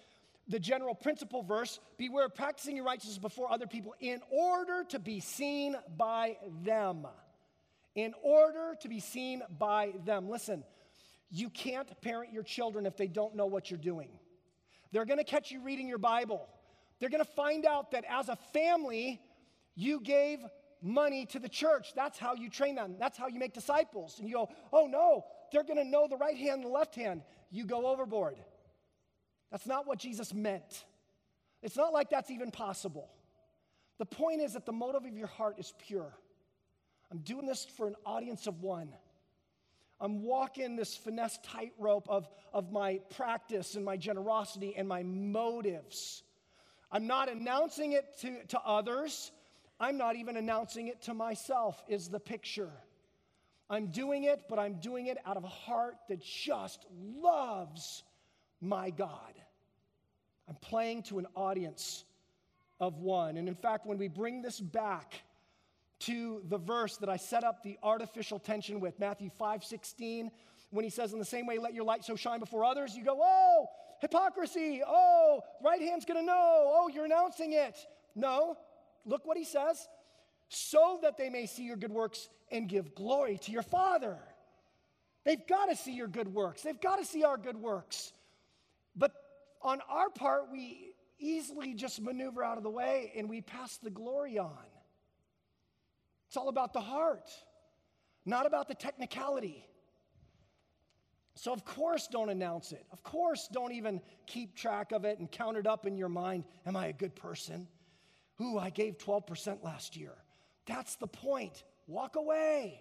the 0.47 0.59
general 0.59 0.93
principle 0.93 1.43
verse 1.43 1.79
beware 1.97 2.25
of 2.25 2.35
practicing 2.35 2.75
your 2.75 2.85
righteousness 2.85 3.17
before 3.17 3.51
other 3.51 3.67
people 3.67 3.95
in 3.99 4.21
order 4.29 4.83
to 4.89 4.99
be 4.99 5.19
seen 5.19 5.75
by 5.97 6.37
them. 6.63 7.07
In 7.95 8.13
order 8.21 8.75
to 8.81 8.87
be 8.87 8.99
seen 8.99 9.41
by 9.57 9.93
them. 10.05 10.29
Listen, 10.29 10.63
you 11.29 11.49
can't 11.49 11.89
parent 12.01 12.33
your 12.33 12.43
children 12.43 12.85
if 12.85 12.97
they 12.97 13.07
don't 13.07 13.35
know 13.35 13.45
what 13.45 13.69
you're 13.69 13.79
doing. 13.79 14.09
They're 14.91 15.05
to 15.19 15.23
catch 15.23 15.51
you 15.51 15.61
reading 15.61 15.87
your 15.87 15.97
Bible. 15.97 16.47
They're 16.99 17.09
to 17.23 17.31
find 17.31 17.65
out 17.65 17.91
that 17.91 18.03
as 18.09 18.29
a 18.29 18.35
family, 18.53 19.21
you 19.75 20.01
gave 20.01 20.39
money 20.81 21.25
to 21.27 21.39
the 21.39 21.49
church. 21.49 21.93
That's 21.95 22.17
how 22.17 22.33
you 22.33 22.49
train 22.49 22.75
them. 22.75 22.95
That's 22.99 23.17
how 23.17 23.27
you 23.27 23.39
make 23.39 23.53
disciples. 23.53 24.17
And 24.19 24.27
you 24.27 24.35
go, 24.35 24.49
oh 24.73 24.87
no, 24.87 25.25
they're 25.51 25.63
to 25.77 25.85
know 25.85 26.07
the 26.07 26.17
right 26.17 26.37
hand 26.37 26.63
and 26.63 26.65
the 26.65 26.69
left 26.69 26.95
hand. 26.95 27.21
You 27.51 27.65
go 27.65 27.87
overboard. 27.87 28.37
That's 29.51 29.65
not 29.65 29.87
what 29.87 29.99
Jesus 29.99 30.33
meant. 30.33 30.85
It's 31.61 31.75
not 31.75 31.93
like 31.93 32.09
that's 32.09 32.31
even 32.31 32.51
possible. 32.51 33.09
The 33.97 34.05
point 34.05 34.41
is 34.41 34.53
that 34.53 34.65
the 34.65 34.71
motive 34.71 35.05
of 35.05 35.17
your 35.17 35.27
heart 35.27 35.59
is 35.59 35.73
pure. 35.79 36.13
I'm 37.11 37.19
doing 37.19 37.45
this 37.45 37.65
for 37.65 37.87
an 37.87 37.95
audience 38.05 38.47
of 38.47 38.61
one. 38.61 38.89
I'm 40.01 40.23
walking 40.23 40.75
this 40.75 40.95
finesse 40.95 41.39
tightrope 41.43 42.07
of, 42.09 42.27
of 42.53 42.71
my 42.71 42.99
practice 43.15 43.75
and 43.75 43.83
my 43.83 43.97
generosity 43.97 44.73
and 44.77 44.87
my 44.87 45.03
motives. 45.03 46.23
I'm 46.91 47.05
not 47.05 47.29
announcing 47.29 47.91
it 47.91 48.05
to, 48.21 48.43
to 48.47 48.59
others. 48.61 49.31
I'm 49.79 49.97
not 49.97 50.15
even 50.15 50.37
announcing 50.37 50.87
it 50.87 51.01
to 51.03 51.13
myself, 51.13 51.81
is 51.87 52.09
the 52.09 52.19
picture. 52.19 52.71
I'm 53.69 53.87
doing 53.87 54.23
it, 54.23 54.45
but 54.49 54.57
I'm 54.57 54.75
doing 54.75 55.07
it 55.07 55.17
out 55.25 55.37
of 55.37 55.43
a 55.43 55.49
heart 55.49 55.95
that 56.07 56.21
just 56.21 56.85
loves 57.21 58.03
my 58.61 58.89
God. 58.89 59.33
I'm 60.47 60.55
playing 60.55 61.03
to 61.03 61.19
an 61.19 61.27
audience 61.35 62.03
of 62.79 62.97
one. 62.99 63.37
And 63.37 63.47
in 63.47 63.55
fact, 63.55 63.85
when 63.85 63.97
we 63.97 64.07
bring 64.07 64.41
this 64.41 64.59
back, 64.59 65.21
to 65.99 66.41
the 66.47 66.57
verse 66.57 66.97
that 66.97 67.09
I 67.09 67.17
set 67.17 67.43
up 67.43 67.63
the 67.63 67.77
artificial 67.83 68.39
tension 68.39 68.79
with, 68.79 68.99
Matthew 68.99 69.29
5 69.37 69.63
16, 69.63 70.31
when 70.71 70.83
he 70.83 70.89
says, 70.89 71.13
In 71.13 71.19
the 71.19 71.25
same 71.25 71.45
way, 71.45 71.57
let 71.57 71.73
your 71.73 71.83
light 71.83 72.05
so 72.05 72.15
shine 72.15 72.39
before 72.39 72.63
others, 72.63 72.95
you 72.95 73.03
go, 73.03 73.19
Oh, 73.21 73.67
hypocrisy. 74.01 74.81
Oh, 74.85 75.41
right 75.63 75.81
hand's 75.81 76.05
gonna 76.05 76.23
know. 76.23 76.71
Oh, 76.73 76.89
you're 76.93 77.05
announcing 77.05 77.53
it. 77.53 77.77
No, 78.15 78.57
look 79.05 79.25
what 79.25 79.37
he 79.37 79.45
says 79.45 79.87
so 80.49 80.99
that 81.03 81.17
they 81.17 81.29
may 81.29 81.45
see 81.45 81.63
your 81.63 81.77
good 81.77 81.91
works 81.91 82.27
and 82.51 82.67
give 82.67 82.95
glory 82.95 83.37
to 83.37 83.51
your 83.51 83.61
Father. 83.61 84.17
They've 85.23 85.45
got 85.47 85.67
to 85.67 85.75
see 85.75 85.93
your 85.93 86.07
good 86.07 86.33
works. 86.33 86.63
They've 86.63 86.79
got 86.79 86.97
to 86.97 87.05
see 87.05 87.23
our 87.23 87.37
good 87.37 87.57
works. 87.57 88.11
But 88.95 89.11
on 89.61 89.79
our 89.89 90.09
part, 90.09 90.51
we 90.51 90.93
easily 91.19 91.75
just 91.75 92.01
maneuver 92.01 92.43
out 92.43 92.57
of 92.57 92.63
the 92.63 92.69
way 92.69 93.11
and 93.15 93.29
we 93.29 93.41
pass 93.41 93.77
the 93.77 93.91
glory 93.91 94.39
on. 94.39 94.57
It's 96.29 96.37
all 96.37 96.47
about 96.47 96.73
the 96.73 96.79
heart, 96.79 97.27
not 98.23 98.45
about 98.45 98.67
the 98.67 98.75
technicality. 98.75 99.65
So, 101.33 101.51
of 101.51 101.65
course, 101.65 102.07
don't 102.07 102.29
announce 102.29 102.71
it. 102.71 102.85
Of 102.91 103.01
course, 103.01 103.49
don't 103.51 103.71
even 103.71 103.99
keep 104.27 104.55
track 104.55 104.91
of 104.91 105.05
it 105.05 105.17
and 105.17 105.31
count 105.31 105.57
it 105.57 105.65
up 105.65 105.87
in 105.87 105.97
your 105.97 106.07
mind. 106.07 106.43
Am 106.67 106.77
I 106.77 106.85
a 106.85 106.93
good 106.93 107.15
person? 107.15 107.67
Ooh, 108.39 108.59
I 108.59 108.69
gave 108.69 108.99
12% 108.99 109.63
last 109.63 109.97
year. 109.97 110.13
That's 110.67 110.97
the 110.97 111.07
point. 111.07 111.63
Walk 111.87 112.15
away. 112.15 112.79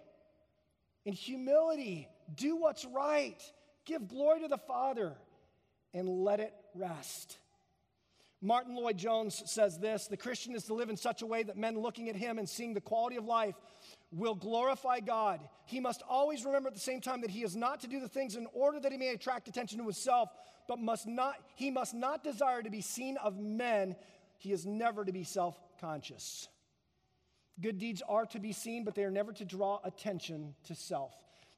In 1.07 1.15
humility, 1.15 2.07
do 2.35 2.57
what's 2.57 2.85
right. 2.85 3.43
Give 3.87 4.07
glory 4.07 4.41
to 4.41 4.49
the 4.49 4.59
Father 4.59 5.15
and 5.95 6.07
let 6.07 6.41
it 6.41 6.53
rest. 6.75 7.39
Martyn 8.41 8.77
Lloyd-Jones 8.77 9.43
says 9.47 9.79
this 9.79 10.07
The 10.07 10.17
Christian 10.17 10.55
is 10.55 10.65
to 10.65 10.75
live 10.75 10.91
in 10.91 10.97
such 10.97 11.23
a 11.23 11.27
way 11.27 11.43
that 11.43 11.57
men 11.57 11.79
looking 11.79 12.09
at 12.09 12.17
him 12.17 12.39
and 12.39 12.49
seeing 12.49 12.73
the 12.73 12.81
quality 12.81 13.17
of 13.17 13.25
life 13.25 13.55
will 14.13 14.35
glorify 14.35 15.01
God. 15.01 15.41
He 15.67 15.81
must 15.81 16.03
always 16.09 16.45
remember 16.45 16.69
at 16.69 16.75
the 16.75 16.81
same 16.81 17.01
time 17.01 17.21
that 17.23 17.31
he 17.31 17.43
is 17.43 17.57
not 17.57 17.81
to 17.81 17.89
do 17.89 18.01
the 18.01 18.09
things 18.09 18.37
in 18.37 18.47
order 18.53 18.81
that 18.81 18.93
he 18.93 18.99
may 18.99 19.09
attract 19.09 19.49
attention 19.49 19.79
to 19.79 19.85
himself, 19.85 20.31
but 20.69 20.79
must 20.79 21.07
not, 21.07 21.35
he 21.57 21.71
must 21.71 21.95
not 21.95 22.23
desire 22.23 22.63
to 22.63 22.71
be 22.71 22.81
seen 22.81 23.17
of 23.17 23.39
men. 23.39 23.97
He 24.39 24.53
is 24.53 24.65
never 24.65 25.05
to 25.05 25.13
be 25.13 25.25
self 25.25 25.59
conscious. 25.81 26.49
Good 27.61 27.79
deeds 27.79 28.03
are 28.09 28.25
to 28.27 28.39
be 28.39 28.53
seen, 28.53 28.85
but 28.85 28.95
they 28.95 29.03
are 29.03 29.11
never 29.11 29.33
to 29.33 29.45
draw 29.45 29.81
attention 29.83 30.55
to 30.65 30.77
self. 30.77 31.13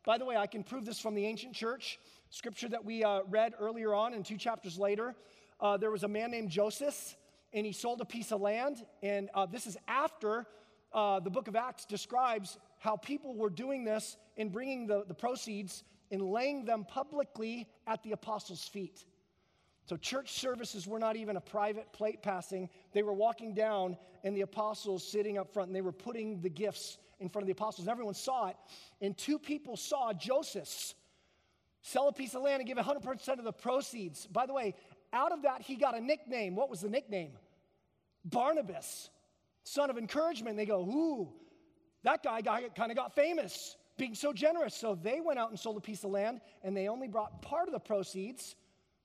By 0.07 0.17
the 0.17 0.25
way, 0.25 0.35
I 0.35 0.47
can 0.47 0.65
prove 0.65 0.87
this 0.87 0.99
from 0.99 1.15
the 1.15 1.27
ancient 1.27 1.55
church. 1.55 1.99
Scripture 2.31 2.71
that 2.71 2.85
we 2.85 3.05
uh, 3.05 3.21
read 3.29 3.53
earlier 3.59 3.93
on 3.93 4.15
and 4.15 4.25
two 4.25 4.39
chapters 4.39 4.79
later. 4.79 5.15
Uh, 5.61 5.77
there 5.77 5.91
was 5.91 6.05
a 6.05 6.09
man 6.09 6.31
named 6.31 6.51
Joseph, 6.51 7.17
and 7.53 7.67
he 7.67 7.73
sold 7.73 8.01
a 8.01 8.05
piece 8.05 8.33
of 8.33 8.41
land. 8.41 8.85
And 9.03 9.29
uh, 9.35 9.47
this 9.47 9.67
is 9.67 9.77
after 9.87 10.47
uh, 10.93 11.21
the 11.21 11.31
book 11.31 11.49
of 11.49 11.57
Acts 11.57 11.85
describes 11.85 12.59
how 12.79 12.97
people 12.97 13.37
were 13.37 13.51
doing 13.51 13.85
this 13.85 14.17
and 14.37 14.51
bringing 14.51 14.87
the, 14.87 15.05
the 15.07 15.15
proceeds 15.15 15.85
and 16.11 16.23
laying 16.23 16.65
them 16.65 16.85
publicly 16.85 17.69
at 17.87 18.03
the 18.03 18.13
apostles' 18.13 18.67
feet. 18.67 19.05
So, 19.87 19.97
church 19.97 20.33
services 20.33 20.87
were 20.87 20.99
not 20.99 21.17
even 21.17 21.37
a 21.37 21.41
private 21.41 21.93
plate 21.93 22.23
passing. 22.23 22.69
They 22.93 23.03
were 23.03 23.13
walking 23.13 23.55
down, 23.55 23.97
and 24.23 24.37
the 24.37 24.43
apostles 24.43 25.07
sitting 25.07 25.37
up 25.37 25.53
front, 25.53 25.69
and 25.69 25.77
they 25.77 25.81
were 25.81 25.93
putting 25.93 26.41
the 26.41 26.49
gifts 26.49 26.99
in 27.19 27.29
front 27.29 27.43
of 27.43 27.47
the 27.47 27.53
apostles. 27.53 27.87
And 27.87 27.91
Everyone 27.91 28.15
saw 28.15 28.49
it. 28.49 28.57
And 29.01 29.17
two 29.17 29.39
people 29.39 29.77
saw 29.77 30.13
Joseph 30.13 30.95
sell 31.83 32.09
a 32.09 32.13
piece 32.13 32.35
of 32.35 32.43
land 32.43 32.61
and 32.61 32.69
give 32.69 32.77
100% 32.77 33.39
of 33.39 33.45
the 33.45 33.53
proceeds. 33.53 34.27
By 34.27 34.47
the 34.47 34.53
way, 34.53 34.75
out 35.13 35.33
of 35.33 35.43
that, 35.43 35.63
he 35.63 35.77
got 35.77 35.97
a 35.97 36.01
nickname. 36.01 36.55
What 36.57 36.71
was 36.71 36.81
the 36.81 36.89
nickname? 36.89 37.33
Barnabas, 38.25 39.11
son 39.65 39.91
of 39.91 39.99
encouragement. 39.99 40.57
They 40.57 40.67
go, 40.67 40.81
Ooh, 40.83 41.29
that 42.03 42.23
guy, 42.23 42.43
kind 42.77 42.91
of 42.91 42.97
got 42.97 43.15
famous 43.15 43.77
being 43.97 44.15
so 44.15 44.33
generous. 44.33 44.75
So 44.75 44.95
they 44.95 45.21
went 45.21 45.39
out 45.39 45.51
and 45.51 45.59
sold 45.59 45.77
a 45.77 45.81
piece 45.81 46.05
of 46.05 46.11
land, 46.11 46.41
and 46.63 46.77
they 46.77 46.89
only 46.89 47.09
brought 47.09 47.43
part 47.43 47.69
of 47.69 47.73
the 47.73 47.81
proceeds 47.81 48.55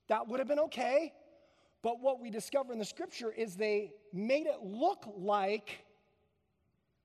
that 0.08 0.28
would 0.28 0.38
have 0.38 0.48
been 0.48 0.60
okay. 0.60 1.12
But 1.82 2.00
what 2.00 2.20
we 2.20 2.30
discover 2.30 2.72
in 2.72 2.78
the 2.78 2.84
scripture 2.84 3.30
is 3.30 3.56
they 3.56 3.92
made 4.12 4.46
it 4.46 4.62
look 4.62 5.04
like 5.16 5.84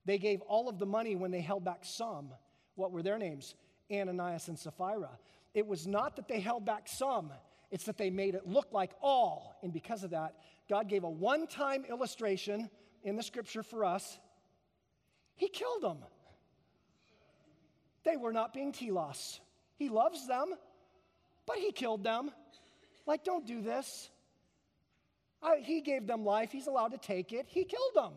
they 0.05 0.17
gave 0.17 0.41
all 0.41 0.69
of 0.69 0.79
the 0.79 0.85
money 0.85 1.15
when 1.15 1.31
they 1.31 1.41
held 1.41 1.63
back 1.63 1.81
some. 1.83 2.29
What 2.75 2.91
were 2.91 3.03
their 3.03 3.17
names? 3.17 3.55
Ananias 3.91 4.47
and 4.47 4.57
Sapphira. 4.57 5.09
It 5.53 5.67
was 5.67 5.85
not 5.85 6.15
that 6.15 6.27
they 6.27 6.39
held 6.39 6.65
back 6.65 6.87
some, 6.87 7.31
it's 7.72 7.86
that 7.86 7.97
they 7.97 8.09
made 8.09 8.36
it 8.36 8.45
look 8.45 8.67
like 8.72 8.91
all. 9.01 9.57
And 9.63 9.72
because 9.72 10.03
of 10.03 10.11
that, 10.11 10.36
God 10.69 10.89
gave 10.89 11.03
a 11.03 11.09
one 11.09 11.47
time 11.47 11.86
illustration 11.89 12.69
in 13.03 13.15
the 13.15 13.24
scripture 13.24 13.63
for 13.63 13.86
us. 13.86 14.19
He 15.36 15.47
killed 15.47 15.82
them. 15.82 15.97
They 18.03 18.17
were 18.17 18.34
not 18.34 18.53
being 18.53 18.72
telos. 18.72 19.39
He 19.78 19.89
loves 19.89 20.28
them, 20.28 20.53
but 21.45 21.57
he 21.57 21.72
killed 21.72 22.03
them. 22.03 22.32
Like, 23.05 23.24
don't 23.24 23.47
do 23.47 23.61
this. 23.61 24.09
I, 25.41 25.57
he 25.57 25.82
gave 25.82 26.05
them 26.05 26.24
life. 26.24 26.51
He's 26.51 26.67
allowed 26.67 26.91
to 26.91 26.97
take 26.97 27.34
it. 27.34 27.45
He 27.47 27.63
killed 27.63 27.95
them. 27.95 28.13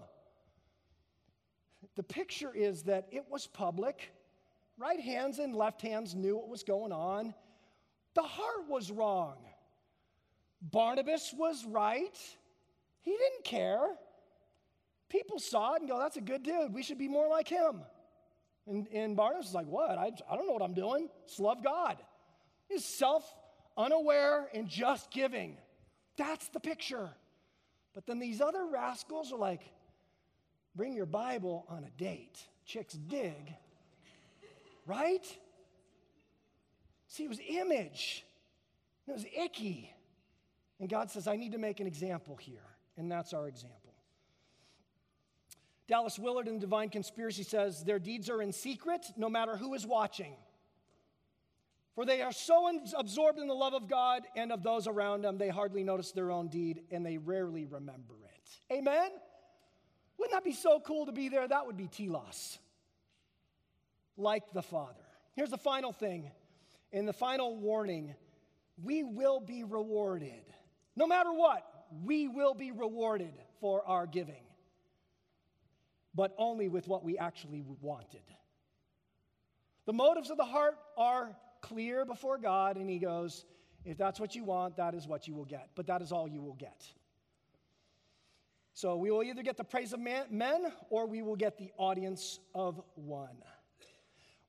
The 1.96 2.02
picture 2.02 2.52
is 2.54 2.82
that 2.84 3.06
it 3.10 3.24
was 3.30 3.46
public. 3.46 4.12
Right 4.76 5.00
hands 5.00 5.38
and 5.38 5.54
left 5.54 5.80
hands 5.80 6.14
knew 6.14 6.36
what 6.36 6.48
was 6.48 6.64
going 6.64 6.92
on. 6.92 7.34
The 8.14 8.22
heart 8.22 8.68
was 8.68 8.90
wrong. 8.90 9.36
Barnabas 10.62 11.34
was 11.36 11.64
right. 11.66 12.18
He 13.02 13.10
didn't 13.10 13.44
care. 13.44 13.86
People 15.08 15.38
saw 15.38 15.74
it 15.74 15.80
and 15.80 15.88
go, 15.88 15.98
that's 15.98 16.16
a 16.16 16.22
good 16.22 16.42
dude. 16.42 16.72
We 16.72 16.82
should 16.82 16.98
be 16.98 17.08
more 17.08 17.28
like 17.28 17.48
him. 17.48 17.82
And, 18.66 18.88
and 18.92 19.16
Barnabas 19.16 19.46
was 19.46 19.54
like, 19.54 19.66
what? 19.66 19.98
I, 19.98 20.10
I 20.30 20.36
don't 20.36 20.46
know 20.46 20.54
what 20.54 20.62
I'm 20.62 20.74
doing. 20.74 21.08
Just 21.26 21.40
love 21.40 21.62
God. 21.62 21.98
He's 22.68 22.84
self 22.84 23.24
unaware, 23.76 24.48
and 24.54 24.68
just 24.68 25.10
giving. 25.10 25.56
That's 26.16 26.48
the 26.48 26.60
picture. 26.60 27.10
But 27.94 28.06
then 28.06 28.18
these 28.18 28.40
other 28.40 28.66
rascals 28.66 29.32
are 29.32 29.38
like, 29.38 29.62
bring 30.74 30.94
your 30.94 31.06
Bible 31.06 31.64
on 31.68 31.84
a 31.84 31.90
date. 32.02 32.38
Chicks 32.66 32.94
dig. 32.94 33.54
Right? 34.86 35.24
See, 37.14 37.22
it 37.22 37.28
was 37.28 37.38
image. 37.48 38.24
It 39.06 39.12
was 39.12 39.24
icky. 39.40 39.94
And 40.80 40.88
God 40.88 41.12
says, 41.12 41.28
I 41.28 41.36
need 41.36 41.52
to 41.52 41.58
make 41.58 41.78
an 41.78 41.86
example 41.86 42.34
here. 42.34 42.66
And 42.96 43.08
that's 43.08 43.32
our 43.32 43.46
example. 43.46 43.94
Dallas 45.86 46.18
Willard 46.18 46.48
in 46.48 46.58
Divine 46.58 46.88
Conspiracy 46.88 47.44
says, 47.44 47.84
Their 47.84 48.00
deeds 48.00 48.28
are 48.28 48.42
in 48.42 48.50
secret 48.50 49.06
no 49.16 49.28
matter 49.28 49.56
who 49.56 49.74
is 49.74 49.86
watching. 49.86 50.34
For 51.94 52.04
they 52.04 52.20
are 52.20 52.32
so 52.32 52.68
absorbed 52.98 53.38
in 53.38 53.46
the 53.46 53.54
love 53.54 53.74
of 53.74 53.88
God 53.88 54.22
and 54.34 54.50
of 54.50 54.64
those 54.64 54.88
around 54.88 55.22
them, 55.22 55.38
they 55.38 55.50
hardly 55.50 55.84
notice 55.84 56.10
their 56.10 56.32
own 56.32 56.48
deed 56.48 56.82
and 56.90 57.06
they 57.06 57.18
rarely 57.18 57.64
remember 57.64 58.14
it. 58.24 58.74
Amen? 58.74 59.10
Wouldn't 60.18 60.32
that 60.32 60.42
be 60.42 60.52
so 60.52 60.80
cool 60.80 61.06
to 61.06 61.12
be 61.12 61.28
there? 61.28 61.46
That 61.46 61.64
would 61.64 61.76
be 61.76 61.86
telos, 61.86 62.58
like 64.16 64.42
the 64.52 64.62
Father. 64.62 64.98
Here's 65.36 65.50
the 65.50 65.58
final 65.58 65.92
thing, 65.92 66.32
in 66.94 67.06
the 67.06 67.12
final 67.12 67.56
warning 67.56 68.14
we 68.82 69.02
will 69.02 69.40
be 69.40 69.64
rewarded. 69.64 70.44
No 70.96 71.06
matter 71.06 71.32
what, 71.32 71.66
we 72.04 72.28
will 72.28 72.54
be 72.54 72.70
rewarded 72.70 73.34
for 73.60 73.86
our 73.86 74.06
giving, 74.06 74.44
but 76.14 76.34
only 76.38 76.68
with 76.68 76.86
what 76.86 77.04
we 77.04 77.18
actually 77.18 77.64
wanted. 77.80 78.22
The 79.86 79.92
motives 79.92 80.30
of 80.30 80.36
the 80.36 80.44
heart 80.44 80.78
are 80.96 81.36
clear 81.60 82.04
before 82.04 82.38
God, 82.38 82.76
and 82.76 82.88
he 82.88 82.98
goes, 82.98 83.44
If 83.84 83.98
that's 83.98 84.20
what 84.20 84.34
you 84.36 84.44
want, 84.44 84.76
that 84.76 84.94
is 84.94 85.06
what 85.06 85.26
you 85.26 85.34
will 85.34 85.44
get. 85.44 85.70
But 85.74 85.88
that 85.88 86.00
is 86.00 86.12
all 86.12 86.28
you 86.28 86.42
will 86.42 86.54
get. 86.54 86.86
So 88.72 88.96
we 88.96 89.10
will 89.10 89.22
either 89.22 89.42
get 89.42 89.56
the 89.56 89.64
praise 89.64 89.92
of 89.92 90.00
man, 90.00 90.26
men 90.30 90.72
or 90.90 91.06
we 91.06 91.22
will 91.22 91.36
get 91.36 91.58
the 91.58 91.70
audience 91.76 92.38
of 92.54 92.80
one. 92.94 93.42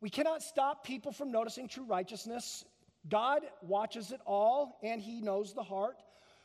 We 0.06 0.12
cannot 0.12 0.44
stop 0.44 0.86
people 0.86 1.12
from 1.12 1.32
noticing 1.32 1.68
true 1.68 1.84
righteousness. 1.84 2.64
God 3.10 3.42
watches 3.64 4.12
it 4.12 4.22
all 4.24 4.78
and 4.84 5.02
he 5.02 5.20
knows 5.20 5.56
the 5.56 5.64
heart. 5.64 5.98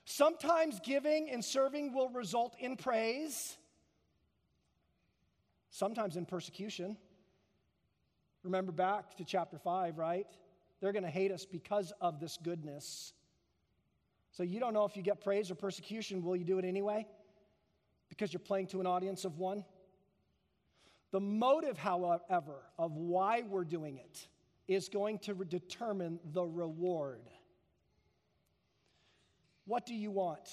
Sometimes 0.06 0.80
giving 0.82 1.28
and 1.28 1.44
serving 1.44 1.92
will 1.92 2.08
result 2.08 2.56
in 2.58 2.76
praise, 2.76 3.58
sometimes 5.68 6.16
in 6.16 6.24
persecution. 6.24 6.96
Remember 8.44 8.72
back 8.72 9.18
to 9.18 9.26
chapter 9.26 9.58
5, 9.58 9.98
right? 9.98 10.26
They're 10.80 10.92
going 10.92 11.04
to 11.04 11.10
hate 11.10 11.30
us 11.30 11.44
because 11.44 11.92
of 12.00 12.18
this 12.18 12.38
goodness. 12.42 13.12
So 14.30 14.42
you 14.42 14.58
don't 14.58 14.72
know 14.72 14.86
if 14.86 14.96
you 14.96 15.02
get 15.02 15.20
praise 15.20 15.50
or 15.50 15.54
persecution. 15.54 16.22
Will 16.22 16.34
you 16.34 16.46
do 16.46 16.58
it 16.58 16.64
anyway? 16.64 17.06
Because 18.08 18.32
you're 18.32 18.40
playing 18.40 18.68
to 18.68 18.80
an 18.80 18.86
audience 18.86 19.26
of 19.26 19.36
one? 19.36 19.66
The 21.12 21.20
motive, 21.20 21.76
however, 21.76 22.62
of 22.78 22.92
why 22.92 23.42
we're 23.42 23.64
doing 23.64 23.98
it 23.98 24.28
is 24.68 24.88
going 24.88 25.18
to 25.20 25.34
determine 25.34 26.20
the 26.32 26.44
reward. 26.44 27.22
What 29.66 29.86
do 29.86 29.94
you 29.94 30.10
want? 30.10 30.48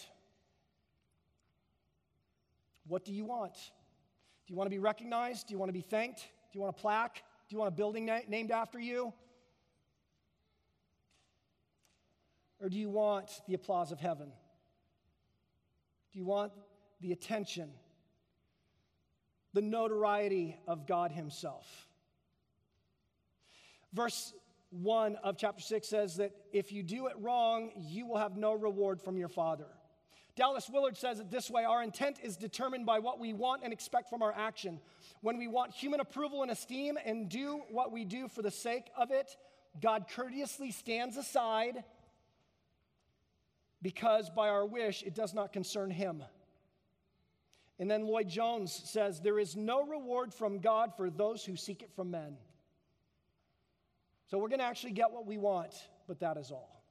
What 2.88 3.06
do 3.06 3.14
you 3.14 3.26
want? 3.26 3.54
Do 3.54 4.54
you 4.54 4.56
want 4.56 4.68
to 4.68 4.72
be 4.72 4.80
recognized? 4.80 5.48
Do 5.48 5.54
you 5.54 5.60
want 5.60 5.70
to 5.70 5.74
be 5.74 5.82
thanked? 5.82 6.22
Do 6.22 6.58
you 6.58 6.62
want 6.62 6.76
a 6.76 6.82
plaque? 6.82 7.24
Do 7.48 7.56
you 7.56 7.60
want 7.60 7.74
a 7.74 7.76
building 7.76 8.06
na- 8.06 8.20
named 8.28 8.52
after 8.52 8.80
you? 8.80 9.14
Or 12.60 12.70
do 12.70 12.78
you 12.78 12.90
want 12.90 13.30
the 13.48 13.54
applause 13.54 13.92
of 13.92 14.00
heaven? 14.00 14.32
Do 16.12 16.20
you 16.20 16.26
want 16.26 16.52
the 17.02 17.12
attention, 17.12 17.70
the 19.58 19.62
notoriety 19.64 20.56
of 20.68 20.86
God 20.86 21.12
Himself? 21.12 21.66
Verse 23.92 24.32
1 24.70 25.16
of 25.24 25.36
chapter 25.36 25.64
6 25.64 25.88
says 25.88 26.18
that 26.18 26.32
if 26.54 26.72
you 26.72 26.84
do 26.84 27.08
it 27.08 27.14
wrong, 27.20 27.72
you 27.76 28.06
will 28.06 28.18
have 28.18 28.38
no 28.38 28.54
reward 28.54 29.02
from 29.02 29.18
your 29.18 29.30
Father. 29.30 29.66
Dallas 30.36 30.70
Willard 30.70 30.96
says 30.96 31.20
it 31.20 31.32
this 31.32 31.50
way 31.50 31.64
Our 31.64 31.82
intent 31.82 32.20
is 32.22 32.38
determined 32.38 32.86
by 32.86 33.00
what 33.00 33.20
we 33.20 33.34
want 33.34 33.64
and 33.64 33.74
expect 33.74 34.12
from 34.12 34.22
our 34.22 34.32
action. 34.32 34.80
When 35.22 35.40
we 35.40 35.48
want 35.48 35.74
human 35.74 36.02
approval 36.02 36.44
and 36.44 36.52
esteem 36.52 36.96
and 37.04 37.28
do 37.28 37.62
what 37.72 37.92
we 37.92 38.06
do 38.06 38.28
for 38.28 38.44
the 38.44 38.52
sake 38.52 38.92
of 38.96 39.10
it, 39.10 39.36
God 39.82 40.06
courteously 40.16 40.70
stands 40.70 41.18
aside 41.18 41.84
because 43.82 44.30
by 44.30 44.50
our 44.50 44.68
wish 44.68 45.02
it 45.02 45.16
does 45.16 45.34
not 45.34 45.52
concern 45.52 45.90
Him. 45.90 46.22
And 47.80 47.90
then 47.90 48.06
Lloyd 48.06 48.28
Jones 48.28 48.74
says, 48.74 49.20
There 49.20 49.40
is 49.40 49.56
no 49.56 49.86
reward 49.86 50.34
from 50.34 50.60
God 50.60 50.94
for 50.96 51.10
those 51.10 51.46
who 51.46 51.56
seek 51.56 51.84
it 51.84 51.92
from 51.96 52.12
men. 52.12 52.38
So 54.28 54.38
we're 54.38 54.50
going 54.50 54.60
to 54.60 54.66
actually 54.66 54.92
get 54.92 55.12
what 55.12 55.26
we 55.26 55.38
want, 55.38 55.74
but 56.08 56.20
that 56.20 56.38
is 56.38 56.52
all. 56.52 56.84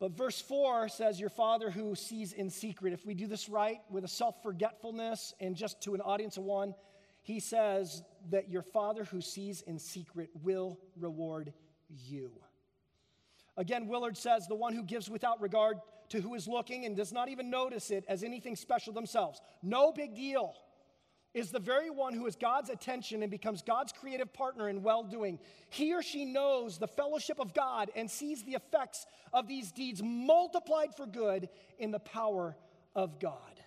But 0.00 0.12
verse 0.12 0.40
4 0.40 0.88
says, 0.88 1.18
Your 1.18 1.28
Father 1.28 1.70
who 1.70 1.94
sees 1.94 2.32
in 2.32 2.50
secret. 2.50 2.92
If 2.92 3.04
we 3.04 3.14
do 3.14 3.26
this 3.26 3.48
right 3.48 3.80
with 3.90 4.04
a 4.04 4.08
self 4.08 4.42
forgetfulness 4.42 5.34
and 5.40 5.56
just 5.56 5.82
to 5.82 5.94
an 5.94 6.00
audience 6.00 6.36
of 6.36 6.44
one, 6.44 6.74
he 7.22 7.40
says 7.40 8.02
that 8.30 8.48
your 8.48 8.62
Father 8.62 9.04
who 9.04 9.20
sees 9.20 9.62
in 9.62 9.78
secret 9.78 10.30
will 10.42 10.78
reward 10.96 11.52
you. 11.88 12.30
Again, 13.56 13.88
Willard 13.88 14.16
says, 14.16 14.46
The 14.46 14.54
one 14.54 14.72
who 14.72 14.84
gives 14.84 15.10
without 15.10 15.40
regard 15.40 15.78
to 16.10 16.20
who 16.20 16.34
is 16.34 16.48
looking 16.48 16.84
and 16.84 16.96
does 16.96 17.12
not 17.12 17.28
even 17.28 17.50
notice 17.50 17.90
it 17.90 18.04
as 18.08 18.22
anything 18.22 18.56
special 18.56 18.92
themselves. 18.92 19.40
No 19.62 19.92
big 19.92 20.14
deal 20.14 20.54
is 21.34 21.50
the 21.50 21.58
very 21.58 21.90
one 21.90 22.14
who 22.14 22.26
is 22.26 22.36
God's 22.36 22.70
attention 22.70 23.22
and 23.22 23.30
becomes 23.30 23.62
God's 23.62 23.92
creative 23.92 24.32
partner 24.32 24.68
in 24.68 24.82
well 24.82 25.04
doing. 25.04 25.38
He 25.70 25.94
or 25.94 26.02
she 26.02 26.24
knows 26.24 26.78
the 26.78 26.88
fellowship 26.88 27.38
of 27.38 27.54
God 27.54 27.90
and 27.94 28.10
sees 28.10 28.42
the 28.42 28.54
effects 28.54 29.06
of 29.32 29.46
these 29.46 29.70
deeds 29.70 30.02
multiplied 30.02 30.94
for 30.96 31.06
good 31.06 31.48
in 31.78 31.90
the 31.90 32.00
power 32.00 32.56
of 32.94 33.20
God. 33.20 33.60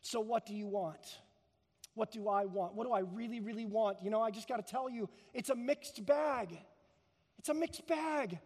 So, 0.00 0.20
what 0.20 0.44
do 0.44 0.54
you 0.54 0.66
want? 0.66 1.20
What 1.94 2.10
do 2.10 2.28
I 2.28 2.46
want? 2.46 2.74
What 2.74 2.86
do 2.86 2.92
I 2.92 3.00
really, 3.00 3.40
really 3.40 3.66
want? 3.66 3.98
You 4.02 4.10
know, 4.10 4.20
I 4.20 4.30
just 4.30 4.48
got 4.48 4.56
to 4.56 4.70
tell 4.70 4.90
you, 4.90 5.08
it's 5.34 5.50
a 5.50 5.54
mixed 5.54 6.04
bag. 6.04 6.58
It's 7.38 7.48
a 7.48 7.54
mixed 7.54 7.86
bag. 7.86 8.38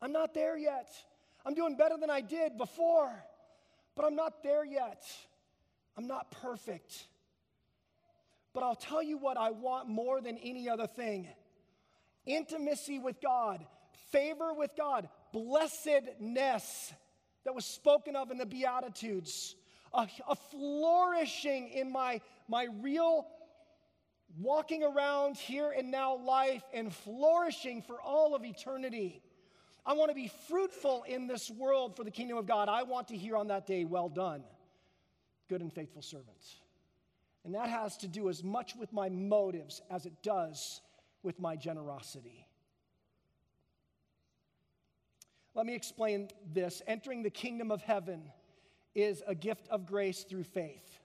I'm 0.00 0.12
not 0.12 0.34
there 0.34 0.56
yet. 0.56 0.90
I'm 1.48 1.54
doing 1.54 1.76
better 1.76 1.96
than 1.98 2.10
I 2.10 2.20
did 2.20 2.58
before, 2.58 3.10
but 3.96 4.04
I'm 4.04 4.14
not 4.14 4.42
there 4.42 4.66
yet. 4.66 5.02
I'm 5.96 6.06
not 6.06 6.30
perfect. 6.30 7.06
But 8.52 8.64
I'll 8.64 8.74
tell 8.74 9.02
you 9.02 9.16
what 9.16 9.38
I 9.38 9.52
want 9.52 9.88
more 9.88 10.20
than 10.20 10.36
any 10.36 10.68
other 10.68 10.86
thing 10.86 11.26
intimacy 12.26 12.98
with 12.98 13.22
God, 13.22 13.64
favor 14.12 14.52
with 14.52 14.72
God, 14.76 15.08
blessedness 15.32 16.92
that 17.46 17.54
was 17.54 17.64
spoken 17.64 18.14
of 18.14 18.30
in 18.30 18.36
the 18.36 18.44
Beatitudes, 18.44 19.56
a, 19.94 20.06
a 20.28 20.36
flourishing 20.50 21.70
in 21.70 21.90
my, 21.90 22.20
my 22.46 22.66
real 22.82 23.26
walking 24.38 24.82
around 24.82 25.38
here 25.38 25.70
and 25.74 25.90
now 25.90 26.14
life 26.18 26.62
and 26.74 26.94
flourishing 26.94 27.80
for 27.80 27.98
all 28.02 28.34
of 28.34 28.44
eternity. 28.44 29.22
I 29.88 29.94
want 29.94 30.10
to 30.10 30.14
be 30.14 30.30
fruitful 30.48 31.04
in 31.08 31.26
this 31.26 31.50
world 31.50 31.96
for 31.96 32.04
the 32.04 32.10
kingdom 32.10 32.36
of 32.36 32.44
God. 32.44 32.68
I 32.68 32.82
want 32.82 33.08
to 33.08 33.16
hear 33.16 33.38
on 33.38 33.48
that 33.48 33.66
day, 33.66 33.86
well 33.86 34.10
done 34.10 34.44
good 35.48 35.62
and 35.62 35.72
faithful 35.72 36.02
servants. 36.02 36.56
And 37.42 37.54
that 37.54 37.70
has 37.70 37.96
to 37.98 38.06
do 38.06 38.28
as 38.28 38.44
much 38.44 38.76
with 38.76 38.92
my 38.92 39.08
motives 39.08 39.80
as 39.90 40.04
it 40.04 40.12
does 40.22 40.82
with 41.22 41.40
my 41.40 41.56
generosity. 41.56 42.46
Let 45.54 45.64
me 45.64 45.74
explain 45.74 46.28
this. 46.52 46.82
Entering 46.86 47.22
the 47.22 47.30
kingdom 47.30 47.70
of 47.70 47.80
heaven 47.80 48.24
is 48.94 49.22
a 49.26 49.34
gift 49.34 49.68
of 49.68 49.86
grace 49.86 50.22
through 50.24 50.44
faith. 50.44 50.98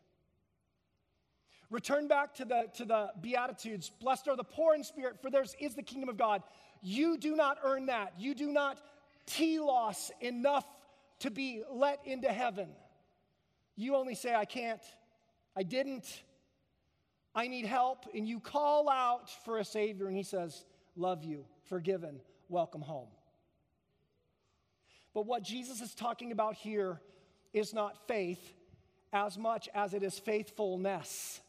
Return 1.70 2.10
back 2.10 2.36
to 2.36 2.46
the, 2.46 2.68
to 2.76 2.84
the 2.84 3.12
Beatitudes. 3.22 3.90
Blessed 4.02 4.28
are 4.28 4.36
the 4.36 4.44
poor 4.44 4.76
in 4.76 4.84
spirit, 4.84 5.22
for 5.22 5.32
theirs 5.32 5.56
is 5.60 5.74
the 5.74 5.82
kingdom 5.84 6.10
of 6.10 6.18
God. 6.18 6.44
You 6.84 7.18
do 7.18 7.36
not 7.36 7.58
earn 7.64 7.86
that. 7.86 8.14
You 8.20 8.36
do 8.36 8.52
not 8.52 8.78
telos 9.26 10.12
enough 10.20 10.66
to 11.20 11.32
be 11.32 11.64
let 11.72 12.02
into 12.06 12.28
heaven. 12.28 12.68
You 13.78 13.96
only 13.96 14.16
say, 14.16 14.36
I 14.36 14.44
can't, 14.44 14.82
I 15.56 15.64
didn't, 15.64 16.24
I 17.34 17.48
need 17.48 17.66
help. 17.66 18.06
And 18.14 18.28
you 18.28 18.42
call 18.42 18.90
out 18.90 19.30
for 19.46 19.60
a 19.60 19.66
Savior, 19.66 20.08
and 20.08 20.18
He 20.18 20.24
says, 20.24 20.66
Love 20.98 21.24
you, 21.24 21.46
forgiven, 21.70 22.20
welcome 22.50 22.82
home. 22.82 23.08
But 25.14 25.26
what 25.26 25.42
Jesus 25.42 25.80
is 25.80 25.96
talking 25.96 26.34
about 26.34 26.56
here 26.56 27.00
is 27.54 27.74
not 27.74 28.08
faith 28.08 28.42
as 29.14 29.38
much 29.38 29.70
as 29.74 29.94
it 29.94 30.04
is 30.04 30.20
faithfulness. 30.20 31.40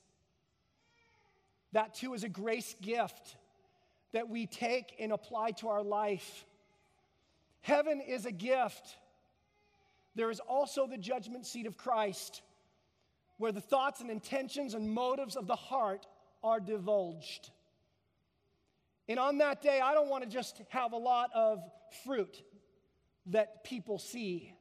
That 1.72 1.94
too 1.94 2.14
is 2.14 2.22
a 2.22 2.28
grace 2.28 2.76
gift 2.80 3.36
that 4.14 4.30
we 4.30 4.46
take 4.46 4.96
and 4.98 5.12
apply 5.12 5.50
to 5.50 5.68
our 5.68 5.82
life. 5.82 6.46
Heaven 7.60 8.00
is 8.00 8.24
a 8.24 8.32
gift 8.32 8.96
there 10.14 10.30
is 10.30 10.40
also 10.40 10.86
the 10.86 10.98
judgment 10.98 11.46
seat 11.46 11.66
of 11.66 11.76
Christ, 11.76 12.42
where 13.38 13.52
the 13.52 13.60
thoughts 13.60 14.00
and 14.00 14.10
intentions 14.10 14.74
and 14.74 14.88
motives 14.88 15.36
of 15.36 15.46
the 15.46 15.56
heart 15.56 16.06
are 16.42 16.60
divulged. 16.60 17.50
And 19.08 19.18
on 19.18 19.38
that 19.38 19.60
day, 19.60 19.80
I 19.80 19.92
don't 19.92 20.08
want 20.08 20.24
to 20.24 20.30
just 20.30 20.62
have 20.68 20.92
a 20.92 20.96
lot 20.96 21.30
of 21.34 21.62
fruit 22.04 22.42
that 23.26 23.64
people 23.64 23.98
see. 23.98 24.52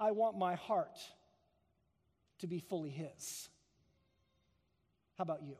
I 0.00 0.12
want 0.12 0.38
my 0.38 0.54
heart 0.54 0.98
to 2.38 2.46
be 2.46 2.60
fully 2.60 2.90
His. 2.90 3.48
How 5.18 5.22
about 5.22 5.42
you? 5.42 5.56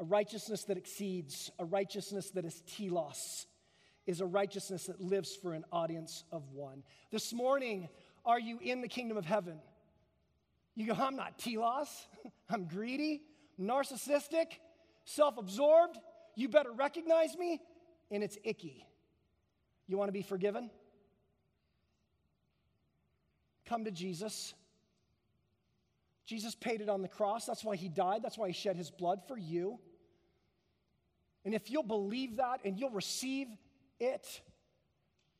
A 0.00 0.04
righteousness 0.04 0.64
that 0.64 0.76
exceeds, 0.76 1.50
a 1.58 1.64
righteousness 1.64 2.30
that 2.30 2.44
is 2.44 2.62
telos, 2.76 3.46
is 4.06 4.20
a 4.20 4.26
righteousness 4.26 4.86
that 4.86 5.00
lives 5.00 5.34
for 5.36 5.54
an 5.54 5.64
audience 5.72 6.24
of 6.30 6.42
one. 6.52 6.82
This 7.10 7.32
morning, 7.32 7.88
are 8.24 8.38
you 8.38 8.58
in 8.62 8.80
the 8.80 8.88
kingdom 8.88 9.16
of 9.16 9.24
heaven? 9.24 9.60
You 10.74 10.86
go, 10.86 10.94
I'm 10.94 11.16
not 11.16 11.38
telos. 11.38 11.88
I'm 12.50 12.64
greedy, 12.66 13.22
narcissistic, 13.60 14.46
self 15.04 15.36
absorbed. 15.36 15.98
You 16.36 16.48
better 16.48 16.70
recognize 16.70 17.36
me, 17.36 17.60
and 18.10 18.22
it's 18.22 18.38
icky. 18.44 18.86
You 19.88 19.98
want 19.98 20.08
to 20.08 20.12
be 20.12 20.22
forgiven? 20.22 20.70
Come 23.66 23.84
to 23.84 23.90
Jesus. 23.90 24.54
Jesus 26.26 26.54
paid 26.54 26.80
it 26.80 26.88
on 26.88 27.02
the 27.02 27.08
cross. 27.08 27.46
That's 27.46 27.64
why 27.64 27.76
he 27.76 27.88
died. 27.88 28.22
That's 28.22 28.38
why 28.38 28.48
he 28.48 28.52
shed 28.52 28.76
his 28.76 28.90
blood 28.90 29.20
for 29.26 29.36
you. 29.36 29.80
And 31.48 31.54
if 31.54 31.70
you'll 31.70 31.82
believe 31.82 32.36
that 32.36 32.60
and 32.66 32.78
you'll 32.78 32.90
receive 32.90 33.48
it, 33.98 34.42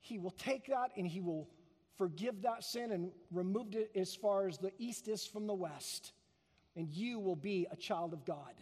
He 0.00 0.16
will 0.16 0.30
take 0.30 0.68
that 0.68 0.92
and 0.96 1.06
He 1.06 1.20
will 1.20 1.50
forgive 1.98 2.40
that 2.44 2.64
sin 2.64 2.92
and 2.92 3.12
remove 3.30 3.74
it 3.74 3.90
as 3.94 4.14
far 4.14 4.48
as 4.48 4.56
the 4.56 4.72
east 4.78 5.06
is 5.06 5.26
from 5.26 5.46
the 5.46 5.52
west. 5.52 6.14
And 6.76 6.88
you 6.88 7.18
will 7.18 7.36
be 7.36 7.66
a 7.70 7.76
child 7.76 8.14
of 8.14 8.24
God. 8.24 8.54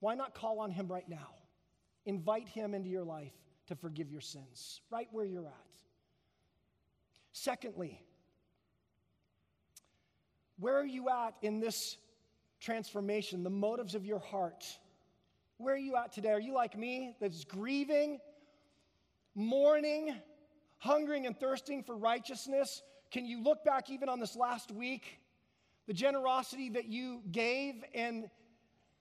Why 0.00 0.14
not 0.14 0.34
call 0.34 0.60
on 0.60 0.70
Him 0.70 0.88
right 0.88 1.08
now? 1.08 1.36
Invite 2.04 2.48
Him 2.48 2.74
into 2.74 2.90
your 2.90 3.04
life 3.04 3.32
to 3.68 3.74
forgive 3.74 4.12
your 4.12 4.20
sins, 4.20 4.82
right 4.90 5.08
where 5.10 5.24
you're 5.24 5.46
at. 5.46 5.72
Secondly, 7.32 7.98
where 10.58 10.76
are 10.76 10.84
you 10.84 11.08
at 11.08 11.32
in 11.40 11.60
this 11.60 11.96
transformation, 12.60 13.42
the 13.42 13.48
motives 13.48 13.94
of 13.94 14.04
your 14.04 14.18
heart? 14.18 14.66
Where 15.58 15.74
are 15.74 15.78
you 15.78 15.96
at 15.96 16.12
today? 16.12 16.30
Are 16.30 16.40
you 16.40 16.54
like 16.54 16.76
me 16.76 17.16
that's 17.20 17.44
grieving 17.44 18.20
mourning, 19.34 20.14
hungering 20.78 21.26
and 21.26 21.38
thirsting 21.38 21.82
for 21.82 21.96
righteousness, 21.96 22.82
can 23.10 23.26
you 23.26 23.42
look 23.42 23.64
back 23.64 23.90
even 23.90 24.08
on 24.08 24.20
this 24.20 24.36
last 24.36 24.70
week, 24.70 25.20
the 25.86 25.92
generosity 25.92 26.70
that 26.70 26.86
you 26.86 27.22
gave 27.30 27.84
and 27.94 28.30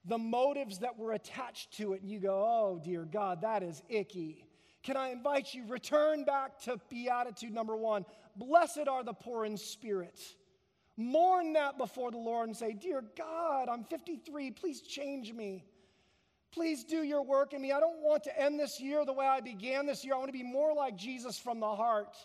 the 0.06 0.18
motives 0.18 0.80
that 0.80 0.98
were 0.98 1.14
attached 1.14 1.72
to 1.78 1.94
it, 1.94 2.02
and 2.02 2.12
you 2.12 2.20
go, 2.20 2.44
oh, 2.46 2.82
dear 2.84 3.06
God, 3.06 3.42
that 3.42 3.64
is 3.64 3.82
icky. 3.88 4.46
Can 4.82 4.98
I 4.98 5.10
invite 5.10 5.54
you, 5.54 5.66
return 5.66 6.26
back 6.26 6.60
to 6.64 6.80
Beatitude 6.90 7.54
number 7.54 7.76
one? 7.78 8.06
Blessed 8.36 8.88
are 8.90 9.04
the 9.04 9.14
poor 9.14 9.46
in 9.46 9.56
spirit. 9.56 10.20
Mourn 10.98 11.54
that 11.54 11.78
before 11.78 12.12
the 12.12 12.18
Lord 12.18 12.50
and 12.50 12.58
say, 12.58 12.74
Dear 12.74 13.04
God, 13.18 13.70
I'm 13.70 13.86
53, 13.86 14.52
please 14.52 14.82
change 14.82 15.32
me. 15.32 15.64
Please 16.54 16.84
do 16.84 16.98
your 16.98 17.24
work 17.24 17.54
in 17.54 17.62
me. 17.62 17.72
I 17.72 17.80
don't 17.80 18.00
want 18.02 18.24
to 18.26 18.40
end 18.40 18.60
this 18.60 18.80
year 18.80 19.06
the 19.06 19.14
way 19.14 19.26
I 19.26 19.42
began 19.42 19.88
this 19.88 20.06
year. 20.06 20.14
I 20.14 20.18
want 20.18 20.30
to 20.30 20.34
be 20.34 20.44
more 20.44 20.74
like 20.74 20.96
Jesus 20.96 21.40
from 21.40 21.60
the 21.60 21.76
heart 21.76 22.16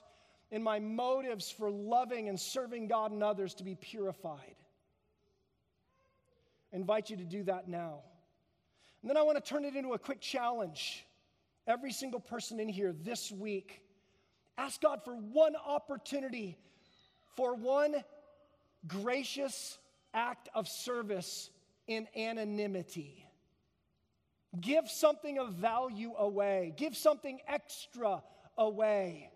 in 0.51 0.62
my 0.62 0.79
motives 0.79 1.51
for 1.51 1.70
loving 1.70 2.29
and 2.29 2.39
serving 2.39 2.89
God 2.89 3.11
and 3.11 3.22
others 3.22 3.55
to 3.55 3.64
be 3.64 3.74
purified. 3.74 4.57
I 6.72 6.76
invite 6.76 7.09
you 7.09 7.16
to 7.16 7.24
do 7.24 7.43
that 7.45 7.68
now. 7.68 8.01
And 9.01 9.09
then 9.09 9.16
I 9.16 9.22
want 9.22 9.43
to 9.43 9.49
turn 9.49 9.64
it 9.64 9.74
into 9.74 9.93
a 9.93 9.99
quick 9.99 10.20
challenge. 10.20 11.07
Every 11.66 11.93
single 11.93 12.20
person 12.20 12.61
in 12.61 12.68
here 12.68 12.93
this 12.93 13.33
week, 13.33 13.81
ask 14.59 14.81
God 14.83 15.01
for 15.05 15.14
one 15.14 15.55
opportunity, 15.57 16.59
for 17.35 17.55
one 17.55 17.95
gracious 18.87 19.79
act 20.12 20.51
of 20.55 20.68
service 20.68 21.49
in 21.87 22.07
anonymity. 22.14 23.24
Give 24.61 24.88
something 24.88 25.38
of 25.38 25.54
value 25.54 26.14
away, 26.18 26.74
give 26.76 26.96
something 26.96 27.40
extra 27.46 28.22
away. 28.56 29.30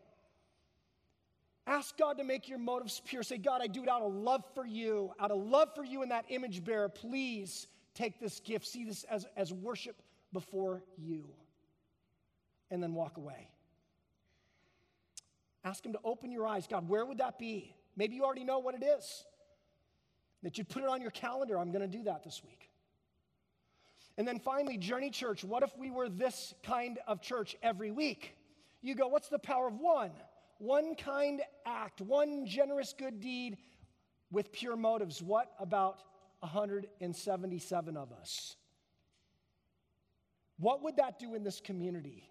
Ask 1.67 1.97
God 1.97 2.19
to 2.19 2.25
make 2.25 2.49
your 2.49 2.59
motives 2.59 3.01
pure. 3.05 3.23
Say, 3.23 3.39
God, 3.39 3.61
I 3.63 3.69
do 3.69 3.85
it 3.85 3.89
out 3.89 4.03
of 4.03 4.13
love 4.13 4.43
for 4.55 4.67
you, 4.67 5.13
out 5.21 5.31
of 5.31 5.47
love 5.47 5.69
for 5.77 5.85
you 5.85 6.03
and 6.03 6.11
that 6.11 6.25
image 6.29 6.65
bearer. 6.65 6.89
Please 6.89 7.69
take 7.95 8.19
this 8.19 8.41
gift, 8.41 8.67
see 8.67 8.85
this 8.85 9.05
as, 9.05 9.27
as 9.37 9.53
worship 9.53 10.03
before 10.33 10.83
you, 10.99 11.25
and 12.71 12.83
then 12.83 12.95
walk 12.95 13.17
away. 13.17 13.49
Ask 15.65 15.87
Him 15.87 15.93
to 15.93 16.01
open 16.03 16.33
your 16.33 16.47
eyes. 16.47 16.67
God, 16.67 16.89
where 16.89 17.07
would 17.07 17.19
that 17.19 17.39
be? 17.39 17.77
Maybe 17.97 18.17
you 18.17 18.25
already 18.25 18.45
know 18.45 18.59
what 18.59 18.75
it 18.75 18.83
is. 18.83 19.25
That 20.43 20.59
you 20.59 20.65
put 20.65 20.83
it 20.83 20.89
on 20.89 21.01
your 21.01 21.13
calendar. 21.13 21.59
I'm 21.59 21.71
going 21.71 21.89
to 21.89 21.97
do 21.97 22.03
that 22.05 22.25
this 22.25 22.43
week. 22.45 22.72
And 24.19 24.29
then 24.29 24.39
finally, 24.39 24.77
Journey 24.77 25.11
Church. 25.11 25.43
What 25.43 25.63
if 25.63 25.77
we 25.77 25.91
were 25.91 26.09
this 26.09 26.55
kind 26.63 26.99
of 27.07 27.23
church 27.23 27.57
every 27.63 27.91
week? 27.91 28.37
You 28.83 28.95
go, 28.95 29.09
what's 29.09 29.29
the 29.29 29.39
power 29.39 29.69
of 29.69 29.79
one? 29.79 30.11
One 30.59 30.95
kind 30.95 31.41
act, 31.65 32.01
one 32.01 32.47
generous 32.47 32.95
good 32.97 33.21
deed 33.21 33.57
with 34.31 34.53
pure 34.53 34.77
motives. 34.77 35.23
What 35.23 35.53
about 35.59 36.03
177 36.41 37.97
of 37.97 38.13
us? 38.13 38.57
What 40.59 40.83
would 40.83 40.97
that 40.97 41.19
do 41.19 41.35
in 41.35 41.43
this 41.43 41.61
community? 41.61 42.29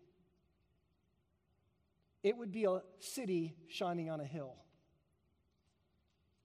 It 2.24 2.38
would 2.38 2.52
be 2.52 2.66
a 2.66 2.82
city 3.00 3.56
shining 3.68 4.10
on 4.10 4.22
a 4.22 4.26
hill 4.26 4.56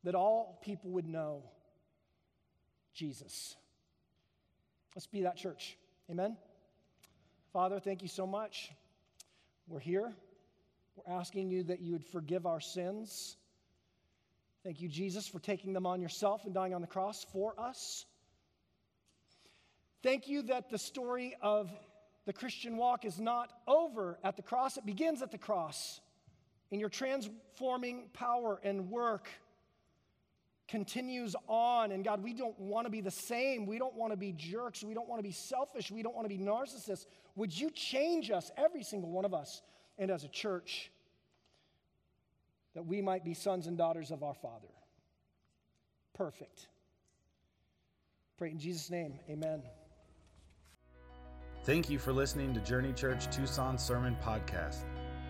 that 0.05 0.15
all 0.15 0.59
people 0.63 0.91
would 0.93 1.07
know 1.07 1.43
Jesus. 2.95 3.57
Let's 4.97 5.07
be 5.07 5.21
that 5.25 5.37
church. 5.37 5.77
Amen. 6.11 6.39
Father, 7.53 7.79
thank 7.79 8.01
you 8.01 8.09
so 8.09 8.27
much. 8.27 8.73
We're 9.69 9.79
here. 9.79 10.11
We're 10.97 11.15
asking 11.15 11.51
you 11.51 11.65
that 11.65 11.83
you 11.83 11.93
would 11.93 12.05
forgive 12.07 12.47
our 12.47 12.61
sins. 12.61 13.37
Thank 14.65 14.81
you, 14.81 14.89
Jesus, 14.89 15.29
for 15.29 15.39
taking 15.39 15.75
them 15.75 15.85
on 15.85 16.01
yourself 16.01 16.47
and 16.47 16.55
dying 16.55 16.73
on 16.73 16.81
the 16.81 16.87
cross 16.87 17.27
for 17.31 17.53
us. 17.61 18.07
Thank 20.03 20.29
you 20.29 20.41
that 20.45 20.71
the 20.71 20.79
story 20.79 21.37
of 21.43 21.71
the 22.25 22.33
Christian 22.33 22.79
walk 22.79 23.05
is 23.05 23.21
not 23.21 23.53
over 23.69 24.19
at 24.25 24.37
the 24.37 24.43
cross, 24.43 24.79
it 24.79 24.87
begins 24.87 25.21
at 25.21 25.31
the 25.31 25.37
cross. 25.37 26.01
In 26.71 26.81
your 26.81 26.89
transforming 26.89 28.09
power 28.15 28.59
and 28.65 28.91
work 28.91 29.29
continues 30.69 31.37
on. 31.49 31.93
And 31.93 32.05
God, 32.05 32.23
we 32.23 32.33
don't 32.33 32.59
want 32.59 32.87
to 32.87 32.91
be 32.91 33.01
the 33.01 33.11
same. 33.11 33.67
We 33.67 33.79
don't 33.79 33.95
want 33.95 34.13
to 34.13 34.17
be 34.17 34.33
jerks. 34.33 34.83
We 34.83 34.95
don't 34.95 35.09
want 35.09 35.19
to 35.21 35.29
be 35.29 35.33
selfish. 35.33 35.91
We 35.91 36.03
don't 36.03 36.15
want 36.15 36.29
to 36.29 36.37
be 36.37 36.43
narcissists. 36.43 37.07
Would 37.37 37.59
you 37.59 37.71
change 37.71 38.31
us, 38.31 38.51
every 38.57 38.83
single 38.83 39.11
one 39.11 39.25
of 39.25 39.35
us, 39.35 39.63
and 39.99 40.11
as 40.11 40.25
a 40.25 40.29
church, 40.29 40.91
that 42.75 42.87
we 42.87 43.01
might 43.01 43.25
be 43.25 43.35
sons 43.35 43.67
and 43.67 43.79
daughters 43.79 44.11
of 44.11 44.23
our 44.23 44.35
Father? 44.35 44.69
Perfect. 46.15 46.69
Pray 48.39 48.51
in 48.51 48.59
Jesus' 48.59 48.91
name. 48.91 49.19
Amen. 49.31 49.63
Thank 51.65 51.91
you 51.91 51.99
for 51.99 52.13
listening 52.13 52.55
to 52.55 52.61
Journey 52.61 52.93
Church 52.93 53.35
Tucson 53.35 53.79
Sermon 53.79 54.17
Podcast. 54.23 54.85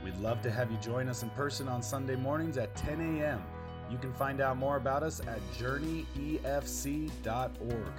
We'd 0.04 0.16
love 0.18 0.42
to 0.42 0.50
have 0.50 0.70
you 0.70 0.76
join 0.78 1.08
us 1.08 1.22
in 1.22 1.30
person 1.30 1.66
on 1.66 1.82
Sunday 1.82 2.16
mornings 2.16 2.58
at 2.58 2.74
10 2.76 3.20
a.m. 3.20 3.42
You 3.90 3.98
can 3.98 4.12
find 4.12 4.40
out 4.40 4.56
more 4.56 4.76
about 4.76 5.02
us 5.02 5.20
at 5.20 5.40
journeyefc.org. 5.52 7.92